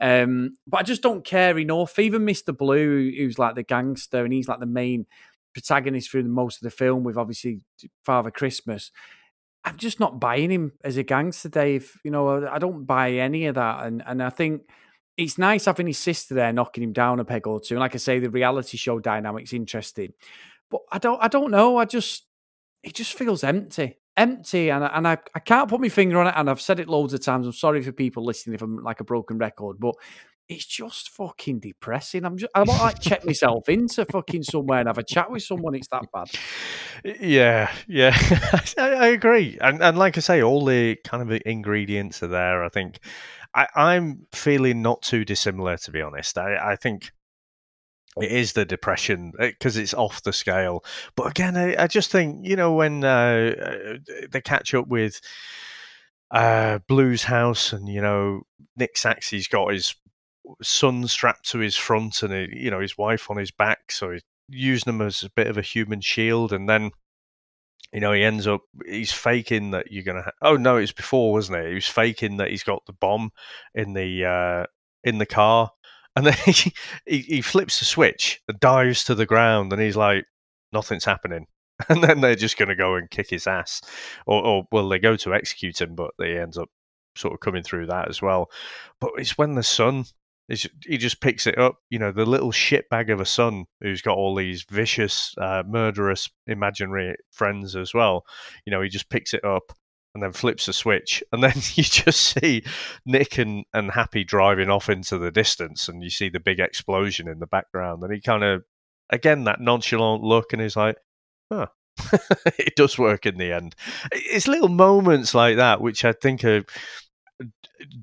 Yeah. 0.01 0.23
Um, 0.23 0.57
but 0.67 0.81
I 0.81 0.83
just 0.83 1.03
don't 1.03 1.25
care 1.25 1.59
enough. 1.59 1.99
Even 1.99 2.25
Mister 2.25 2.53
Blue, 2.53 3.11
who's 3.17 3.39
like 3.39 3.55
the 3.55 3.63
gangster 3.63 4.25
and 4.25 4.33
he's 4.33 4.49
like 4.49 4.61
the 4.61 4.67
main 4.67 5.07
protagonist 5.53 6.11
through 6.11 6.25
most 6.25 6.57
of 6.57 6.63
the 6.63 6.71
film 6.71 7.05
with 7.05 7.17
obviously 7.17 7.61
Father 8.05 8.31
Christmas. 8.31 8.91
I'm 9.65 9.77
just 9.77 10.01
not 10.01 10.19
buying 10.19 10.51
him 10.51 10.73
as 10.83 10.97
a 10.97 11.03
gangster, 11.05 11.49
Dave. 11.49 11.93
You 12.03 12.11
know, 12.11 12.47
I 12.47 12.59
don't 12.59 12.85
buy 12.85 13.13
any 13.13 13.47
of 13.47 13.55
that, 13.55 13.87
and 13.87 14.03
and 14.07 14.23
I 14.23 14.31
think 14.31 14.63
it's 15.17 15.39
nice 15.39 15.67
having 15.67 15.87
his 15.87 15.99
sister 15.99 16.35
there 16.35 16.53
knocking 16.53 16.83
him 16.83 16.93
down 16.93 17.21
a 17.21 17.25
peg 17.25 17.47
or 17.47 17.61
two. 17.61 17.75
And 17.75 17.81
like 17.81 17.95
I 17.95 17.99
say, 17.99 18.19
the 18.19 18.31
reality 18.31 18.77
show 18.77 18.99
dynamic's 18.99 19.53
interesting, 19.53 20.13
but 20.71 20.81
I 20.91 20.99
don't, 20.99 21.23
I 21.23 21.29
don't 21.29 21.51
know. 21.51 21.77
I 21.77 21.85
just, 21.85 22.25
it 22.83 22.95
just 22.95 23.15
feels 23.15 23.45
empty, 23.45 23.99
empty, 24.17 24.71
and 24.71 24.85
I, 24.85 24.87
and 24.95 25.07
I, 25.07 25.19
I 25.35 25.41
can't 25.41 25.69
put 25.69 25.81
my 25.81 25.91
finger 25.91 26.19
on 26.19 26.29
it. 26.29 26.35
And 26.37 26.49
I've 26.49 26.61
said 26.61 26.81
it 26.81 26.89
loads 26.89 27.13
of 27.13 27.21
times. 27.21 27.47
I'm 27.47 27.53
sorry 27.53 27.83
for 27.83 27.93
people 27.93 28.25
listening 28.25 28.55
if 28.55 28.63
I'm 28.63 28.83
like 28.83 29.01
a 29.01 29.05
broken 29.05 29.39
record, 29.39 29.79
but 29.79 29.95
it's 30.49 30.67
just 30.67 31.11
fucking 31.11 31.61
depressing. 31.61 32.25
I'm 32.25 32.37
just, 32.37 32.51
I 32.55 32.65
to 32.65 32.71
like 32.71 33.01
check 33.01 33.25
myself 33.25 33.69
into 33.69 34.05
fucking 34.05 34.43
somewhere 34.43 34.81
and 34.81 34.89
have 34.89 34.99
a 34.99 35.03
chat 35.03 35.31
with 35.31 35.43
someone. 35.43 35.75
It's 35.75 35.89
that 35.89 36.05
bad. 36.13 36.29
Yeah, 37.21 37.73
yeah, 37.87 38.17
I, 38.79 38.91
I 38.91 39.07
agree. 39.09 39.59
And, 39.61 39.83
and 39.83 39.99
like 39.99 40.17
I 40.17 40.21
say, 40.21 40.43
all 40.43 40.65
the 40.65 40.97
kind 41.05 41.23
of 41.23 41.41
ingredients 41.47 42.23
are 42.23 42.29
there. 42.29 42.63
I 42.65 42.69
think 42.69 42.99
I, 43.55 43.69
I'm 43.75 44.27
feeling 44.33 44.83
not 44.83 45.03
too 45.03 45.25
dissimilar, 45.25 45.77
to 45.79 45.91
be 45.91 46.03
honest. 46.03 46.39
I, 46.39 46.73
I 46.73 46.77
think 46.77 47.13
it 48.21 48.31
is 48.31 48.53
the 48.53 48.65
depression 48.65 49.33
because 49.39 49.77
it's 49.77 49.95
off 49.95 50.23
the 50.23 50.33
scale. 50.33 50.85
But 51.17 51.29
again, 51.29 51.57
I, 51.57 51.85
I 51.85 51.87
just 51.87 52.11
think 52.11 52.47
you 52.47 52.57
know 52.57 52.75
when 52.75 53.05
uh, 53.05 53.55
uh 53.59 53.99
they 54.31 54.41
catch 54.41 54.75
up 54.75 54.89
with 54.89 55.21
uh, 56.31 56.79
Blue's 56.89 57.25
house, 57.25 57.73
and 57.73 57.89
you 57.89 58.01
know 58.01 58.43
Nick 58.77 58.97
Saxey's 58.97 59.49
got 59.49 59.73
his 59.73 59.95
son 60.63 61.07
strapped 61.07 61.51
to 61.51 61.59
his 61.59 61.77
front, 61.77 62.23
and 62.23 62.53
you 62.53 62.71
know 62.71 62.81
his 62.81 62.99
wife 62.99 63.31
on 63.31 63.37
his 63.37 63.51
back, 63.51 63.93
so 63.93 64.11
he's 64.11 64.23
using 64.49 64.93
them 64.93 65.07
as 65.07 65.23
a 65.23 65.31
bit 65.31 65.47
of 65.47 65.59
a 65.59 65.63
human 65.63 66.01
shield, 66.01 66.53
and 66.53 66.69
then. 66.69 66.91
You 67.95 68.01
know, 68.01 68.15
he 68.15 68.25
ends 68.25 68.47
up. 68.47 68.63
He's 68.87 69.13
faking 69.13 69.73
that 69.73 69.93
you're 69.93 70.03
gonna. 70.03 70.23
Ha- 70.23 70.31
oh 70.41 70.57
no, 70.57 70.79
it 70.79 70.81
was 70.81 70.93
before, 70.93 71.31
wasn't 71.31 71.59
it? 71.59 71.69
He 71.69 71.75
was 71.75 71.87
faking 71.87 72.39
that 72.39 72.49
he's 72.49 72.63
got 72.63 72.83
the 72.87 72.95
bomb 72.95 73.33
in 73.75 73.93
the 73.93 74.25
uh, 74.25 74.67
in 75.05 75.19
the 75.19 75.27
car, 75.27 75.71
and 76.17 76.27
then 76.27 76.33
he, 76.47 76.73
he, 77.07 77.19
he 77.19 77.41
flips 77.43 77.79
the 77.79 77.85
switch 77.85 78.41
and 78.49 78.59
dives 78.61 79.05
to 79.05 79.15
the 79.15 79.27
ground, 79.27 79.73
and 79.73 79.83
he's 79.83 79.97
like, 79.97 80.25
nothing's 80.73 81.05
happening. 81.05 81.47
And 81.89 82.05
then 82.05 82.21
they're 82.21 82.37
just 82.37 82.57
to 82.59 82.77
go 82.77 82.95
and 82.95 83.11
kick 83.11 83.31
his 83.31 83.49
ass, 83.49 83.81
or, 84.27 84.45
or 84.45 84.65
well, 84.71 84.89
they 84.89 85.01
go 85.01 85.17
to 85.17 85.35
execute 85.35 85.81
him, 85.81 85.97
but 85.97 86.13
they 86.17 86.39
ends 86.39 86.57
up 86.57 86.69
sort 87.17 87.35
of 87.35 87.41
coming 87.41 87.65
through 87.65 87.87
that 87.87 88.09
as 88.09 88.23
well. 88.23 88.51
But 89.01 89.11
it's 89.17 89.37
when 89.37 89.55
the 89.55 89.65
son 89.65 90.05
he 90.49 90.99
just 90.99 91.21
picks 91.21 91.47
it 91.47 91.59
up, 91.59 91.77
you 91.89 91.99
know, 91.99 92.13
the 92.13 92.27
little 92.27 92.53
shitbag 92.53 93.13
of 93.13 93.21
a 93.21 93.25
son 93.27 93.65
who's 93.81 94.03
got 94.03 94.17
all 94.17 94.35
these 94.35 94.65
vicious, 94.69 95.35
uh, 95.41 95.63
murderous, 95.67 96.29
imaginary 96.47 97.15
friends 97.31 97.77
as 97.77 97.95
well. 97.95 98.25
You 98.67 98.71
know, 98.71 98.83
he 98.83 98.89
just 98.89 99.09
picks 99.09 99.33
it 99.33 99.45
up 99.45 99.73
and 100.15 100.23
then 100.23 100.33
flips 100.33 100.67
the 100.67 100.73
switch, 100.73 101.23
and 101.33 101.43
then 101.43 101.55
you 101.75 101.85
just 101.85 102.21
see 102.21 102.65
Nick 103.07 103.39
and, 103.39 103.65
and 103.73 103.91
Happy 103.91 104.25
driving 104.25 104.69
off 104.69 104.89
into 104.89 105.19
the 105.19 105.31
distance, 105.31 105.89
and 105.89 106.03
you 106.03 106.11
see 106.11 106.29
the 106.29 106.41
big 106.41 106.61
explosion 106.61 107.29
in 107.29 107.39
the 107.39 107.47
background, 107.47 108.03
and 108.03 108.13
he 108.13 108.21
kind 108.21 108.45
of 108.45 108.63
again 109.11 109.45
that 109.45 109.61
nonchalant 109.61 110.23
look, 110.23 110.53
and 110.53 110.61
he's 110.63 110.77
like, 110.77 110.97
"Huh." 111.51 111.67
it 112.59 112.75
does 112.75 112.99
work 112.99 113.27
in 113.27 113.37
the 113.37 113.53
end. 113.53 113.75
It's 114.13 114.49
little 114.49 114.69
moments 114.69 115.35
like 115.35 115.57
that 115.57 115.83
which 115.83 116.07
I 116.07 116.13
think 116.13 116.43
are, 116.43 116.65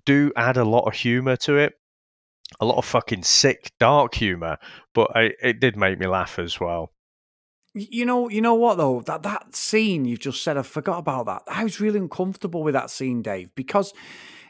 do 0.06 0.32
add 0.36 0.58
a 0.58 0.64
lot 0.64 0.86
of 0.88 0.94
humor 0.94 1.36
to 1.38 1.58
it, 1.58 1.74
a 2.60 2.66
lot 2.66 2.78
of 2.78 2.86
fucking 2.86 3.24
sick, 3.24 3.72
dark 3.80 4.16
humor, 4.16 4.58
but 4.94 5.16
I, 5.16 5.32
it 5.42 5.60
did 5.60 5.76
make 5.78 6.00
me 6.00 6.08
laugh 6.08 6.40
as 6.40 6.60
well. 6.60 6.92
You 7.76 8.06
know, 8.06 8.30
you 8.30 8.42
know 8.42 8.56
what 8.56 8.78
though 8.78 9.02
that 9.02 9.22
that 9.24 9.56
scene 9.56 10.06
you've 10.06 10.20
just 10.20 10.44
said, 10.44 10.58
I 10.58 10.64
forgot 10.64 10.98
about 10.98 11.28
that. 11.28 11.44
I 11.48 11.64
was 11.64 11.80
really 11.80 12.00
uncomfortable 12.00 12.64
with 12.64 12.74
that 12.74 12.90
scene, 12.90 13.22
Dave, 13.22 13.54
because 13.56 13.94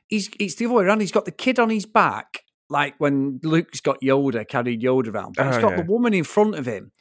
he's 0.07 0.29
it's 0.39 0.55
the 0.55 0.65
other 0.65 0.75
way 0.75 0.83
around. 0.85 1.01
He's 1.01 1.11
got 1.11 1.25
the 1.25 1.31
kid 1.31 1.59
on 1.59 1.69
his 1.69 1.85
back, 1.85 2.43
like 2.69 2.95
when 2.97 3.39
Luke's 3.43 3.81
got 3.81 3.99
Yoda 4.01 4.47
carried 4.47 4.81
Yoda 4.81 5.13
around, 5.13 5.35
but 5.35 5.47
he's 5.47 5.57
Oh, 5.57 5.61
got 5.61 5.71
yeah. 5.71 5.81
the 5.81 5.91
woman 5.91 6.13
in 6.13 6.23
front 6.23 6.55
of 6.55 6.65
him. 6.65 6.91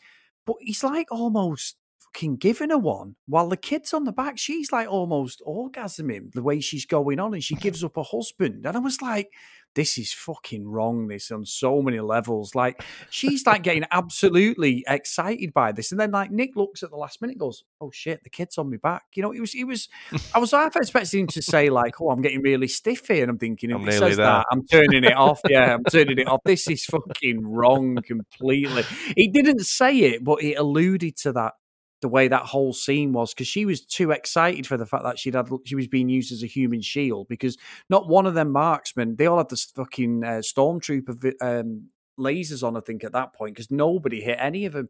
But 0.44 0.56
he's 0.60 0.82
like 0.82 1.06
almost 1.12 1.76
fucking 2.08 2.36
giving 2.36 2.70
her 2.70 2.78
one, 2.78 3.16
while 3.26 3.48
the 3.48 3.56
kid's 3.56 3.92
on 3.92 4.04
the 4.04 4.12
back. 4.12 4.38
She's 4.38 4.72
like 4.72 4.88
almost 4.88 5.42
orgasming 5.46 6.32
the 6.32 6.42
way 6.42 6.60
she's 6.60 6.86
going 6.86 7.20
on, 7.20 7.34
and 7.34 7.42
she 7.42 7.54
gives 7.54 7.84
up 7.84 7.96
her 7.96 8.02
husband. 8.02 8.66
And 8.66 8.76
I 8.76 8.80
was 8.80 9.00
like, 9.02 9.30
this 9.74 9.98
is 9.98 10.12
fucking 10.12 10.66
wrong. 10.66 11.08
This 11.08 11.30
on 11.30 11.44
so 11.44 11.82
many 11.82 12.00
levels. 12.00 12.54
Like 12.54 12.82
she's 13.10 13.46
like 13.46 13.62
getting 13.62 13.84
absolutely 13.90 14.84
excited 14.88 15.52
by 15.52 15.72
this, 15.72 15.92
and 15.92 16.00
then 16.00 16.10
like 16.10 16.30
Nick 16.30 16.56
looks 16.56 16.82
at 16.82 16.90
the 16.90 16.96
last 16.96 17.20
minute, 17.20 17.34
and 17.34 17.40
goes, 17.40 17.64
"Oh 17.80 17.90
shit, 17.90 18.24
the 18.24 18.30
kid's 18.30 18.58
on 18.58 18.70
me 18.70 18.78
back." 18.78 19.04
You 19.14 19.22
know, 19.22 19.32
it 19.32 19.40
was, 19.40 19.54
it 19.54 19.64
was. 19.64 19.88
I 20.34 20.38
was 20.38 20.52
half 20.52 20.76
expecting 20.76 21.20
him 21.20 21.26
to 21.28 21.42
say 21.42 21.70
like, 21.70 22.00
"Oh, 22.00 22.10
I'm 22.10 22.22
getting 22.22 22.42
really 22.42 22.68
stiff 22.68 23.06
here," 23.06 23.22
and 23.22 23.30
I'm 23.30 23.38
thinking, 23.38 23.72
I'm 23.72 23.84
he 23.84 23.92
says 23.92 24.16
there. 24.16 24.26
that, 24.26 24.46
I'm 24.50 24.66
turning 24.66 25.04
it 25.04 25.16
off. 25.16 25.40
Yeah, 25.48 25.74
I'm 25.74 25.84
turning 25.90 26.18
it 26.18 26.26
off. 26.26 26.40
This 26.44 26.68
is 26.68 26.84
fucking 26.84 27.46
wrong 27.46 27.98
completely. 28.04 28.82
He 29.16 29.28
didn't 29.28 29.60
say 29.60 29.96
it, 29.98 30.24
but 30.24 30.40
he 30.40 30.54
alluded 30.54 31.16
to 31.18 31.32
that 31.34 31.52
the 32.00 32.08
way 32.08 32.28
that 32.28 32.42
whole 32.42 32.72
scene 32.72 33.12
was 33.12 33.34
because 33.34 33.48
she 33.48 33.64
was 33.64 33.80
too 33.80 34.10
excited 34.10 34.66
for 34.66 34.76
the 34.76 34.86
fact 34.86 35.04
that 35.04 35.18
she'd 35.18 35.34
had 35.34 35.48
she 35.64 35.74
was 35.74 35.88
being 35.88 36.08
used 36.08 36.32
as 36.32 36.42
a 36.42 36.46
human 36.46 36.80
shield 36.80 37.28
because 37.28 37.56
not 37.90 38.08
one 38.08 38.26
of 38.26 38.34
them 38.34 38.52
marksmen 38.52 39.16
they 39.16 39.26
all 39.26 39.38
had 39.38 39.48
this 39.48 39.64
fucking 39.64 40.22
uh, 40.24 40.40
stormtrooper 40.42 41.32
um, 41.40 41.88
lasers 42.18 42.66
on 42.66 42.76
I 42.76 42.80
think 42.80 43.04
at 43.04 43.12
that 43.12 43.32
point 43.32 43.54
because 43.54 43.70
nobody 43.70 44.20
hit 44.20 44.38
any 44.40 44.66
of 44.66 44.72
them. 44.72 44.88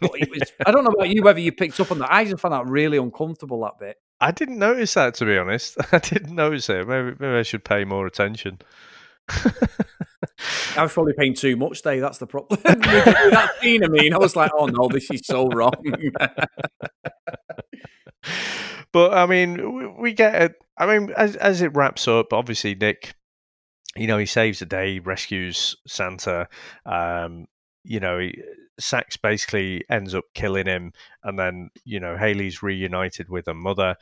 But 0.00 0.12
it 0.14 0.30
was 0.30 0.50
I 0.64 0.70
don't 0.70 0.84
know 0.84 0.90
about 0.90 1.10
you 1.10 1.22
whether 1.22 1.40
you 1.40 1.52
picked 1.52 1.78
up 1.80 1.90
on 1.92 1.98
that. 1.98 2.12
I 2.12 2.24
just 2.24 2.40
found 2.40 2.54
that 2.54 2.66
really 2.66 2.96
uncomfortable 2.96 3.60
that 3.62 3.78
bit. 3.78 3.96
I 4.20 4.30
didn't 4.30 4.58
notice 4.58 4.94
that 4.94 5.14
to 5.14 5.26
be 5.26 5.36
honest. 5.36 5.76
I 5.92 5.98
didn't 5.98 6.34
notice 6.34 6.70
it. 6.70 6.88
Maybe, 6.88 7.14
maybe 7.18 7.36
I 7.36 7.42
should 7.42 7.64
pay 7.64 7.84
more 7.84 8.06
attention. 8.06 8.60
I 9.28 10.82
was 10.82 10.92
probably 10.92 11.14
paying 11.14 11.34
too 11.34 11.56
much, 11.56 11.82
Dave. 11.82 12.00
That's 12.00 12.18
the 12.18 12.26
problem. 12.26 12.60
That 12.64 13.50
scene, 13.60 13.84
I 13.84 13.88
mean, 13.88 14.14
I 14.14 14.18
was 14.18 14.36
like, 14.36 14.50
oh 14.56 14.66
no, 14.66 14.88
this 14.88 15.10
is 15.10 15.22
so 15.24 15.48
wrong. 15.48 15.72
but 18.92 19.14
I 19.14 19.26
mean, 19.26 19.74
we, 19.74 19.86
we 19.86 20.12
get 20.12 20.40
it. 20.40 20.54
I 20.76 20.86
mean, 20.86 21.12
as 21.16 21.36
as 21.36 21.62
it 21.62 21.74
wraps 21.74 22.06
up, 22.08 22.32
obviously 22.32 22.74
Nick, 22.74 23.14
you 23.96 24.06
know, 24.06 24.18
he 24.18 24.26
saves 24.26 24.60
the 24.60 24.66
day, 24.66 25.00
rescues 25.00 25.76
Santa. 25.86 26.48
Um, 26.86 27.46
you 27.84 28.00
know, 28.00 28.18
he, 28.18 28.40
Sax 28.78 29.16
basically 29.16 29.84
ends 29.90 30.14
up 30.14 30.24
killing 30.34 30.66
him, 30.66 30.92
and 31.24 31.38
then 31.38 31.70
you 31.84 32.00
know 32.00 32.16
Haley's 32.16 32.62
reunited 32.62 33.28
with 33.28 33.46
her 33.46 33.54
mother. 33.54 33.96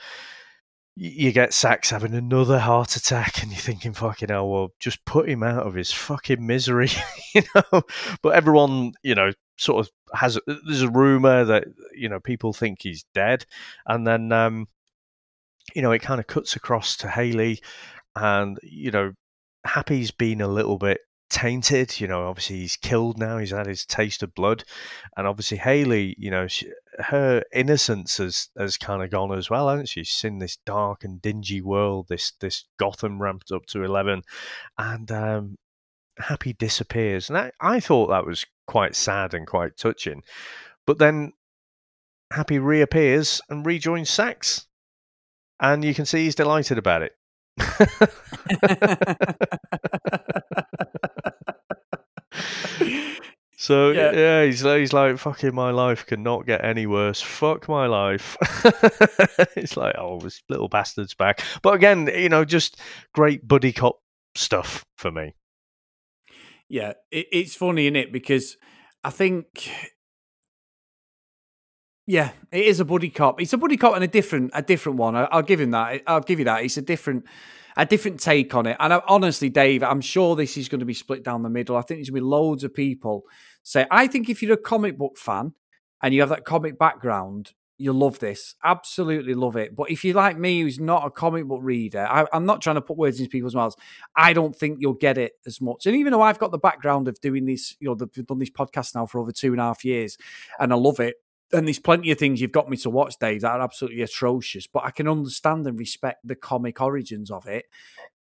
You 0.99 1.31
get 1.31 1.53
Sax 1.53 1.91
having 1.91 2.15
another 2.15 2.59
heart 2.59 2.97
attack, 2.97 3.43
and 3.43 3.53
you're 3.53 3.61
thinking, 3.61 3.93
"Fucking 3.93 4.31
hell! 4.31 4.49
Well, 4.49 4.69
just 4.81 5.05
put 5.05 5.29
him 5.29 5.43
out 5.43 5.67
of 5.67 5.75
his 5.75 5.93
fucking 5.93 6.45
misery," 6.45 6.89
you 7.35 7.43
know. 7.55 7.83
But 8.23 8.35
everyone, 8.35 8.93
you 9.03 9.15
know, 9.15 9.33
sort 9.59 9.87
of 9.87 9.93
has. 10.19 10.39
There's 10.47 10.83
a 10.83 10.91
rumor 10.91 11.45
that 11.45 11.65
you 11.95 12.09
know 12.09 12.19
people 12.19 12.55
think 12.55 12.79
he's 12.81 13.05
dead, 13.15 13.45
and 13.87 14.07
then 14.07 14.33
um, 14.33 14.69
you 15.75 15.83
know, 15.83 15.93
it 15.93 16.03
kind 16.03 16.21
of 16.21 16.27
cuts 16.27 16.57
across 16.57 16.97
to 16.99 17.09
Haley, 17.09 17.61
and 18.15 18.59
you 18.63 18.91
know, 18.91 19.13
Happy's 19.65 20.11
been 20.11 20.41
a 20.41 20.49
little 20.49 20.79
bit 20.79 21.01
tainted. 21.29 22.01
You 22.01 22.09
know, 22.09 22.27
obviously 22.27 22.57
he's 22.57 22.77
killed 22.77 23.19
now. 23.19 23.39
He's 23.39 23.51
had 23.51 23.67
his 23.67 23.85
taste 23.85 24.23
of 24.23 24.35
blood, 24.35 24.65
and 25.17 25.27
obviously 25.27 25.59
Haley, 25.59 26.15
you 26.19 26.31
know, 26.31 26.47
she, 26.47 26.71
her 26.99 27.43
innocence 27.53 28.19
has 28.19 28.49
has 28.59 28.77
kind 28.77 29.03
of 29.03 29.11
gone 29.11 29.33
as 29.33 29.51
well, 29.51 29.69
hasn't 29.69 29.89
she? 29.89 30.05
She's 30.05 30.17
seen 30.17 30.39
this 30.39 30.57
dark 30.65 31.05
and 31.05 31.21
dingy 31.21 31.61
world, 31.61 32.07
this 32.09 32.33
this 32.41 32.65
Gotham 32.79 33.21
ramped 33.21 33.53
up 33.53 33.67
to 33.67 33.85
eleven, 33.85 34.23
and 34.79 35.11
um, 35.13 35.57
Happy 36.19 36.55
disappears, 36.55 37.29
and 37.29 37.39
I, 37.39 37.53
I 37.61 37.81
thought 37.81 38.09
that 38.09 38.27
was 38.27 38.47
quite 38.67 38.97
sad 38.97 39.35
and 39.35 39.47
quite 39.47 39.77
touching, 39.77 40.23
but 40.87 40.99
then 40.99 41.33
Happy 42.33 42.59
reappears 42.59 43.41
and 43.49 43.65
rejoins 43.65 44.11
Sax 44.11 44.67
and 45.61 45.85
you 45.85 45.95
can 45.95 46.05
see 46.05 46.25
he's 46.25 46.35
delighted 46.35 46.79
about 46.79 47.03
it. 47.03 47.13
so 53.67 53.91
Yeah. 53.91 54.13
yeah. 54.13 54.45
he's 54.45 54.63
like, 54.63 54.79
he's 54.79 54.93
like, 54.93 55.19
fucking 55.19 55.53
my 55.53 55.73
life 55.73 56.07
cannot 56.07 56.47
get 56.47 56.65
any 56.65 56.87
worse. 56.87 57.21
Fuck 57.21 57.69
my 57.69 57.87
life. 57.87 58.37
it's 59.57 59.77
like, 59.77 59.97
oh, 59.99 60.21
this 60.21 60.41
little 60.49 60.69
bastard's 60.69 61.15
back. 61.15 61.43
But 61.63 61.75
again, 61.75 62.09
you 62.15 62.29
know, 62.29 62.45
just 62.45 62.79
great 63.13 63.47
buddy 63.47 63.73
cop 63.73 63.99
stuff 64.37 64.85
for 64.97 65.11
me. 65.11 65.35
Yeah, 66.69 66.93
it, 67.11 67.27
it's 67.33 67.57
funny, 67.57 67.89
is 67.89 67.95
it? 67.97 68.13
Because 68.13 68.57
I 69.03 69.11
think, 69.11 69.69
yeah, 72.07 72.31
it 72.53 72.67
is 72.67 72.79
a 72.79 72.85
buddy 72.85 73.11
cop. 73.11 73.41
It's 73.41 73.53
a 73.53 73.59
buddy 73.59 73.77
cop 73.77 73.97
and 73.97 74.05
a 74.05 74.09
different, 74.09 74.53
a 74.55 74.63
different 74.63 74.99
one. 74.99 75.17
I, 75.17 75.25
I'll 75.25 75.43
give 75.43 75.61
him 75.61 75.73
that. 75.73 76.03
I'll 76.07 76.21
give 76.21 76.39
you 76.39 76.45
that. 76.45 76.63
It's 76.63 76.77
a 76.77 76.83
different, 76.83 77.25
a 77.77 77.85
different 77.85 78.21
take 78.21 78.55
on 78.55 78.67
it. 78.67 78.77
And 78.79 78.95
I, 78.95 79.03
honestly, 79.09 79.49
Dave, 79.49 79.83
I'm 79.83 80.01
sure 80.01 80.37
this 80.37 80.57
is 80.57 80.69
going 80.69 80.81
to 80.81 80.87
be 80.87 80.95
split 80.95 81.25
down 81.25 81.43
the 81.43 81.51
middle. 81.51 81.77
I 81.77 81.81
think 81.83 81.99
there's 81.99 82.11
going 82.11 82.21
to 82.21 82.25
be 82.25 82.31
loads 82.31 82.63
of 82.63 82.73
people 82.73 83.25
say. 83.67 83.87
I 83.91 84.07
think 84.07 84.29
if 84.29 84.43
you're 84.43 84.55
a 84.55 84.59
comic 84.59 84.97
book 84.97 85.19
fan 85.19 85.53
and 86.03 86.15
you 86.15 86.21
have 86.21 86.31
that 86.31 86.45
comic 86.45 86.79
background, 86.79 87.53
you'll 87.79 87.95
love 87.95 88.19
this. 88.21 88.55
Absolutely 88.65 89.35
love 89.35 89.57
it. 89.57 89.77
But 89.77 89.91
if 89.91 90.05
you're 90.05 90.15
like 90.15 90.39
me, 90.39 90.63
who's 90.63 90.81
not 90.81 91.07
a 91.07 91.11
comic 91.11 91.47
book 91.47 91.61
reader, 91.63 92.07
I, 92.09 92.27
I'm 92.33 92.47
not 92.47 92.63
trying 92.63 92.77
to 92.77 92.81
put 92.81 92.97
words 92.97 93.19
into 93.19 93.31
people's 93.31 93.55
mouths. 93.55 93.77
I 94.15 94.33
don't 94.33 94.57
think 94.57 94.79
you'll 94.81 94.95
get 94.95 95.19
it 95.19 95.33
as 95.47 95.61
much. 95.61 95.87
And 95.87 95.95
even 95.97 96.13
though 96.13 96.23
I've 96.23 96.39
got 96.39 96.53
the 96.53 96.59
background 96.59 97.09
of 97.09 97.21
doing 97.21 97.45
this, 97.45 97.77
you 97.81 97.89
know, 97.89 97.95
the- 97.95 98.07
done 98.07 98.39
this 98.39 98.51
podcast 98.51 98.95
now 98.95 99.07
for 99.07 99.21
over 99.21 99.33
two 99.33 99.53
and 99.53 99.61
a 99.61 99.65
half 99.65 99.85
years, 99.85 100.17
and 100.59 100.73
I 100.73 100.77
love 100.77 101.01
it. 101.01 101.17
And 101.53 101.69
there's 101.69 101.79
plenty 101.79 102.11
of 102.11 102.19
things 102.19 102.41
you've 102.41 102.51
got 102.51 102.69
me 102.69 102.77
to 102.79 102.91
watch, 102.91 103.19
Dave, 103.21 103.43
that 103.43 103.53
are 103.53 103.63
absolutely 103.63 104.03
atrocious. 104.03 104.67
But 104.67 104.85
I 104.85 104.91
can 104.91 105.07
understand 105.07 105.67
and 105.67 105.79
respect 105.79 106.27
the 106.27 106.35
comic 106.35 106.81
origins 106.81 107.31
of 107.31 107.47
it. 107.47 107.67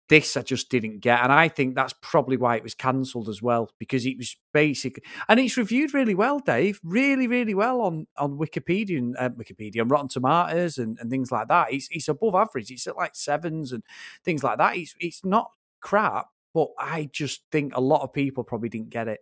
This 0.10 0.38
I 0.38 0.42
just 0.42 0.70
didn't 0.70 1.00
get, 1.00 1.22
and 1.22 1.32
I 1.34 1.50
think 1.50 1.76
that's 1.76 1.94
probably 2.02 2.38
why 2.38 2.56
it 2.56 2.64
was 2.64 2.74
cancelled 2.74 3.28
as 3.28 3.42
well 3.42 3.70
because 3.78 4.06
it 4.06 4.18
was 4.18 4.38
basic, 4.54 5.04
and 5.28 5.40
it's 5.40 5.58
reviewed 5.58 5.94
really 5.94 6.16
well, 6.16 6.40
Dave, 6.40 6.80
really, 6.84 7.28
really 7.28 7.54
well 7.54 7.82
on 7.82 8.08
on 8.18 8.38
Wikipedia 8.38 8.98
and 8.98 9.18
uh, 9.18 9.30
Wikipedia 9.30 9.82
and 9.82 9.92
Rotten 9.92 10.08
Tomatoes 10.08 10.78
and, 10.78 10.98
and 11.00 11.10
things 11.12 11.32
like 11.32 11.50
that. 11.50 11.74
It's 11.74 11.90
it's 11.92 12.08
above 12.08 12.36
average. 12.36 12.72
It's 12.72 12.88
at 12.88 12.96
like 12.96 13.16
sevens 13.16 13.74
and 13.74 13.84
things 14.24 14.44
like 14.44 14.58
that. 14.60 14.78
It's 14.78 14.96
it's 15.00 15.26
not 15.26 15.52
crap, 15.82 16.28
but 16.54 16.70
I 16.80 17.10
just 17.12 17.42
think 17.52 17.76
a 17.76 17.82
lot 17.82 18.02
of 18.04 18.14
people 18.14 18.44
probably 18.46 18.70
didn't 18.70 18.90
get 18.92 19.10
it. 19.10 19.20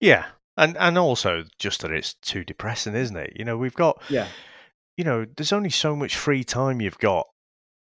Yeah, 0.00 0.26
and 0.56 0.76
and 0.78 0.98
also 0.98 1.44
just 1.60 1.82
that 1.82 1.92
it's 1.92 2.14
too 2.14 2.44
depressing, 2.44 2.96
isn't 2.96 3.16
it? 3.16 3.34
You 3.36 3.44
know, 3.44 3.56
we've 3.56 3.74
got 3.74 4.02
Yeah. 4.08 4.26
you 4.96 5.04
know, 5.04 5.26
there's 5.36 5.52
only 5.52 5.70
so 5.70 5.94
much 5.94 6.16
free 6.16 6.42
time 6.42 6.80
you've 6.80 6.98
got, 6.98 7.28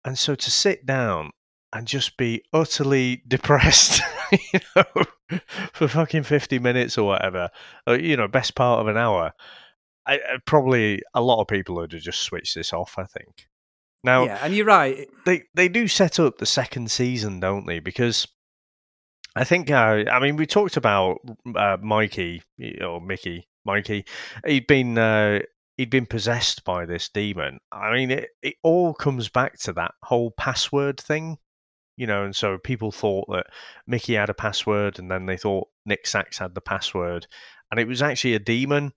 and 0.04 0.18
so 0.18 0.34
to 0.34 0.50
sit 0.50 0.84
down 0.84 1.30
and 1.72 1.86
just 1.86 2.16
be 2.16 2.42
utterly 2.52 3.22
depressed, 3.28 4.02
you 4.52 4.60
know, 4.76 5.38
for 5.72 5.88
fucking 5.88 6.24
fifty 6.24 6.58
minutes 6.58 6.98
or 6.98 7.06
whatever, 7.06 7.50
uh, 7.88 7.92
you 7.92 8.16
know, 8.16 8.28
best 8.28 8.54
part 8.54 8.80
of 8.80 8.88
an 8.88 8.96
hour. 8.96 9.32
I, 10.06 10.14
I, 10.14 10.38
probably 10.46 11.02
a 11.14 11.20
lot 11.20 11.40
of 11.40 11.48
people 11.48 11.76
would 11.76 11.92
have 11.92 12.02
just 12.02 12.20
switched 12.20 12.54
this 12.54 12.72
off. 12.72 12.94
I 12.98 13.04
think. 13.04 13.46
Now, 14.02 14.24
yeah, 14.24 14.38
and 14.42 14.54
you're 14.54 14.66
right. 14.66 15.08
they 15.26 15.44
they 15.54 15.68
do 15.68 15.86
set 15.86 16.18
up 16.18 16.38
the 16.38 16.46
second 16.46 16.90
season, 16.90 17.40
don't 17.40 17.66
they? 17.66 17.80
Because 17.80 18.26
I 19.36 19.44
think 19.44 19.70
uh, 19.70 20.04
I 20.10 20.18
mean 20.20 20.36
we 20.36 20.46
talked 20.46 20.76
about 20.76 21.18
uh, 21.54 21.76
Mikey 21.80 22.42
or 22.82 23.00
Mickey, 23.00 23.48
Mikey. 23.64 24.04
He'd 24.46 24.66
been 24.66 24.98
uh, 24.98 25.40
he'd 25.76 25.90
been 25.90 26.06
possessed 26.06 26.64
by 26.64 26.86
this 26.86 27.08
demon. 27.08 27.58
I 27.70 27.92
mean, 27.92 28.10
it 28.10 28.30
it 28.42 28.54
all 28.62 28.94
comes 28.94 29.28
back 29.28 29.58
to 29.60 29.72
that 29.74 29.92
whole 30.02 30.32
password 30.32 30.98
thing, 30.98 31.38
you 32.00 32.06
know. 32.06 32.24
And 32.24 32.34
so 32.34 32.56
people 32.56 32.90
thought 32.90 33.26
that 33.28 33.46
Mickey 33.86 34.14
had 34.14 34.30
a 34.30 34.34
password, 34.34 34.98
and 34.98 35.10
then 35.10 35.26
they 35.26 35.36
thought 35.36 35.68
Nick 35.84 36.06
Sax 36.06 36.38
had 36.38 36.54
the 36.54 36.62
password, 36.62 37.26
and 37.70 37.78
it 37.78 37.86
was 37.86 38.00
actually 38.00 38.34
a 38.34 38.38
demon. 38.38 38.92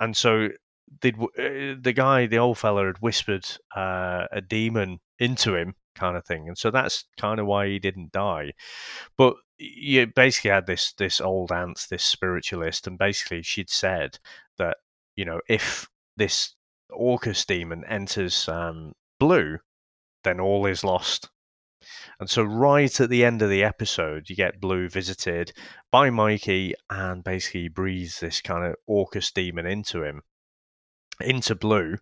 And 0.00 0.16
so 0.16 0.48
they'd, 1.02 1.20
uh, 1.20 1.76
the 1.78 1.92
guy, 1.94 2.26
the 2.26 2.38
old 2.38 2.56
fella, 2.56 2.86
had 2.86 3.02
whispered 3.02 3.46
uh, 3.76 4.24
a 4.32 4.40
demon 4.40 5.00
into 5.18 5.54
him, 5.54 5.74
kind 5.94 6.16
of 6.16 6.24
thing, 6.24 6.48
and 6.48 6.56
so 6.56 6.70
that's 6.70 7.04
kind 7.18 7.38
of 7.38 7.46
why 7.46 7.68
he 7.68 7.78
didn't 7.78 8.12
die. 8.12 8.52
But 9.18 9.34
you 9.58 10.06
basically 10.06 10.52
had 10.52 10.66
this 10.66 10.94
this 10.94 11.20
old 11.20 11.52
aunt, 11.52 11.86
this 11.90 12.04
spiritualist, 12.04 12.86
and 12.86 12.96
basically 12.98 13.42
she'd 13.42 13.68
said 13.68 14.18
that 14.56 14.78
you 15.16 15.26
know 15.26 15.40
if 15.48 15.86
this 16.16 16.54
Orcus 16.90 17.44
demon 17.44 17.84
enters 17.84 18.48
um, 18.48 18.94
Blue, 19.18 19.58
then 20.24 20.40
all 20.40 20.64
is 20.64 20.82
lost. 20.82 21.28
And 22.18 22.28
so, 22.28 22.42
right 22.42 23.00
at 23.00 23.10
the 23.10 23.24
end 23.24 23.42
of 23.42 23.50
the 23.50 23.64
episode, 23.64 24.28
you 24.28 24.36
get 24.36 24.60
Blue 24.60 24.88
visited 24.88 25.52
by 25.90 26.10
Mikey, 26.10 26.74
and 26.88 27.24
basically 27.24 27.68
breathes 27.68 28.20
this 28.20 28.40
kind 28.40 28.64
of 28.64 28.76
Orcus 28.86 29.30
demon 29.32 29.66
into 29.66 30.02
him, 30.02 30.22
into 31.20 31.54
Blue, 31.54 31.96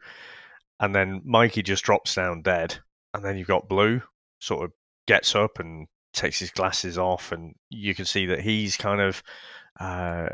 and 0.81 0.95
then 0.95 1.23
Mikey 1.25 1.63
just 1.63 1.85
drops 1.85 2.15
down 2.15 2.43
dead. 2.43 2.79
And 3.15 3.25
then 3.25 3.37
you've 3.37 3.49
got 3.49 3.69
Blue 3.69 4.03
sort 4.39 4.65
of 4.65 4.73
gets 5.07 5.35
up 5.35 5.59
and 5.59 5.89
takes 6.13 6.39
his 6.39 6.51
glasses 6.51 6.99
off, 6.99 7.33
and 7.33 7.55
you 7.71 7.95
can 7.95 8.05
see 8.05 8.27
that 8.27 8.41
he's 8.41 8.77
kind 8.77 9.01
of 9.01 9.23
uh, 9.81 10.29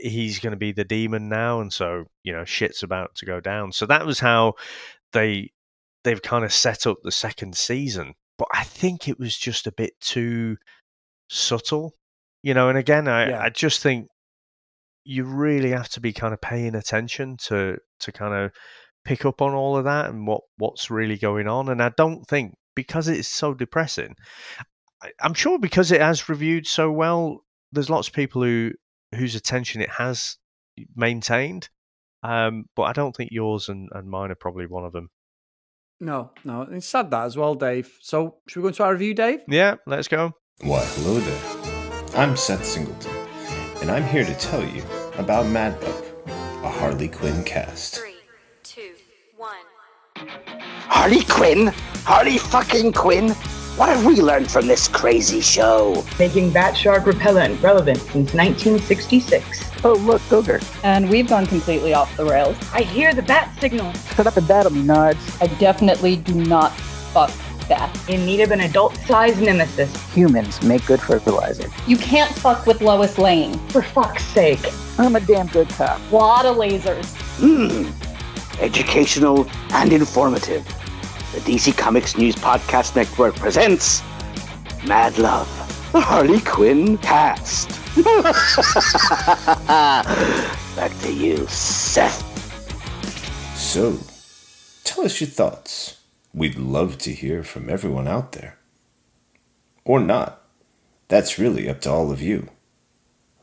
he's 0.00 0.38
going 0.38 0.52
to 0.52 0.58
be 0.58 0.72
the 0.72 0.84
demon 0.84 1.28
now, 1.28 1.60
and 1.60 1.72
so 1.72 2.04
you 2.22 2.32
know 2.32 2.44
shit's 2.44 2.82
about 2.82 3.14
to 3.16 3.26
go 3.26 3.40
down. 3.40 3.72
So 3.72 3.86
that 3.86 4.06
was 4.06 4.20
how 4.20 4.54
they 5.12 5.50
they've 6.04 6.22
kind 6.22 6.44
of 6.44 6.52
set 6.52 6.86
up 6.86 6.98
the 7.02 7.12
second 7.12 7.56
season, 7.56 8.14
but 8.40 8.48
I 8.54 8.64
think 8.64 9.06
it 9.06 9.18
was 9.18 9.36
just 9.36 9.66
a 9.66 9.72
bit 9.72 9.92
too 10.00 10.56
subtle, 11.28 11.92
you 12.42 12.54
know. 12.54 12.70
And 12.70 12.78
again, 12.78 13.06
I 13.06 13.28
Yeah. 13.28 13.42
I 13.42 13.50
just 13.50 13.82
think 13.82 14.08
you 15.04 15.24
really 15.24 15.72
have 15.72 15.90
to 15.90 16.00
be 16.00 16.14
kind 16.14 16.32
of 16.32 16.40
paying 16.40 16.74
attention 16.74 17.36
to 17.48 17.76
to 18.00 18.12
kind 18.12 18.32
of 18.32 18.52
pick 19.04 19.26
up 19.26 19.42
on 19.42 19.52
all 19.52 19.76
of 19.76 19.84
that 19.84 20.08
and 20.08 20.26
what 20.26 20.40
what's 20.56 20.90
really 20.90 21.18
going 21.18 21.48
on. 21.48 21.68
And 21.68 21.82
I 21.82 21.90
don't 21.90 22.26
think 22.26 22.54
because 22.74 23.08
it's 23.08 23.28
so 23.28 23.52
depressing, 23.52 24.16
I, 25.02 25.10
I'm 25.20 25.34
sure 25.34 25.58
because 25.58 25.92
it 25.92 26.00
has 26.00 26.30
reviewed 26.30 26.66
so 26.66 26.90
well, 26.90 27.44
there's 27.72 27.90
lots 27.90 28.08
of 28.08 28.14
people 28.14 28.42
who 28.42 28.72
whose 29.14 29.34
attention 29.34 29.82
it 29.82 29.90
has 29.90 30.38
maintained. 30.96 31.68
Um, 32.22 32.64
but 32.74 32.84
I 32.84 32.94
don't 32.94 33.14
think 33.14 33.32
yours 33.32 33.68
and, 33.68 33.90
and 33.92 34.08
mine 34.08 34.30
are 34.30 34.34
probably 34.34 34.66
one 34.66 34.86
of 34.86 34.92
them. 34.92 35.10
No, 36.02 36.30
no, 36.44 36.62
it's 36.62 36.86
sad 36.86 37.10
that 37.10 37.24
as 37.26 37.36
well, 37.36 37.54
Dave. 37.54 37.98
So, 38.00 38.36
should 38.46 38.60
we 38.60 38.62
go 38.62 38.68
into 38.68 38.82
our 38.82 38.92
review, 38.92 39.12
Dave? 39.12 39.42
Yeah, 39.46 39.74
let's 39.86 40.08
go. 40.08 40.32
Why, 40.62 40.82
hello 40.82 41.20
there. 41.20 42.18
I'm 42.18 42.36
Seth 42.36 42.64
Singleton, 42.64 43.12
and 43.82 43.90
I'm 43.90 44.04
here 44.04 44.24
to 44.24 44.34
tell 44.34 44.64
you 44.64 44.82
about 45.18 45.46
Mad 45.46 45.78
Pup, 45.80 46.26
a 46.64 46.70
Harley 46.70 47.08
Quinn 47.08 47.44
cast. 47.44 47.96
Three, 47.98 48.16
two, 48.62 48.94
one. 49.36 49.56
Harley 50.88 51.22
Quinn? 51.24 51.66
Harley 52.04 52.38
fucking 52.38 52.94
Quinn? 52.94 53.34
What 53.80 53.88
have 53.88 54.04
we 54.04 54.20
learned 54.20 54.50
from 54.50 54.66
this 54.66 54.88
crazy 54.88 55.40
show? 55.40 56.04
Making 56.18 56.50
bat 56.50 56.76
shark 56.76 57.06
repellent 57.06 57.62
relevant 57.62 57.96
since 57.96 58.34
1966. 58.34 59.84
Oh, 59.86 59.94
look, 59.94 60.20
Booger. 60.28 60.62
And 60.84 61.08
we've 61.08 61.26
gone 61.26 61.46
completely 61.46 61.94
off 61.94 62.14
the 62.18 62.26
rails. 62.26 62.58
I 62.74 62.82
hear 62.82 63.14
the 63.14 63.22
bat 63.22 63.58
signal. 63.58 63.90
Shut 64.14 64.26
up 64.26 64.36
and 64.36 64.46
battle 64.46 64.70
me, 64.70 64.82
Nards. 64.82 65.42
I 65.42 65.46
definitely 65.54 66.16
do 66.16 66.34
not 66.34 66.72
fuck 66.74 67.32
that. 67.68 67.90
In 68.06 68.26
need 68.26 68.42
of 68.42 68.50
an 68.50 68.60
adult-sized 68.60 69.40
nemesis. 69.40 69.90
Humans 70.12 70.62
make 70.62 70.84
good 70.84 71.00
fertilizer. 71.00 71.66
You 71.86 71.96
can't 71.96 72.30
fuck 72.30 72.66
with 72.66 72.82
Lois 72.82 73.16
Lane. 73.16 73.58
For 73.70 73.80
fuck's 73.80 74.24
sake. 74.24 74.60
I'm 74.98 75.16
a 75.16 75.20
damn 75.20 75.46
good 75.46 75.70
cop. 75.70 76.02
Lot 76.12 76.44
of 76.44 76.58
lasers. 76.58 77.16
Mmm. 77.38 77.90
Educational 78.60 79.48
and 79.70 79.90
informative. 79.90 80.66
The 81.32 81.40
DC 81.40 81.76
Comics 81.76 82.16
News 82.16 82.34
Podcast 82.34 82.96
Network 82.96 83.36
presents 83.36 84.02
Mad 84.86 85.16
Love, 85.18 85.46
the 85.92 86.00
Harley 86.00 86.40
Quinn 86.40 86.98
cast. 86.98 87.68
Back 90.76 90.98
to 91.00 91.12
you, 91.12 91.46
Seth. 91.46 92.26
So, 93.56 93.98
tell 94.84 95.04
us 95.04 95.20
your 95.20 95.28
thoughts. 95.30 96.00
We'd 96.34 96.56
love 96.56 96.98
to 96.98 97.12
hear 97.12 97.42
from 97.42 97.68
everyone 97.70 98.08
out 98.08 98.32
there. 98.32 98.58
Or 99.84 100.00
not. 100.00 100.42
That's 101.08 101.38
really 101.38 101.68
up 101.68 101.80
to 101.82 101.90
all 101.90 102.10
of 102.12 102.20
you. 102.22 102.48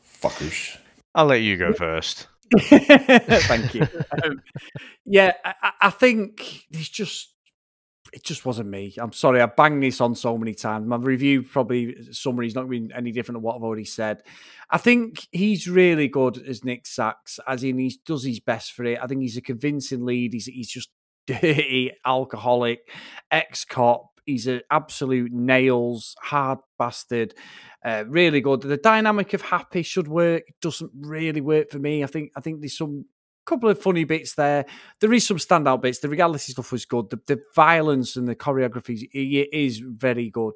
Fuckers. 0.04 0.76
I'll 1.14 1.26
let 1.26 1.40
you 1.42 1.56
go 1.56 1.72
first. 1.72 2.26
Thank 2.60 3.74
you. 3.74 3.86
Um, 4.24 4.42
yeah, 5.04 5.32
I, 5.44 5.54
I- 5.62 5.72
I 5.82 5.90
think 5.90 6.66
it's 6.70 6.88
just 6.88 7.30
it 8.12 8.22
just 8.24 8.46
wasn't 8.46 8.68
me. 8.68 8.94
I'm 8.98 9.12
sorry, 9.12 9.40
I 9.40 9.46
banged 9.46 9.82
this 9.82 10.00
on 10.00 10.14
so 10.14 10.36
many 10.38 10.54
times. 10.54 10.86
My 10.86 10.96
review 10.96 11.42
probably 11.42 12.12
summary 12.12 12.46
is 12.46 12.54
not 12.54 12.66
going 12.68 12.82
to 12.82 12.88
be 12.88 12.94
any 12.94 13.12
different 13.12 13.36
than 13.36 13.42
what 13.42 13.56
I've 13.56 13.62
already 13.62 13.84
said. 13.84 14.22
I 14.70 14.78
think 14.78 15.26
he's 15.32 15.68
really 15.68 16.08
good 16.08 16.38
as 16.46 16.64
Nick 16.64 16.86
Sax, 16.86 17.38
as 17.46 17.64
in 17.64 17.78
he 17.78 17.98
does 18.06 18.24
his 18.24 18.40
best 18.40 18.72
for 18.72 18.84
it. 18.84 18.98
I 19.02 19.06
think 19.06 19.22
he's 19.22 19.36
a 19.36 19.42
convincing 19.42 20.04
lead. 20.04 20.32
He's 20.32 20.46
he's 20.46 20.68
just 20.68 20.90
dirty, 21.26 21.92
alcoholic, 22.04 22.90
ex 23.30 23.64
cop. 23.64 24.06
He's 24.24 24.46
an 24.46 24.60
absolute 24.70 25.32
nails, 25.32 26.14
hard 26.22 26.58
bastard. 26.78 27.34
Uh, 27.82 28.04
really 28.06 28.42
good. 28.42 28.60
The 28.60 28.76
dynamic 28.76 29.32
of 29.32 29.40
Happy 29.40 29.82
should 29.82 30.08
work. 30.08 30.42
It 30.46 30.56
doesn't 30.60 30.90
really 31.00 31.40
work 31.40 31.70
for 31.70 31.78
me. 31.78 32.04
I 32.04 32.06
think 32.06 32.32
I 32.36 32.40
think 32.40 32.60
there's 32.60 32.76
some 32.76 33.06
couple 33.48 33.68
of 33.70 33.80
funny 33.80 34.04
bits 34.04 34.34
there. 34.34 34.66
There 35.00 35.12
is 35.12 35.26
some 35.26 35.38
standout 35.38 35.80
bits. 35.82 35.98
The 36.00 36.08
reality 36.08 36.52
stuff 36.52 36.72
was 36.72 36.84
good. 36.84 37.10
The, 37.10 37.20
the 37.26 37.40
violence 37.54 38.16
and 38.16 38.28
the 38.28 38.36
choreography 38.36 39.08
is- 39.12 39.48
is 39.52 39.78
very 39.78 40.30
good. 40.30 40.54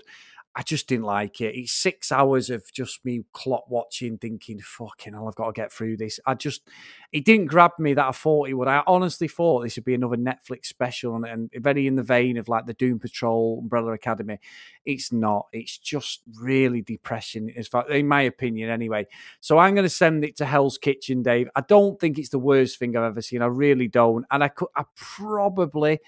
I 0.55 0.63
just 0.63 0.87
didn't 0.87 1.07
like 1.07 1.41
it. 1.41 1.55
It's 1.57 1.73
six 1.73 2.13
hours 2.13 2.51
of 2.51 2.71
just 2.75 3.03
me 3.07 3.25
clock 3.33 3.71
watching, 3.71 4.19
thinking, 4.19 4.61
fucking 4.61 5.15
hell, 5.15 5.27
I've 5.27 5.35
got 5.35 5.47
to 5.47 5.53
get 5.53 5.73
through 5.73 5.97
this. 5.97 6.21
I 6.27 6.35
just, 6.35 6.69
it 7.11 7.25
didn't 7.25 7.47
grab 7.47 7.71
me 7.79 7.95
that 7.95 8.07
I 8.07 8.13
thought 8.13 8.51
it 8.51 8.55
would. 8.55 8.69
I 8.69 8.83
honestly 8.87 9.29
thought 9.29 9.63
this 9.63 9.77
would 9.77 9.87
be 9.87 9.95
another 9.95 10.19
Netflix 10.19 10.67
special 10.67 11.17
and, 11.17 11.25
and 11.25 11.51
very 11.55 11.87
in 11.87 11.97
the 11.97 12.03
vein 12.03 12.37
of 12.37 12.51
like 12.51 12.67
the 12.67 12.75
Doom 12.75 12.99
Patrol, 12.99 13.61
Umbrella 13.63 13.93
Academy. 13.93 14.41
It's 14.85 15.11
not. 15.11 15.47
It's 15.53 15.79
just 15.79 16.21
really 16.39 16.83
depressing, 16.83 17.51
as 17.57 17.69
far, 17.69 17.91
in 17.91 18.07
my 18.07 18.21
opinion, 18.21 18.69
anyway. 18.69 19.07
So 19.41 19.57
I'm 19.57 19.75
going 19.75 19.87
to 19.87 19.89
send 19.89 20.23
it 20.23 20.37
to 20.37 20.45
Hell's 20.45 20.77
Kitchen, 20.77 21.23
Dave. 21.23 21.49
I 21.57 21.63
don't 21.63 21.99
think 21.99 22.19
it's 22.19 22.29
the 22.29 22.39
worst 22.39 22.79
thing 22.79 22.95
I've 22.95 23.05
ever 23.05 23.23
seen. 23.23 23.41
I 23.41 23.47
really 23.47 23.89
don't. 23.89 24.27
And 24.31 24.45
I 24.45 24.49
could, 24.49 24.69
I 24.77 24.85
probably, 24.97 26.01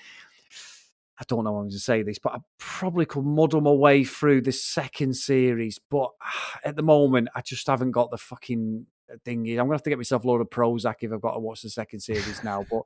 I 1.19 1.25
don't 1.29 1.45
know 1.45 1.53
how 1.53 1.57
I'm 1.59 1.63
going 1.65 1.71
to 1.71 1.79
say 1.79 2.03
this, 2.03 2.19
but 2.19 2.33
I 2.33 2.39
probably 2.59 3.07
could 3.07 3.25
muddle 3.25 3.61
my 3.61 3.71
way 3.71 4.05
through 4.05 4.43
the 4.43 4.53
second 4.53 5.15
series. 5.15 5.79
But 5.91 6.11
at 6.65 6.77
the 6.77 6.83
moment, 6.83 7.29
I 7.35 7.41
just 7.41 7.67
haven't 7.67 7.93
got 7.93 8.11
the 8.11 8.19
fucking 8.19 8.87
uh, 9.13 9.17
thingy. 9.25 9.53
I'm 9.53 9.67
gonna 9.67 9.75
have 9.75 9.83
to 9.83 9.91
get 9.91 9.99
myself 9.99 10.25
a 10.25 10.29
load 10.29 10.41
of 10.41 10.51
Prozac 10.51 10.97
if 11.01 11.13
I've 11.13 11.21
got 11.21 11.35
to 11.35 11.41
watch 11.41 11.63
the 11.63 11.71
second 11.71 12.01
series 12.01 12.43
now. 12.43 12.65
But 12.69 12.83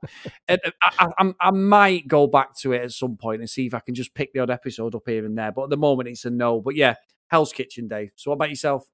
uh, 0.49 0.57
I, 0.81 1.07
I, 1.07 1.09
I, 1.17 1.33
I 1.41 1.51
might 1.51 2.07
go 2.07 2.27
back 2.27 2.55
to 2.59 2.73
it 2.73 2.83
at 2.83 2.91
some 2.91 3.17
point 3.17 3.41
and 3.41 3.49
see 3.49 3.65
if 3.65 3.73
I 3.73 3.79
can 3.79 3.95
just 3.95 4.13
pick 4.13 4.33
the 4.33 4.39
odd 4.39 4.51
episode 4.51 4.95
up 4.95 5.03
here 5.07 5.25
and 5.25 5.37
there. 5.37 5.51
But 5.51 5.63
at 5.65 5.69
the 5.71 5.77
moment, 5.77 6.09
it's 6.09 6.25
a 6.25 6.29
no. 6.29 6.61
But 6.61 6.75
yeah, 6.75 6.95
Hell's 7.29 7.53
Kitchen 7.53 7.87
Day. 7.87 8.11
So 8.15 8.31
what 8.31 8.35
about 8.35 8.49
yourself? 8.49 8.85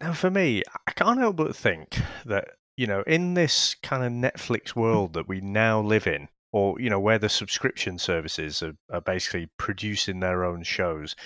Now, 0.00 0.12
for 0.12 0.30
me, 0.30 0.62
I 0.86 0.90
can't 0.92 1.20
help 1.20 1.36
but 1.36 1.54
think 1.54 1.98
that 2.26 2.48
you 2.76 2.86
know, 2.86 3.02
in 3.06 3.34
this 3.34 3.76
kind 3.82 4.02
of 4.04 4.32
Netflix 4.32 4.74
world 4.74 5.14
that 5.14 5.28
we 5.28 5.40
now 5.40 5.80
live 5.80 6.06
in, 6.06 6.28
or 6.54 6.80
you 6.80 6.88
know, 6.88 7.00
where 7.00 7.18
the 7.18 7.28
subscription 7.28 7.98
services 7.98 8.62
are, 8.62 8.76
are 8.92 9.00
basically 9.00 9.48
producing 9.58 10.20
their 10.20 10.44
own 10.44 10.62
shows, 10.62 11.16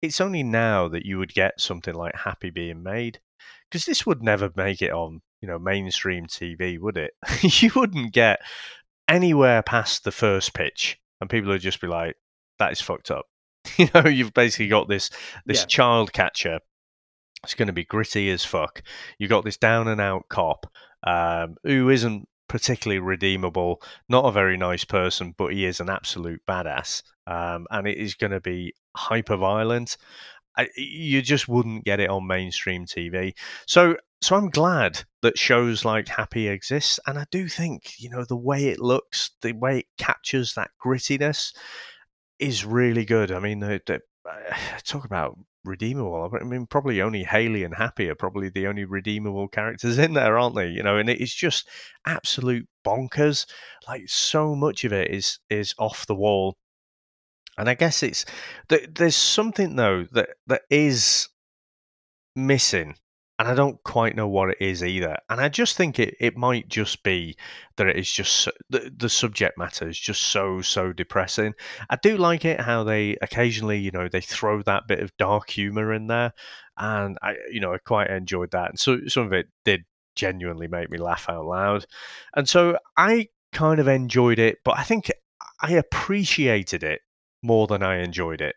it's 0.00 0.18
only 0.18 0.42
now 0.42 0.88
that 0.88 1.04
you 1.04 1.18
would 1.18 1.34
get 1.34 1.60
something 1.60 1.94
like 1.94 2.14
Happy 2.16 2.48
being 2.48 2.82
made, 2.82 3.20
because 3.70 3.84
this 3.84 4.06
would 4.06 4.22
never 4.22 4.50
make 4.56 4.80
it 4.80 4.90
on 4.90 5.20
you 5.42 5.48
know 5.48 5.58
mainstream 5.58 6.26
TV, 6.26 6.78
would 6.80 6.96
it? 6.96 7.12
you 7.62 7.70
wouldn't 7.76 8.14
get 8.14 8.40
anywhere 9.08 9.62
past 9.62 10.04
the 10.04 10.10
first 10.10 10.54
pitch, 10.54 10.98
and 11.20 11.28
people 11.28 11.50
would 11.50 11.60
just 11.60 11.82
be 11.82 11.86
like, 11.86 12.16
"That 12.58 12.72
is 12.72 12.80
fucked 12.80 13.10
up." 13.10 13.26
You 13.76 13.88
know, 13.94 14.08
you've 14.08 14.32
basically 14.32 14.68
got 14.68 14.88
this 14.88 15.10
this 15.44 15.60
Yeah. 15.60 15.66
child 15.66 16.12
catcher 16.14 16.60
it's 17.44 17.54
going 17.54 17.68
to 17.68 17.72
be 17.72 17.84
gritty 17.84 18.30
as 18.30 18.44
fuck. 18.44 18.82
you've 19.18 19.30
got 19.30 19.44
this 19.44 19.56
down 19.56 19.86
and 19.86 20.00
out 20.00 20.24
cop 20.28 20.66
um, 21.06 21.56
who 21.62 21.88
isn't 21.88 22.28
particularly 22.48 23.00
redeemable, 23.00 23.82
not 24.08 24.24
a 24.24 24.32
very 24.32 24.56
nice 24.56 24.84
person, 24.84 25.34
but 25.36 25.52
he 25.52 25.64
is 25.64 25.80
an 25.80 25.90
absolute 25.90 26.40
badass, 26.48 27.02
um, 27.26 27.66
and 27.70 27.86
it 27.86 27.98
is 27.98 28.14
going 28.14 28.32
to 28.32 28.40
be 28.40 28.74
hyper 28.96 29.36
violent. 29.36 29.96
You 30.76 31.22
just 31.22 31.46
wouldn't 31.46 31.84
get 31.84 32.00
it 32.00 32.10
on 32.10 32.26
mainstream 32.26 32.84
TV. 32.84 33.34
So, 33.66 33.96
so 34.20 34.34
I'm 34.34 34.50
glad 34.50 35.04
that 35.22 35.38
shows 35.38 35.84
like 35.84 36.08
Happy 36.08 36.48
exists, 36.48 36.98
and 37.06 37.18
I 37.18 37.26
do 37.30 37.48
think 37.48 37.92
you 37.98 38.10
know 38.10 38.24
the 38.24 38.36
way 38.36 38.66
it 38.66 38.80
looks, 38.80 39.30
the 39.42 39.52
way 39.52 39.80
it 39.80 39.86
captures 39.98 40.54
that 40.54 40.70
grittiness 40.84 41.54
is 42.38 42.64
really 42.64 43.04
good. 43.04 43.32
I 43.32 43.40
mean, 43.40 43.60
the, 43.60 43.80
the, 43.86 44.00
talk 44.84 45.04
about 45.04 45.38
redeemable. 45.64 46.30
I 46.40 46.44
mean, 46.44 46.66
probably 46.66 47.02
only 47.02 47.24
Haley 47.24 47.64
and 47.64 47.74
Happy 47.74 48.08
are 48.08 48.14
probably 48.14 48.48
the 48.48 48.66
only 48.66 48.84
redeemable 48.84 49.48
characters 49.48 49.98
in 49.98 50.14
there, 50.14 50.38
aren't 50.38 50.56
they? 50.56 50.68
You 50.68 50.82
know, 50.82 50.96
and 50.96 51.08
it's 51.10 51.34
just 51.34 51.68
absolute 52.06 52.68
bonkers. 52.84 53.46
Like 53.86 54.08
so 54.08 54.54
much 54.54 54.84
of 54.84 54.92
it 54.92 55.10
is 55.10 55.38
is 55.50 55.74
off 55.78 56.06
the 56.06 56.14
wall. 56.14 56.56
And 57.56 57.68
I 57.68 57.74
guess 57.74 58.02
it's 58.02 58.24
th- 58.68 58.90
there's 58.94 59.16
something 59.16 59.76
though 59.76 60.06
that 60.12 60.30
that 60.46 60.62
is 60.70 61.28
missing 62.36 62.94
and 63.38 63.46
I 63.46 63.54
don't 63.54 63.82
quite 63.84 64.16
know 64.16 64.26
what 64.26 64.50
it 64.50 64.56
is 64.60 64.82
either. 64.82 65.16
And 65.30 65.40
I 65.40 65.48
just 65.48 65.76
think 65.76 65.98
it, 65.98 66.16
it 66.18 66.36
might 66.36 66.68
just 66.68 67.02
be 67.04 67.36
that 67.76 67.86
it 67.86 67.96
is 67.96 68.10
just 68.10 68.48
the, 68.68 68.92
the 68.96 69.08
subject 69.08 69.56
matter 69.56 69.88
is 69.88 69.98
just 69.98 70.24
so 70.24 70.60
so 70.60 70.92
depressing. 70.92 71.54
I 71.88 71.96
do 72.02 72.16
like 72.16 72.44
it 72.44 72.60
how 72.60 72.84
they 72.84 73.16
occasionally 73.22 73.78
you 73.78 73.92
know 73.92 74.08
they 74.08 74.20
throw 74.20 74.62
that 74.62 74.88
bit 74.88 75.00
of 75.00 75.16
dark 75.18 75.50
humor 75.50 75.92
in 75.92 76.08
there, 76.08 76.32
and 76.76 77.16
I 77.22 77.36
you 77.50 77.60
know 77.60 77.72
I 77.72 77.78
quite 77.78 78.10
enjoyed 78.10 78.50
that. 78.52 78.70
And 78.70 78.78
so 78.78 78.98
some 79.06 79.26
of 79.26 79.32
it 79.32 79.46
did 79.64 79.84
genuinely 80.16 80.66
make 80.66 80.90
me 80.90 80.98
laugh 80.98 81.26
out 81.28 81.46
loud, 81.46 81.86
and 82.34 82.48
so 82.48 82.78
I 82.96 83.28
kind 83.52 83.78
of 83.78 83.86
enjoyed 83.86 84.40
it. 84.40 84.58
But 84.64 84.78
I 84.78 84.82
think 84.82 85.10
I 85.62 85.72
appreciated 85.72 86.82
it 86.82 87.02
more 87.42 87.68
than 87.68 87.84
I 87.84 87.98
enjoyed 87.98 88.40
it 88.40 88.56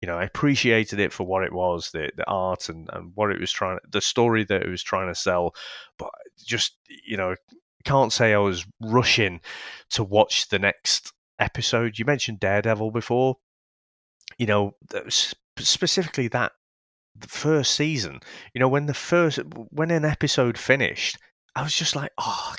you 0.00 0.06
know, 0.06 0.16
I 0.16 0.24
appreciated 0.24 1.00
it 1.00 1.12
for 1.12 1.24
what 1.24 1.44
it 1.44 1.52
was, 1.52 1.90
the 1.90 2.10
the 2.16 2.26
art 2.28 2.68
and, 2.68 2.88
and 2.92 3.12
what 3.14 3.30
it 3.30 3.40
was 3.40 3.50
trying, 3.50 3.78
the 3.90 4.00
story 4.00 4.44
that 4.44 4.62
it 4.62 4.68
was 4.68 4.82
trying 4.82 5.08
to 5.08 5.14
sell. 5.14 5.54
But 5.98 6.10
just 6.44 6.76
you 7.06 7.16
know, 7.16 7.34
can't 7.84 8.12
say 8.12 8.32
I 8.32 8.38
was 8.38 8.64
rushing 8.80 9.40
to 9.90 10.04
watch 10.04 10.48
the 10.48 10.58
next 10.58 11.12
episode. 11.38 11.98
You 11.98 12.04
mentioned 12.04 12.40
Daredevil 12.40 12.90
before. 12.90 13.36
You 14.36 14.46
know, 14.46 14.76
specifically 15.58 16.28
that 16.28 16.52
the 17.16 17.28
first 17.28 17.74
season. 17.74 18.20
You 18.54 18.60
know, 18.60 18.68
when 18.68 18.86
the 18.86 18.94
first 18.94 19.40
when 19.70 19.90
an 19.90 20.04
episode 20.04 20.58
finished, 20.58 21.18
I 21.56 21.62
was 21.62 21.74
just 21.74 21.96
like, 21.96 22.12
oh. 22.18 22.54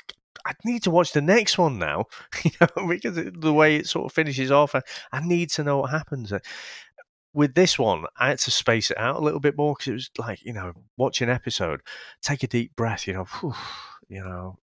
I 0.46 0.54
need 0.64 0.82
to 0.84 0.90
watch 0.90 1.12
the 1.12 1.20
next 1.20 1.58
one 1.58 1.78
now, 1.78 2.06
you 2.44 2.50
know, 2.60 2.88
because 2.88 3.14
the 3.14 3.52
way 3.52 3.76
it 3.76 3.86
sort 3.86 4.06
of 4.06 4.12
finishes 4.12 4.50
off, 4.50 4.74
I, 4.74 4.80
I 5.12 5.20
need 5.20 5.50
to 5.50 5.64
know 5.64 5.78
what 5.78 5.90
happens 5.90 6.32
eh. 6.32 6.38
With 7.32 7.54
this 7.54 7.78
one, 7.78 8.04
I 8.18 8.28
had 8.30 8.38
to 8.40 8.50
space 8.50 8.90
it 8.90 8.98
out 8.98 9.16
a 9.16 9.20
little 9.20 9.40
bit 9.40 9.56
more 9.56 9.74
because 9.74 9.88
it 9.88 9.92
was 9.92 10.10
like, 10.18 10.44
you 10.44 10.52
know, 10.52 10.72
watch 10.96 11.20
an 11.22 11.28
episode, 11.28 11.80
take 12.22 12.42
a 12.42 12.48
deep 12.48 12.74
breath, 12.76 13.06
you 13.06 13.14
know, 13.14 13.24
whew, 13.24 13.54
you 14.08 14.22
know, 14.22 14.58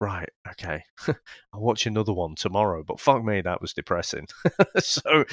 right, 0.00 0.28
okay, 0.48 0.82
I'll 1.52 1.60
watch 1.60 1.86
another 1.86 2.12
one 2.12 2.34
tomorrow. 2.34 2.82
But 2.82 3.00
fuck 3.00 3.24
me, 3.24 3.40
that 3.40 3.60
was 3.60 3.72
depressing. 3.72 4.26
so 4.78 5.24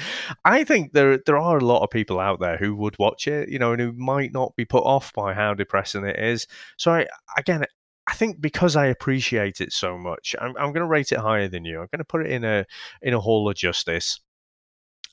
I 0.44 0.64
think 0.64 0.92
there 0.92 1.18
there 1.26 1.38
are 1.38 1.58
a 1.58 1.64
lot 1.64 1.82
of 1.82 1.90
people 1.90 2.20
out 2.20 2.40
there 2.40 2.56
who 2.56 2.74
would 2.76 2.96
watch 2.98 3.26
it, 3.26 3.48
you 3.48 3.58
know, 3.58 3.72
and 3.72 3.80
who 3.80 3.92
might 3.92 4.32
not 4.32 4.54
be 4.56 4.64
put 4.64 4.84
off 4.84 5.12
by 5.12 5.34
how 5.34 5.54
depressing 5.54 6.04
it 6.04 6.18
is. 6.18 6.46
So 6.76 6.92
I, 6.92 7.06
again, 7.36 7.64
I 8.06 8.14
think 8.14 8.40
because 8.40 8.76
I 8.76 8.86
appreciate 8.86 9.60
it 9.60 9.72
so 9.72 9.98
much, 9.98 10.36
I'm, 10.40 10.56
I'm 10.56 10.72
going 10.72 10.74
to 10.74 10.86
rate 10.86 11.12
it 11.12 11.18
higher 11.18 11.48
than 11.48 11.64
you. 11.64 11.80
I'm 11.80 11.88
going 11.92 11.98
to 11.98 12.04
put 12.04 12.24
it 12.24 12.30
in 12.30 12.44
a 12.44 12.64
in 13.02 13.14
a 13.14 13.20
hall 13.20 13.48
of 13.48 13.56
justice. 13.56 14.20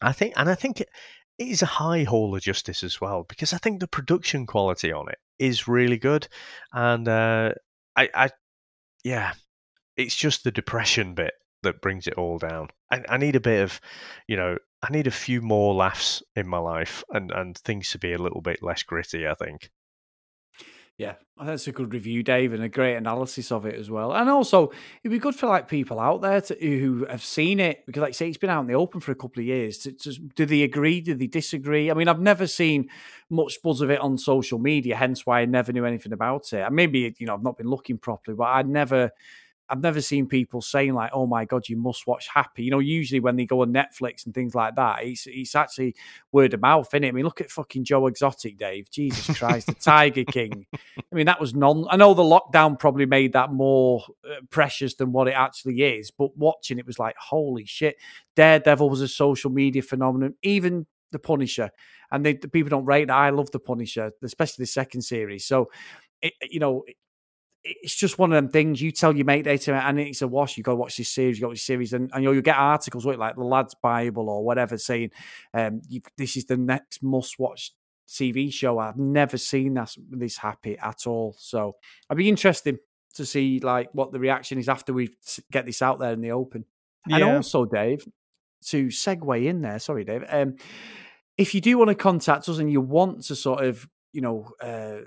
I 0.02 0.12
think, 0.12 0.34
and 0.36 0.50
I 0.50 0.56
think 0.56 0.82
it, 0.82 0.90
it 1.38 1.48
is 1.48 1.62
a 1.62 1.68
high 1.68 2.04
hall 2.04 2.36
of 2.36 2.42
justice 2.42 2.84
as 2.84 3.02
well 3.02 3.26
because 3.28 3.54
I 3.54 3.58
think 3.58 3.80
the 3.80 3.88
production 3.88 4.46
quality 4.46 4.92
on 4.92 5.10
it 5.10 5.18
is 5.40 5.68
really 5.68 5.98
good, 5.98 6.28
and 6.74 7.08
uh, 7.08 7.54
I, 7.96 8.10
I, 8.14 8.30
yeah, 9.04 9.34
it's 9.98 10.16
just 10.16 10.44
the 10.44 10.52
depression 10.52 11.14
bit 11.14 11.34
that 11.64 11.82
brings 11.82 12.08
it 12.08 12.16
all 12.16 12.38
down. 12.38 12.70
I, 12.92 13.04
I 13.10 13.18
need 13.18 13.36
a 13.36 13.42
bit 13.42 13.64
of, 13.64 13.80
you 14.28 14.36
know, 14.36 14.58
I 14.82 14.92
need 14.92 15.08
a 15.08 15.12
few 15.12 15.42
more 15.42 15.74
laughs 15.74 16.22
in 16.36 16.48
my 16.48 16.60
life 16.60 17.04
and 17.10 17.32
and 17.32 17.58
things 17.58 17.92
to 17.92 18.00
be 18.00 18.14
a 18.14 18.22
little 18.22 18.42
bit 18.42 18.62
less 18.62 18.84
gritty. 18.84 19.28
I 19.28 19.34
think. 19.34 19.72
Yeah, 20.98 21.16
oh, 21.40 21.46
that's 21.46 21.68
a 21.68 21.72
good 21.72 21.92
review, 21.92 22.22
Dave, 22.22 22.54
and 22.54 22.62
a 22.62 22.70
great 22.70 22.96
analysis 22.96 23.52
of 23.52 23.66
it 23.66 23.74
as 23.80 23.90
well. 23.90 24.14
And 24.14 24.30
also, 24.30 24.72
it'd 25.04 25.12
be 25.12 25.18
good 25.18 25.34
for 25.34 25.48
like 25.48 25.68
people 25.68 26.00
out 26.00 26.22
there 26.22 26.40
to, 26.40 26.56
who 26.60 27.08
have 27.10 27.24
seen 27.24 27.60
it 27.60 27.84
because, 27.88 28.02
like 28.02 28.14
say, 28.14 28.28
it's 28.28 28.38
been 28.38 28.52
out 28.52 28.62
in 28.62 28.68
the 28.68 28.76
open 28.76 29.02
for 29.02 29.12
a 29.12 29.16
couple 29.16 29.42
of 29.42 29.48
years. 29.48 29.80
To, 29.80 29.92
to, 29.92 30.14
do 30.36 30.46
they 30.46 30.62
agree? 30.62 31.02
Do 31.02 31.16
they 31.16 31.26
disagree? 31.26 31.90
I 31.90 31.96
mean, 31.96 32.08
I've 32.08 32.22
never 32.22 32.46
seen 32.46 32.90
much 33.32 33.58
buzz 33.64 33.82
of 33.82 33.90
it 33.90 34.02
on 34.02 34.20
social 34.20 34.60
media, 34.60 34.96
hence 34.96 35.26
why 35.26 35.42
I 35.42 35.46
never 35.46 35.74
knew 35.74 35.84
anything 35.84 36.14
about 36.14 36.54
it. 36.54 36.62
And 36.62 36.76
maybe 36.76 37.12
you 37.18 37.26
know 37.26 37.34
I've 37.34 37.44
not 37.44 37.58
been 37.58 37.70
looking 37.70 37.98
properly, 37.98 38.38
but 38.38 38.46
I 38.46 38.62
never 38.62 39.10
I've 39.74 39.82
never 39.82 40.02
seen 40.02 40.28
people 40.28 40.62
saying 40.62 40.94
like, 40.94 41.10
"Oh 41.14 41.26
my 41.26 41.46
god, 41.46 41.68
you 41.68 41.78
must 41.78 42.06
watch 42.06 42.28
Happy." 42.32 42.64
You 42.64 42.70
know, 42.70 42.78
usually 42.78 43.20
when 43.20 43.38
they 43.38 43.48
go 43.48 43.64
on 43.64 43.74
Netflix 43.74 44.24
and 44.24 44.32
things 44.32 44.54
like 44.54 44.76
that, 44.76 45.04
it's 45.04 45.26
it's 45.26 45.56
actually 45.56 45.96
word 46.32 46.54
of 46.54 46.62
mouth, 46.62 46.94
isn't 46.94 47.04
it? 47.04 47.08
I 47.08 47.12
mean, 47.12 47.26
look 47.26 47.42
at 47.42 47.50
fucking 47.50 47.84
Joe 47.84 48.06
Exotic, 48.06 48.60
Dave. 48.60 48.92
Jesus 48.92 49.36
Christ, 49.36 49.66
the 49.66 49.74
Tiger 49.74 50.26
King. 50.26 50.68
I 50.76 51.16
mean, 51.16 51.26
that 51.26 51.42
was 51.42 51.56
non. 51.56 51.88
I 51.90 51.96
know 51.96 52.14
the 52.14 52.22
lockdown 52.22 52.78
probably 52.78 53.08
made 53.08 53.34
that 53.34 53.52
more 53.52 54.04
uh, 54.24 54.42
precious 54.52 54.94
than 54.94 55.12
what 55.12 55.28
it 55.28 55.34
actually 55.34 55.82
is, 55.82 56.12
but 56.12 56.38
watching 56.38 56.78
it 56.78 56.86
was 56.86 57.00
like, 57.00 57.16
holy 57.18 57.66
shit. 57.66 57.96
Daredevil 58.36 58.92
was 58.92 59.02
a 59.02 59.08
social 59.08 59.50
media 59.50 59.82
phenomenon. 59.82 60.36
Even 60.44 60.86
the 61.12 61.18
Punisher, 61.18 61.72
and 62.12 62.24
they, 62.24 62.34
the 62.34 62.48
people 62.48 62.70
don't 62.70 62.86
rate 62.86 63.08
that. 63.08 63.18
I 63.18 63.32
love 63.32 63.50
the 63.50 63.60
Punisher, 63.60 64.12
especially 64.22 64.64
the 64.64 64.68
second 64.68 65.02
series. 65.02 65.46
So, 65.46 65.72
it, 66.22 66.34
you 66.44 66.60
know, 66.60 66.84
it's 67.64 67.96
just 67.96 68.20
one 68.20 68.32
of 68.32 68.36
them 68.36 68.50
things. 68.50 68.82
You 68.82 68.92
tell 68.92 69.16
your 69.16 69.26
mate 69.26 69.46
later, 69.46 69.74
and 69.74 70.00
it's 70.00 70.22
a 70.22 70.28
wash. 70.28 70.58
You 70.58 70.64
go 70.64 70.76
watch 70.76 70.98
this 70.98 71.10
series. 71.10 71.38
You 71.38 71.44
go 71.44 71.48
watch 71.50 71.56
this 71.56 71.66
series, 71.66 71.94
and, 71.94 72.10
and 72.14 72.24
you 72.24 72.30
know, 72.30 72.34
you 72.34 72.42
get 72.42 72.58
articles 72.58 73.06
with 73.06 73.18
like 73.18 73.36
the 73.36 73.44
Lad's 73.44 73.76
Bible 73.76 74.30
or 74.30 74.44
whatever 74.44 74.78
saying, 74.78 75.12
um, 75.54 75.82
you, 75.88 76.02
"This 76.18 76.36
is 76.36 76.46
the 76.46 76.58
next 76.58 77.02
must-watch 77.02 77.72
TV 78.08 78.52
show." 78.52 78.80
I've 78.80 78.98
never 78.98 79.38
seen 79.38 79.76
that 79.76 79.96
this 80.10 80.38
happy 80.38 80.78
at 80.78 81.08
all. 81.08 81.36
So 81.38 81.78
I'd 82.10 82.18
be 82.18 82.30
interested 82.30 82.80
to 83.16 83.26
see 83.26 83.60
like 83.60 83.90
what 83.94 84.12
the 84.12 84.20
reaction 84.20 84.58
is 84.58 84.68
after 84.68 84.92
we 84.92 85.10
get 85.52 85.66
this 85.66 85.82
out 85.82 86.00
there 86.00 86.14
in 86.14 86.22
the 86.22 86.32
open. 86.32 86.66
And 87.10 87.24
also, 87.24 87.66
Dave, 87.66 88.06
to 88.68 88.88
segue 88.88 89.46
in 89.46 89.62
there. 89.62 89.80
Sorry, 89.80 90.04
Dave. 90.04 90.24
Um, 90.30 90.56
if 91.38 91.54
you 91.54 91.62
do 91.62 91.78
want 91.78 91.90
to 91.90 91.96
contact 91.96 92.48
us 92.48 92.60
and 92.60 92.72
you 92.72 92.82
want 92.82 93.24
to 93.26 93.36
sort 93.36 93.64
of, 93.64 93.88
you 94.14 94.22
know, 94.22 94.50
uh, 94.62 95.06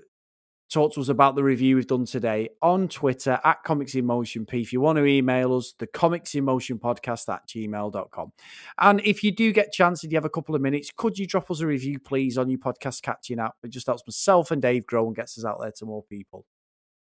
talk 0.71 0.93
to 0.95 1.01
us 1.01 1.09
about 1.09 1.37
the 1.37 1.45
review 1.45 1.77
we've 1.77 1.87
done 1.87 2.05
today 2.05 2.49
on 2.61 2.89
Twitter 2.89 3.41
at 3.45 3.63
Comics 3.63 3.95
in 3.95 4.05
Motion 4.05 4.47
P. 4.47 4.61
If 4.61 4.73
you 4.73 4.81
want 4.81 4.97
to 4.97 5.05
email 5.05 5.55
us, 5.55 5.75
the 5.79 5.87
Comics 5.87 6.35
in 6.35 6.45
Motion 6.45 6.79
podcast 6.79 7.33
at 7.33 7.47
gmail.com. 7.49 8.33
And 8.79 9.01
if 9.05 9.23
you 9.23 9.33
do 9.33 9.53
get 9.53 9.69
a 9.69 9.71
chance 9.71 10.03
and 10.03 10.13
you 10.13 10.17
have 10.17 10.25
a 10.25 10.31
couple 10.31 10.55
of 10.55 10.61
minutes, 10.61 10.91
could 10.97 11.19
you 11.19 11.27
drop 11.27 11.51
us 11.51 11.61
a 11.61 11.67
review, 11.67 11.99
please, 11.99 12.37
on 12.37 12.51
your 12.51 12.59
podcast 12.59 13.03
catching 13.03 13.39
app? 13.39 13.55
It 13.63 13.71
just 13.71 13.87
helps 13.87 14.03
myself 14.07 14.51
and 14.51 14.61
Dave 14.61 14.87
grow 14.87 15.07
and 15.07 15.15
gets 15.15 15.39
us 15.39 15.45
out 15.45 15.61
there 15.61 15.73
to 15.73 15.85
more 15.85 16.03
people. 16.03 16.45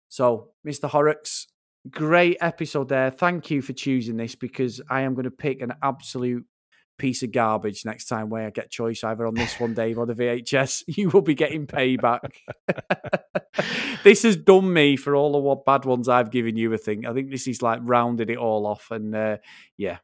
So, 0.09 0.49
Mr. 0.65 0.89
Horrocks, 0.89 1.47
great 1.89 2.37
episode 2.41 2.89
there. 2.89 3.11
Thank 3.11 3.51
you 3.51 3.61
for 3.61 3.73
choosing 3.73 4.17
this 4.17 4.35
because 4.35 4.81
I 4.89 5.01
am 5.01 5.13
going 5.13 5.23
to 5.25 5.31
pick 5.31 5.61
an 5.61 5.73
absolute 5.81 6.45
piece 7.01 7.23
of 7.23 7.31
garbage 7.31 7.83
next 7.83 8.05
time 8.05 8.29
where 8.29 8.45
I 8.45 8.49
get 8.51 8.69
choice 8.69 9.03
either 9.03 9.25
on 9.25 9.33
this 9.33 9.59
one, 9.59 9.73
Dave, 9.73 9.97
or 9.97 10.05
the 10.05 10.13
VHS, 10.13 10.83
you 10.87 11.09
will 11.09 11.23
be 11.23 11.33
getting 11.33 11.65
payback. 11.65 12.19
this 14.03 14.21
has 14.21 14.37
done 14.37 14.71
me 14.71 14.95
for 14.95 15.15
all 15.15 15.31
the 15.31 15.39
what 15.39 15.65
bad 15.65 15.83
ones 15.83 16.07
I've 16.07 16.29
given 16.29 16.55
you. 16.55 16.71
I 16.73 16.77
think. 16.77 17.07
I 17.07 17.13
think 17.13 17.31
this 17.31 17.47
is 17.47 17.61
like 17.61 17.79
rounded 17.81 18.29
it 18.29 18.37
all 18.37 18.67
off, 18.67 18.91
and 18.91 19.15
uh, 19.15 19.37
yeah. 19.77 19.97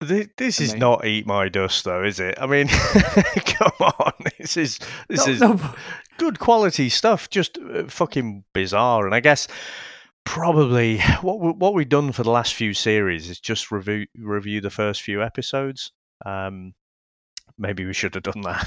This, 0.00 0.28
this 0.36 0.60
is 0.60 0.74
not 0.74 1.04
eat 1.06 1.26
my 1.26 1.48
dust, 1.48 1.84
though, 1.84 2.04
is 2.04 2.20
it? 2.20 2.36
I 2.38 2.46
mean, 2.46 2.68
come 3.46 3.72
on, 3.80 4.12
this 4.38 4.56
is 4.56 4.78
this 5.08 5.26
No, 5.26 5.32
is 5.32 5.40
no. 5.40 5.60
good 6.18 6.38
quality 6.38 6.88
stuff. 6.88 7.30
Just 7.30 7.58
uh, 7.58 7.84
fucking 7.88 8.44
bizarre, 8.52 9.06
and 9.06 9.14
I 9.14 9.20
guess 9.20 9.48
probably 10.24 11.00
what 11.20 11.40
we, 11.40 11.50
what 11.52 11.74
we've 11.74 11.88
done 11.88 12.12
for 12.12 12.22
the 12.22 12.30
last 12.30 12.54
few 12.54 12.74
series 12.74 13.28
is 13.28 13.40
just 13.40 13.70
review 13.70 14.06
review 14.16 14.60
the 14.60 14.70
first 14.70 15.02
few 15.02 15.22
episodes. 15.22 15.90
Um, 16.24 16.74
maybe 17.58 17.84
we 17.84 17.92
should 17.92 18.14
have 18.14 18.24
done 18.24 18.42
that. 18.42 18.66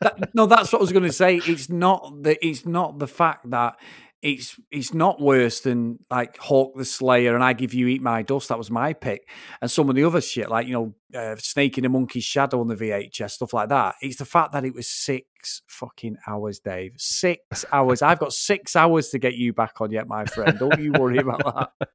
That- 0.00 0.30
no, 0.34 0.46
that's 0.46 0.72
what 0.72 0.80
I 0.80 0.82
was 0.82 0.92
going 0.92 1.04
to 1.04 1.12
say. 1.12 1.36
It's 1.36 1.68
not 1.68 2.22
the 2.22 2.44
it's 2.44 2.66
not 2.66 2.98
the 2.98 3.06
fact 3.06 3.50
that 3.50 3.76
it's 4.22 4.56
it's 4.70 4.94
not 4.94 5.20
worse 5.20 5.60
than 5.60 5.98
like 6.08 6.36
Hawk 6.38 6.76
the 6.76 6.84
Slayer 6.84 7.34
and 7.34 7.42
I 7.42 7.54
give 7.54 7.74
you 7.74 7.88
Eat 7.88 8.02
My 8.02 8.22
Dust. 8.22 8.50
That 8.50 8.58
was 8.58 8.70
my 8.70 8.92
pick, 8.92 9.28
and 9.60 9.68
some 9.68 9.88
of 9.88 9.96
the 9.96 10.04
other 10.04 10.20
shit 10.20 10.48
like 10.48 10.68
you 10.68 10.72
know 10.72 10.94
uh, 11.18 11.34
Snake 11.36 11.76
in 11.76 11.84
a 11.84 11.88
Monkey's 11.88 12.22
Shadow 12.24 12.60
on 12.60 12.68
the 12.68 12.76
VHS 12.76 13.32
stuff 13.32 13.52
like 13.52 13.68
that. 13.70 13.96
It's 14.00 14.16
the 14.18 14.24
fact 14.24 14.52
that 14.52 14.64
it 14.64 14.74
was 14.74 14.86
six 14.86 15.62
fucking 15.66 16.18
hours, 16.26 16.60
Dave. 16.60 16.92
Six 16.98 17.64
hours. 17.72 18.00
I've 18.00 18.20
got 18.20 18.32
six 18.32 18.76
hours 18.76 19.08
to 19.08 19.18
get 19.18 19.34
you 19.34 19.52
back 19.52 19.80
on 19.80 19.90
yet, 19.90 20.06
my 20.06 20.24
friend. 20.24 20.56
Don't 20.56 20.80
you 20.80 20.92
worry 20.92 21.18
about 21.18 21.70
that. 21.78 21.88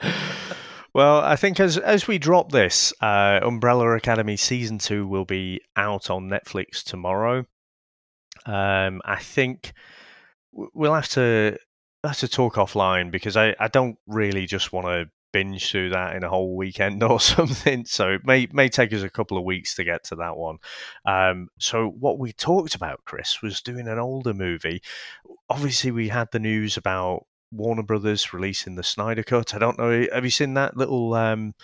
Well, 0.98 1.20
I 1.20 1.36
think 1.36 1.60
as 1.60 1.78
as 1.78 2.08
we 2.08 2.18
drop 2.18 2.50
this, 2.50 2.92
uh, 3.00 3.38
Umbrella 3.44 3.94
Academy 3.94 4.36
season 4.36 4.78
two 4.78 5.06
will 5.06 5.24
be 5.24 5.60
out 5.76 6.10
on 6.10 6.28
Netflix 6.28 6.82
tomorrow. 6.82 7.46
Um, 8.44 9.00
I 9.04 9.20
think 9.20 9.74
we'll 10.50 10.94
have 10.94 11.08
to 11.10 11.56
have 12.02 12.18
to 12.18 12.26
talk 12.26 12.56
offline 12.56 13.12
because 13.12 13.36
I, 13.36 13.54
I 13.60 13.68
don't 13.68 13.96
really 14.08 14.44
just 14.46 14.72
want 14.72 14.88
to 14.88 15.08
binge 15.32 15.70
through 15.70 15.90
that 15.90 16.16
in 16.16 16.24
a 16.24 16.28
whole 16.28 16.56
weekend 16.56 17.00
or 17.04 17.20
something. 17.20 17.84
So 17.84 18.14
it 18.14 18.22
may 18.24 18.48
may 18.50 18.68
take 18.68 18.92
us 18.92 19.02
a 19.02 19.08
couple 19.08 19.38
of 19.38 19.44
weeks 19.44 19.76
to 19.76 19.84
get 19.84 20.02
to 20.06 20.16
that 20.16 20.36
one. 20.36 20.56
Um, 21.04 21.46
so 21.60 21.90
what 21.90 22.18
we 22.18 22.32
talked 22.32 22.74
about, 22.74 23.04
Chris, 23.04 23.40
was 23.40 23.60
doing 23.60 23.86
an 23.86 24.00
older 24.00 24.34
movie. 24.34 24.82
Obviously, 25.48 25.92
we 25.92 26.08
had 26.08 26.26
the 26.32 26.40
news 26.40 26.76
about 26.76 27.26
Warner 27.50 27.82
Brothers 27.82 28.32
releasing 28.32 28.74
the 28.74 28.82
Snyder 28.82 29.22
Cut. 29.22 29.54
I 29.54 29.58
don't 29.58 29.78
know. 29.78 30.06
Have 30.12 30.24
you 30.24 30.30
seen 30.30 30.54
that 30.54 30.76
little 30.76 31.14
um, 31.14 31.54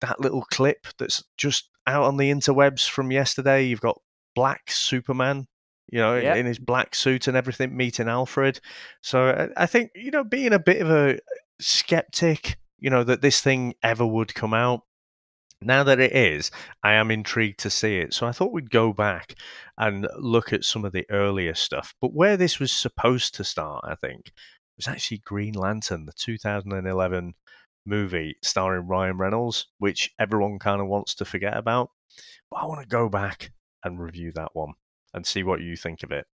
that 0.00 0.20
little 0.20 0.42
clip 0.50 0.86
that's 0.98 1.22
just 1.36 1.68
out 1.86 2.04
on 2.04 2.16
the 2.16 2.30
interwebs 2.30 2.88
from 2.88 3.10
yesterday? 3.10 3.64
You've 3.64 3.80
got 3.80 4.00
Black 4.34 4.70
Superman, 4.70 5.46
you 5.90 5.98
know, 5.98 6.16
Yep. 6.16 6.36
in 6.36 6.46
his 6.46 6.58
black 6.58 6.94
suit 6.94 7.28
and 7.28 7.36
everything, 7.36 7.76
meeting 7.76 8.08
Alfred. 8.08 8.60
So 9.02 9.28
I, 9.56 9.62
I 9.64 9.66
think 9.66 9.90
you 9.94 10.10
know, 10.10 10.24
being 10.24 10.52
a 10.52 10.58
bit 10.58 10.80
of 10.80 10.90
a 10.90 11.18
skeptic, 11.60 12.56
you 12.78 12.90
know, 12.90 13.04
that 13.04 13.22
this 13.22 13.40
thing 13.40 13.74
ever 13.82 14.06
would 14.06 14.34
come 14.34 14.54
out. 14.54 14.82
Now 15.64 15.84
that 15.84 16.00
it 16.00 16.12
is, 16.12 16.50
I 16.82 16.94
am 16.94 17.12
intrigued 17.12 17.60
to 17.60 17.70
see 17.70 17.98
it. 17.98 18.12
So 18.14 18.26
I 18.26 18.32
thought 18.32 18.52
we'd 18.52 18.70
go 18.70 18.92
back 18.92 19.36
and 19.78 20.08
look 20.18 20.52
at 20.52 20.64
some 20.64 20.84
of 20.84 20.90
the 20.92 21.06
earlier 21.08 21.54
stuff. 21.54 21.94
But 22.00 22.12
where 22.12 22.36
this 22.36 22.58
was 22.58 22.72
supposed 22.72 23.36
to 23.36 23.44
start, 23.44 23.84
I 23.86 23.94
think, 23.94 24.32
was 24.76 24.88
actually 24.88 25.18
Green 25.18 25.54
Lantern, 25.54 26.06
the 26.06 26.12
2011 26.12 27.34
movie 27.84 28.36
starring 28.42 28.86
Ryan 28.86 29.18
Reynolds, 29.18 29.66
which 29.78 30.10
everyone 30.18 30.58
kind 30.58 30.80
of 30.80 30.88
wants 30.88 31.14
to 31.16 31.24
forget 31.24 31.56
about. 31.56 31.90
But 32.50 32.58
I 32.58 32.66
want 32.66 32.80
to 32.82 32.86
go 32.86 33.08
back 33.08 33.52
and 33.84 34.00
review 34.00 34.32
that 34.34 34.50
one 34.54 34.74
and 35.14 35.26
see 35.26 35.42
what 35.42 35.60
you 35.60 35.76
think 35.76 36.02
of 36.02 36.12
it. 36.12 36.26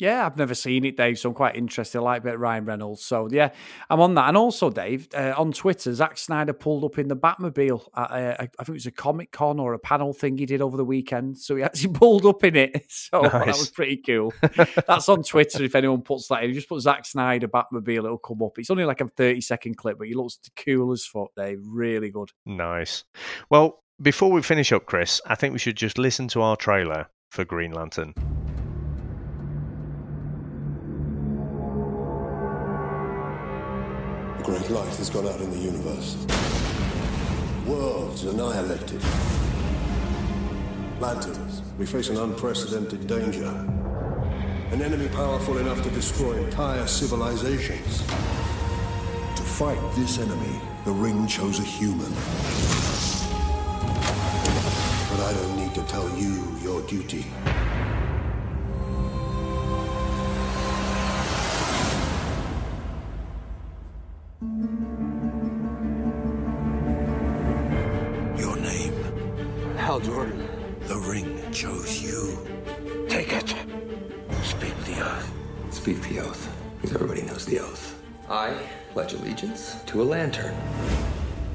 Yeah, 0.00 0.24
I've 0.24 0.36
never 0.36 0.54
seen 0.54 0.84
it, 0.84 0.96
Dave, 0.96 1.18
so 1.18 1.28
I'm 1.28 1.34
quite 1.34 1.56
interested. 1.56 1.98
I 1.98 2.02
like 2.02 2.20
a 2.22 2.24
bit 2.24 2.34
of 2.34 2.40
Ryan 2.40 2.64
Reynolds. 2.64 3.02
So, 3.02 3.28
yeah, 3.30 3.50
I'm 3.88 4.00
on 4.00 4.14
that. 4.14 4.28
And 4.28 4.36
also, 4.36 4.70
Dave, 4.70 5.08
uh, 5.14 5.34
on 5.36 5.52
Twitter, 5.52 5.92
Zack 5.92 6.16
Snyder 6.18 6.52
pulled 6.52 6.84
up 6.84 6.98
in 6.98 7.08
the 7.08 7.16
Batmobile. 7.16 7.86
At, 7.96 8.10
uh, 8.10 8.34
I 8.40 8.64
think 8.64 8.68
it 8.68 8.72
was 8.72 8.86
a 8.86 8.90
Comic 8.90 9.32
Con 9.32 9.60
or 9.60 9.74
a 9.74 9.78
panel 9.78 10.12
thing 10.12 10.38
he 10.38 10.46
did 10.46 10.62
over 10.62 10.76
the 10.76 10.84
weekend. 10.84 11.38
So 11.38 11.56
he 11.56 11.62
actually 11.62 11.92
pulled 11.98 12.26
up 12.26 12.44
in 12.44 12.56
it. 12.56 12.86
So 13.10 13.22
that 13.22 13.46
was 13.46 13.70
pretty 13.70 13.96
cool. 13.96 14.32
That's 14.86 15.08
on 15.08 15.22
Twitter 15.22 15.64
if 15.64 15.74
anyone 15.74 16.02
puts 16.02 16.28
that 16.28 16.42
in. 16.44 16.50
You 16.50 16.54
Just 16.54 16.68
put 16.68 16.80
Zack 16.80 17.04
Snyder 17.06 17.48
Batmobile, 17.48 18.04
it'll 18.04 18.18
come 18.18 18.42
up. 18.42 18.58
It's 18.58 18.70
only 18.70 18.84
like 18.84 19.00
a 19.00 19.08
30 19.08 19.40
second 19.40 19.76
clip, 19.76 19.98
but 19.98 20.06
he 20.06 20.14
looks 20.14 20.38
cool 20.56 20.92
as 20.92 21.04
fuck, 21.04 21.30
Dave. 21.36 21.60
Really 21.64 22.10
good. 22.10 22.30
Nice. 22.46 23.04
Well, 23.48 23.82
before 24.00 24.30
we 24.30 24.42
finish 24.42 24.70
up, 24.72 24.86
Chris, 24.86 25.20
I 25.26 25.34
think 25.34 25.52
we 25.52 25.58
should 25.58 25.76
just 25.76 25.98
listen 25.98 26.28
to 26.28 26.42
our 26.42 26.56
trailer 26.56 27.08
for 27.30 27.44
Green 27.44 27.72
Lantern. 27.72 28.14
Light 34.68 34.94
has 34.96 35.10
gone 35.10 35.26
out 35.26 35.40
in 35.40 35.50
the 35.50 35.58
universe. 35.58 36.16
Worlds 37.66 38.24
annihilated. 38.24 39.02
Lanterns, 41.00 41.62
we 41.78 41.86
face 41.86 42.08
an 42.08 42.18
unprecedented 42.18 43.06
danger. 43.08 43.46
An 44.70 44.82
enemy 44.82 45.08
powerful 45.08 45.58
enough 45.58 45.82
to 45.82 45.90
destroy 45.90 46.34
entire 46.34 46.86
civilizations. 46.86 47.98
To 49.36 49.42
fight 49.42 49.80
this 49.96 50.18
enemy, 50.18 50.60
the 50.84 50.92
ring 50.92 51.26
chose 51.26 51.58
a 51.58 51.64
human. 51.64 52.12
But 55.10 55.20
I 55.20 55.32
don't 55.32 55.56
need 55.56 55.74
to 55.74 55.82
tell 55.84 56.08
you 56.16 56.46
your 56.62 56.82
duty. 56.82 57.26
I 78.30 78.54
pledge 78.92 79.12
allegiance 79.12 79.82
to 79.86 80.02
a 80.02 80.04
lantern 80.04 80.54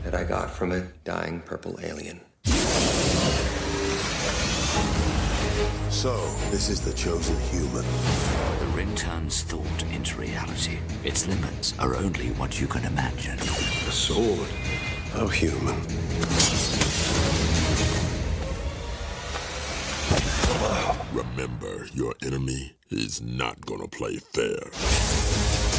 that 0.03 0.13
I 0.13 0.25
got 0.25 0.51
from 0.51 0.73
a 0.73 0.81
dying 1.05 1.39
purple 1.39 1.79
alien. 1.81 2.19
So, 5.89 6.17
this 6.51 6.67
is 6.67 6.81
the 6.81 6.91
chosen 6.93 7.39
human. 7.39 7.85
The 8.59 8.65
ring 8.75 8.93
turns 8.93 9.43
thought 9.43 9.83
into 9.93 10.19
reality. 10.19 10.79
Its 11.05 11.25
limits 11.27 11.73
are 11.79 11.95
only 11.95 12.31
what 12.31 12.59
you 12.59 12.67
can 12.67 12.83
imagine. 12.83 13.39
A 13.39 13.91
sword. 13.91 14.49
How 15.13 15.27
human. 15.27 15.79
Remember, 21.13 21.87
your 21.93 22.15
enemy 22.21 22.75
is 22.89 23.21
not 23.21 23.65
gonna 23.65 23.87
play 23.87 24.17
fair. 24.17 25.74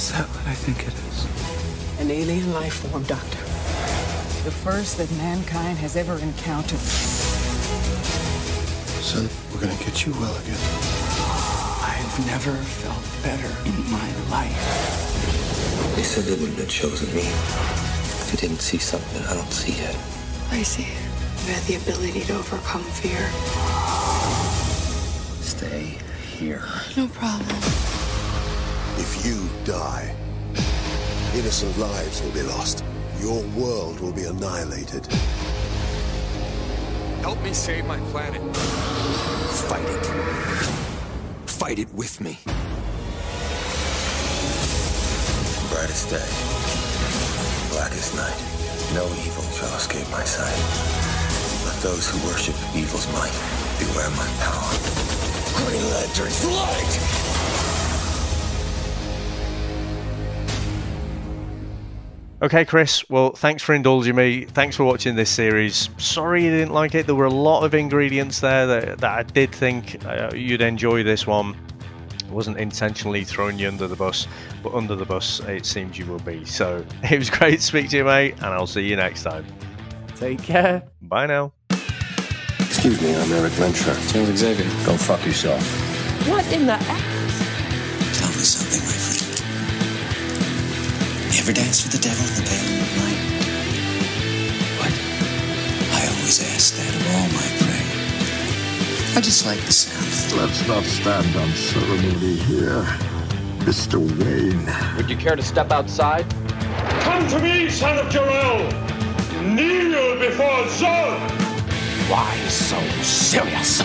Is 0.00 0.12
that 0.12 0.24
what 0.32 0.46
I 0.48 0.54
think 0.54 0.88
it 0.88 0.96
is? 0.96 1.28
An 2.00 2.10
alien 2.10 2.54
life 2.54 2.88
form, 2.88 3.02
Doctor. 3.02 3.36
The 4.48 4.50
first 4.64 4.96
that 4.96 5.12
mankind 5.18 5.76
has 5.76 5.94
ever 5.94 6.16
encountered. 6.16 6.80
Son, 9.04 9.28
we're 9.52 9.60
gonna 9.60 9.76
get 9.84 10.06
you 10.06 10.12
well 10.16 10.32
again. 10.40 10.56
I've 11.84 12.16
never 12.24 12.56
felt 12.80 13.04
better 13.20 13.52
in 13.68 13.76
my 13.92 14.08
life. 14.32 14.56
They 15.96 16.02
said 16.02 16.24
they 16.24 16.40
wouldn't 16.40 16.56
have 16.56 16.70
chosen 16.70 17.12
me. 17.14 17.28
If 18.24 18.32
you 18.32 18.38
didn't 18.40 18.64
see 18.64 18.78
something 18.78 19.20
I 19.28 19.34
don't 19.36 19.52
see 19.52 19.76
yet. 19.84 19.94
I 20.48 20.62
see. 20.64 20.88
You 21.44 21.52
have 21.52 21.66
the 21.68 21.76
ability 21.76 22.24
to 22.24 22.40
overcome 22.40 22.88
fear. 22.96 23.20
Stay 25.44 26.00
here. 26.40 26.64
No 26.96 27.06
problem. 27.08 27.99
If 29.02 29.24
you 29.24 29.48
die, 29.64 30.14
innocent 31.34 31.78
lives 31.78 32.20
will 32.20 32.32
be 32.32 32.42
lost. 32.42 32.84
Your 33.18 33.42
world 33.56 33.98
will 33.98 34.12
be 34.12 34.24
annihilated. 34.24 35.06
Help 37.22 37.42
me 37.42 37.54
save 37.54 37.86
my 37.86 37.98
planet. 38.12 38.42
Fight 39.70 39.88
it. 39.88 40.06
Fight 41.48 41.78
it 41.78 41.90
with 41.94 42.20
me. 42.20 42.38
Brightest 45.72 46.10
day. 46.10 46.30
Blackest 47.72 48.14
night. 48.14 48.38
No 48.92 49.06
evil 49.24 49.44
shall 49.56 49.74
escape 49.78 50.10
my 50.10 50.24
sight. 50.24 50.60
Let 51.64 51.80
those 51.80 52.06
who 52.10 52.18
worship 52.28 52.54
evil's 52.76 53.10
might 53.14 53.32
beware 53.78 54.10
my 54.10 54.28
power. 54.44 54.76
Green 55.56 55.88
Lantern's 55.88 56.44
light! 56.44 57.19
Okay, 62.42 62.64
Chris. 62.64 63.08
Well, 63.10 63.32
thanks 63.32 63.62
for 63.62 63.74
indulging 63.74 64.16
me. 64.16 64.46
Thanks 64.46 64.74
for 64.74 64.84
watching 64.84 65.14
this 65.14 65.28
series. 65.28 65.90
Sorry 65.98 66.42
you 66.44 66.50
didn't 66.50 66.72
like 66.72 66.94
it. 66.94 67.04
There 67.04 67.14
were 67.14 67.26
a 67.26 67.30
lot 67.30 67.64
of 67.64 67.74
ingredients 67.74 68.40
there 68.40 68.66
that, 68.66 68.98
that 68.98 69.18
I 69.18 69.22
did 69.24 69.52
think 69.52 70.02
uh, 70.06 70.30
you'd 70.34 70.62
enjoy 70.62 71.02
this 71.02 71.26
one. 71.26 71.54
I 72.26 72.32
wasn't 72.32 72.56
intentionally 72.56 73.24
throwing 73.24 73.58
you 73.58 73.68
under 73.68 73.86
the 73.86 73.96
bus, 73.96 74.26
but 74.62 74.72
under 74.72 74.96
the 74.96 75.04
bus 75.04 75.40
it 75.40 75.66
seems 75.66 75.98
you 75.98 76.06
will 76.06 76.20
be. 76.20 76.46
So 76.46 76.82
it 77.10 77.18
was 77.18 77.28
great 77.28 77.56
to 77.56 77.62
speak 77.62 77.90
to 77.90 77.98
you, 77.98 78.04
mate, 78.04 78.36
and 78.36 78.46
I'll 78.46 78.66
see 78.66 78.88
you 78.88 78.96
next 78.96 79.24
time. 79.24 79.44
Take 80.16 80.42
care. 80.42 80.82
Bye 81.02 81.26
now. 81.26 81.52
Excuse 82.60 83.02
me, 83.02 83.14
I'm 83.14 83.30
Erik 83.32 83.52
Lehnsherr. 83.54 84.12
Charles 84.12 84.38
Xavier. 84.38 84.64
Go 84.86 84.96
fuck 84.96 85.26
yourself. 85.26 85.62
What 86.26 86.50
in 86.52 86.64
the 86.64 86.76
You 91.40 91.46
ever 91.46 91.54
dance 91.54 91.82
with 91.82 91.92
the 91.92 91.98
devil 92.06 92.22
in 92.28 92.34
the 92.34 92.42
pale 92.42 92.68
moonlight? 92.68 93.20
What? 94.76 94.92
I 95.96 96.00
always 96.12 96.36
ask 96.52 96.76
that 96.76 96.92
of 96.92 97.00
all 97.16 97.28
my 97.32 97.48
prey. 97.64 99.16
I 99.16 99.22
just 99.22 99.46
like 99.46 99.58
the 99.64 99.72
sound. 99.72 100.38
Let's 100.38 100.68
not 100.68 100.84
stand 100.84 101.34
on 101.36 101.48
ceremony 101.52 102.36
here, 102.44 102.84
Mr. 103.64 103.96
Wayne. 104.20 104.96
Would 104.98 105.08
you 105.08 105.16
care 105.16 105.34
to 105.34 105.42
step 105.42 105.72
outside? 105.72 106.28
Come 107.04 107.26
to 107.28 107.38
me, 107.40 107.70
son 107.70 107.96
of 107.96 108.12
Jor-El! 108.12 108.58
Kneel 109.42 110.18
before 110.18 110.64
Zod! 110.76 111.20
Why 112.10 112.36
so 112.48 112.78
serious? 113.00 113.80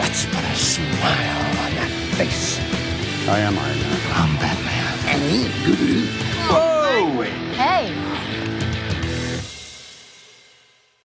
Let's 0.00 0.24
put 0.24 0.42
a 0.42 0.54
smile 0.56 1.38
on 1.66 1.74
that 1.76 1.90
face. 2.16 2.58
I 3.28 3.40
am 3.40 3.58
Iron 3.58 3.78
Man. 3.78 4.00
I'm 4.14 4.36
Batman. 4.36 4.72
Whoa! 6.50 7.22
Hey, 7.54 7.94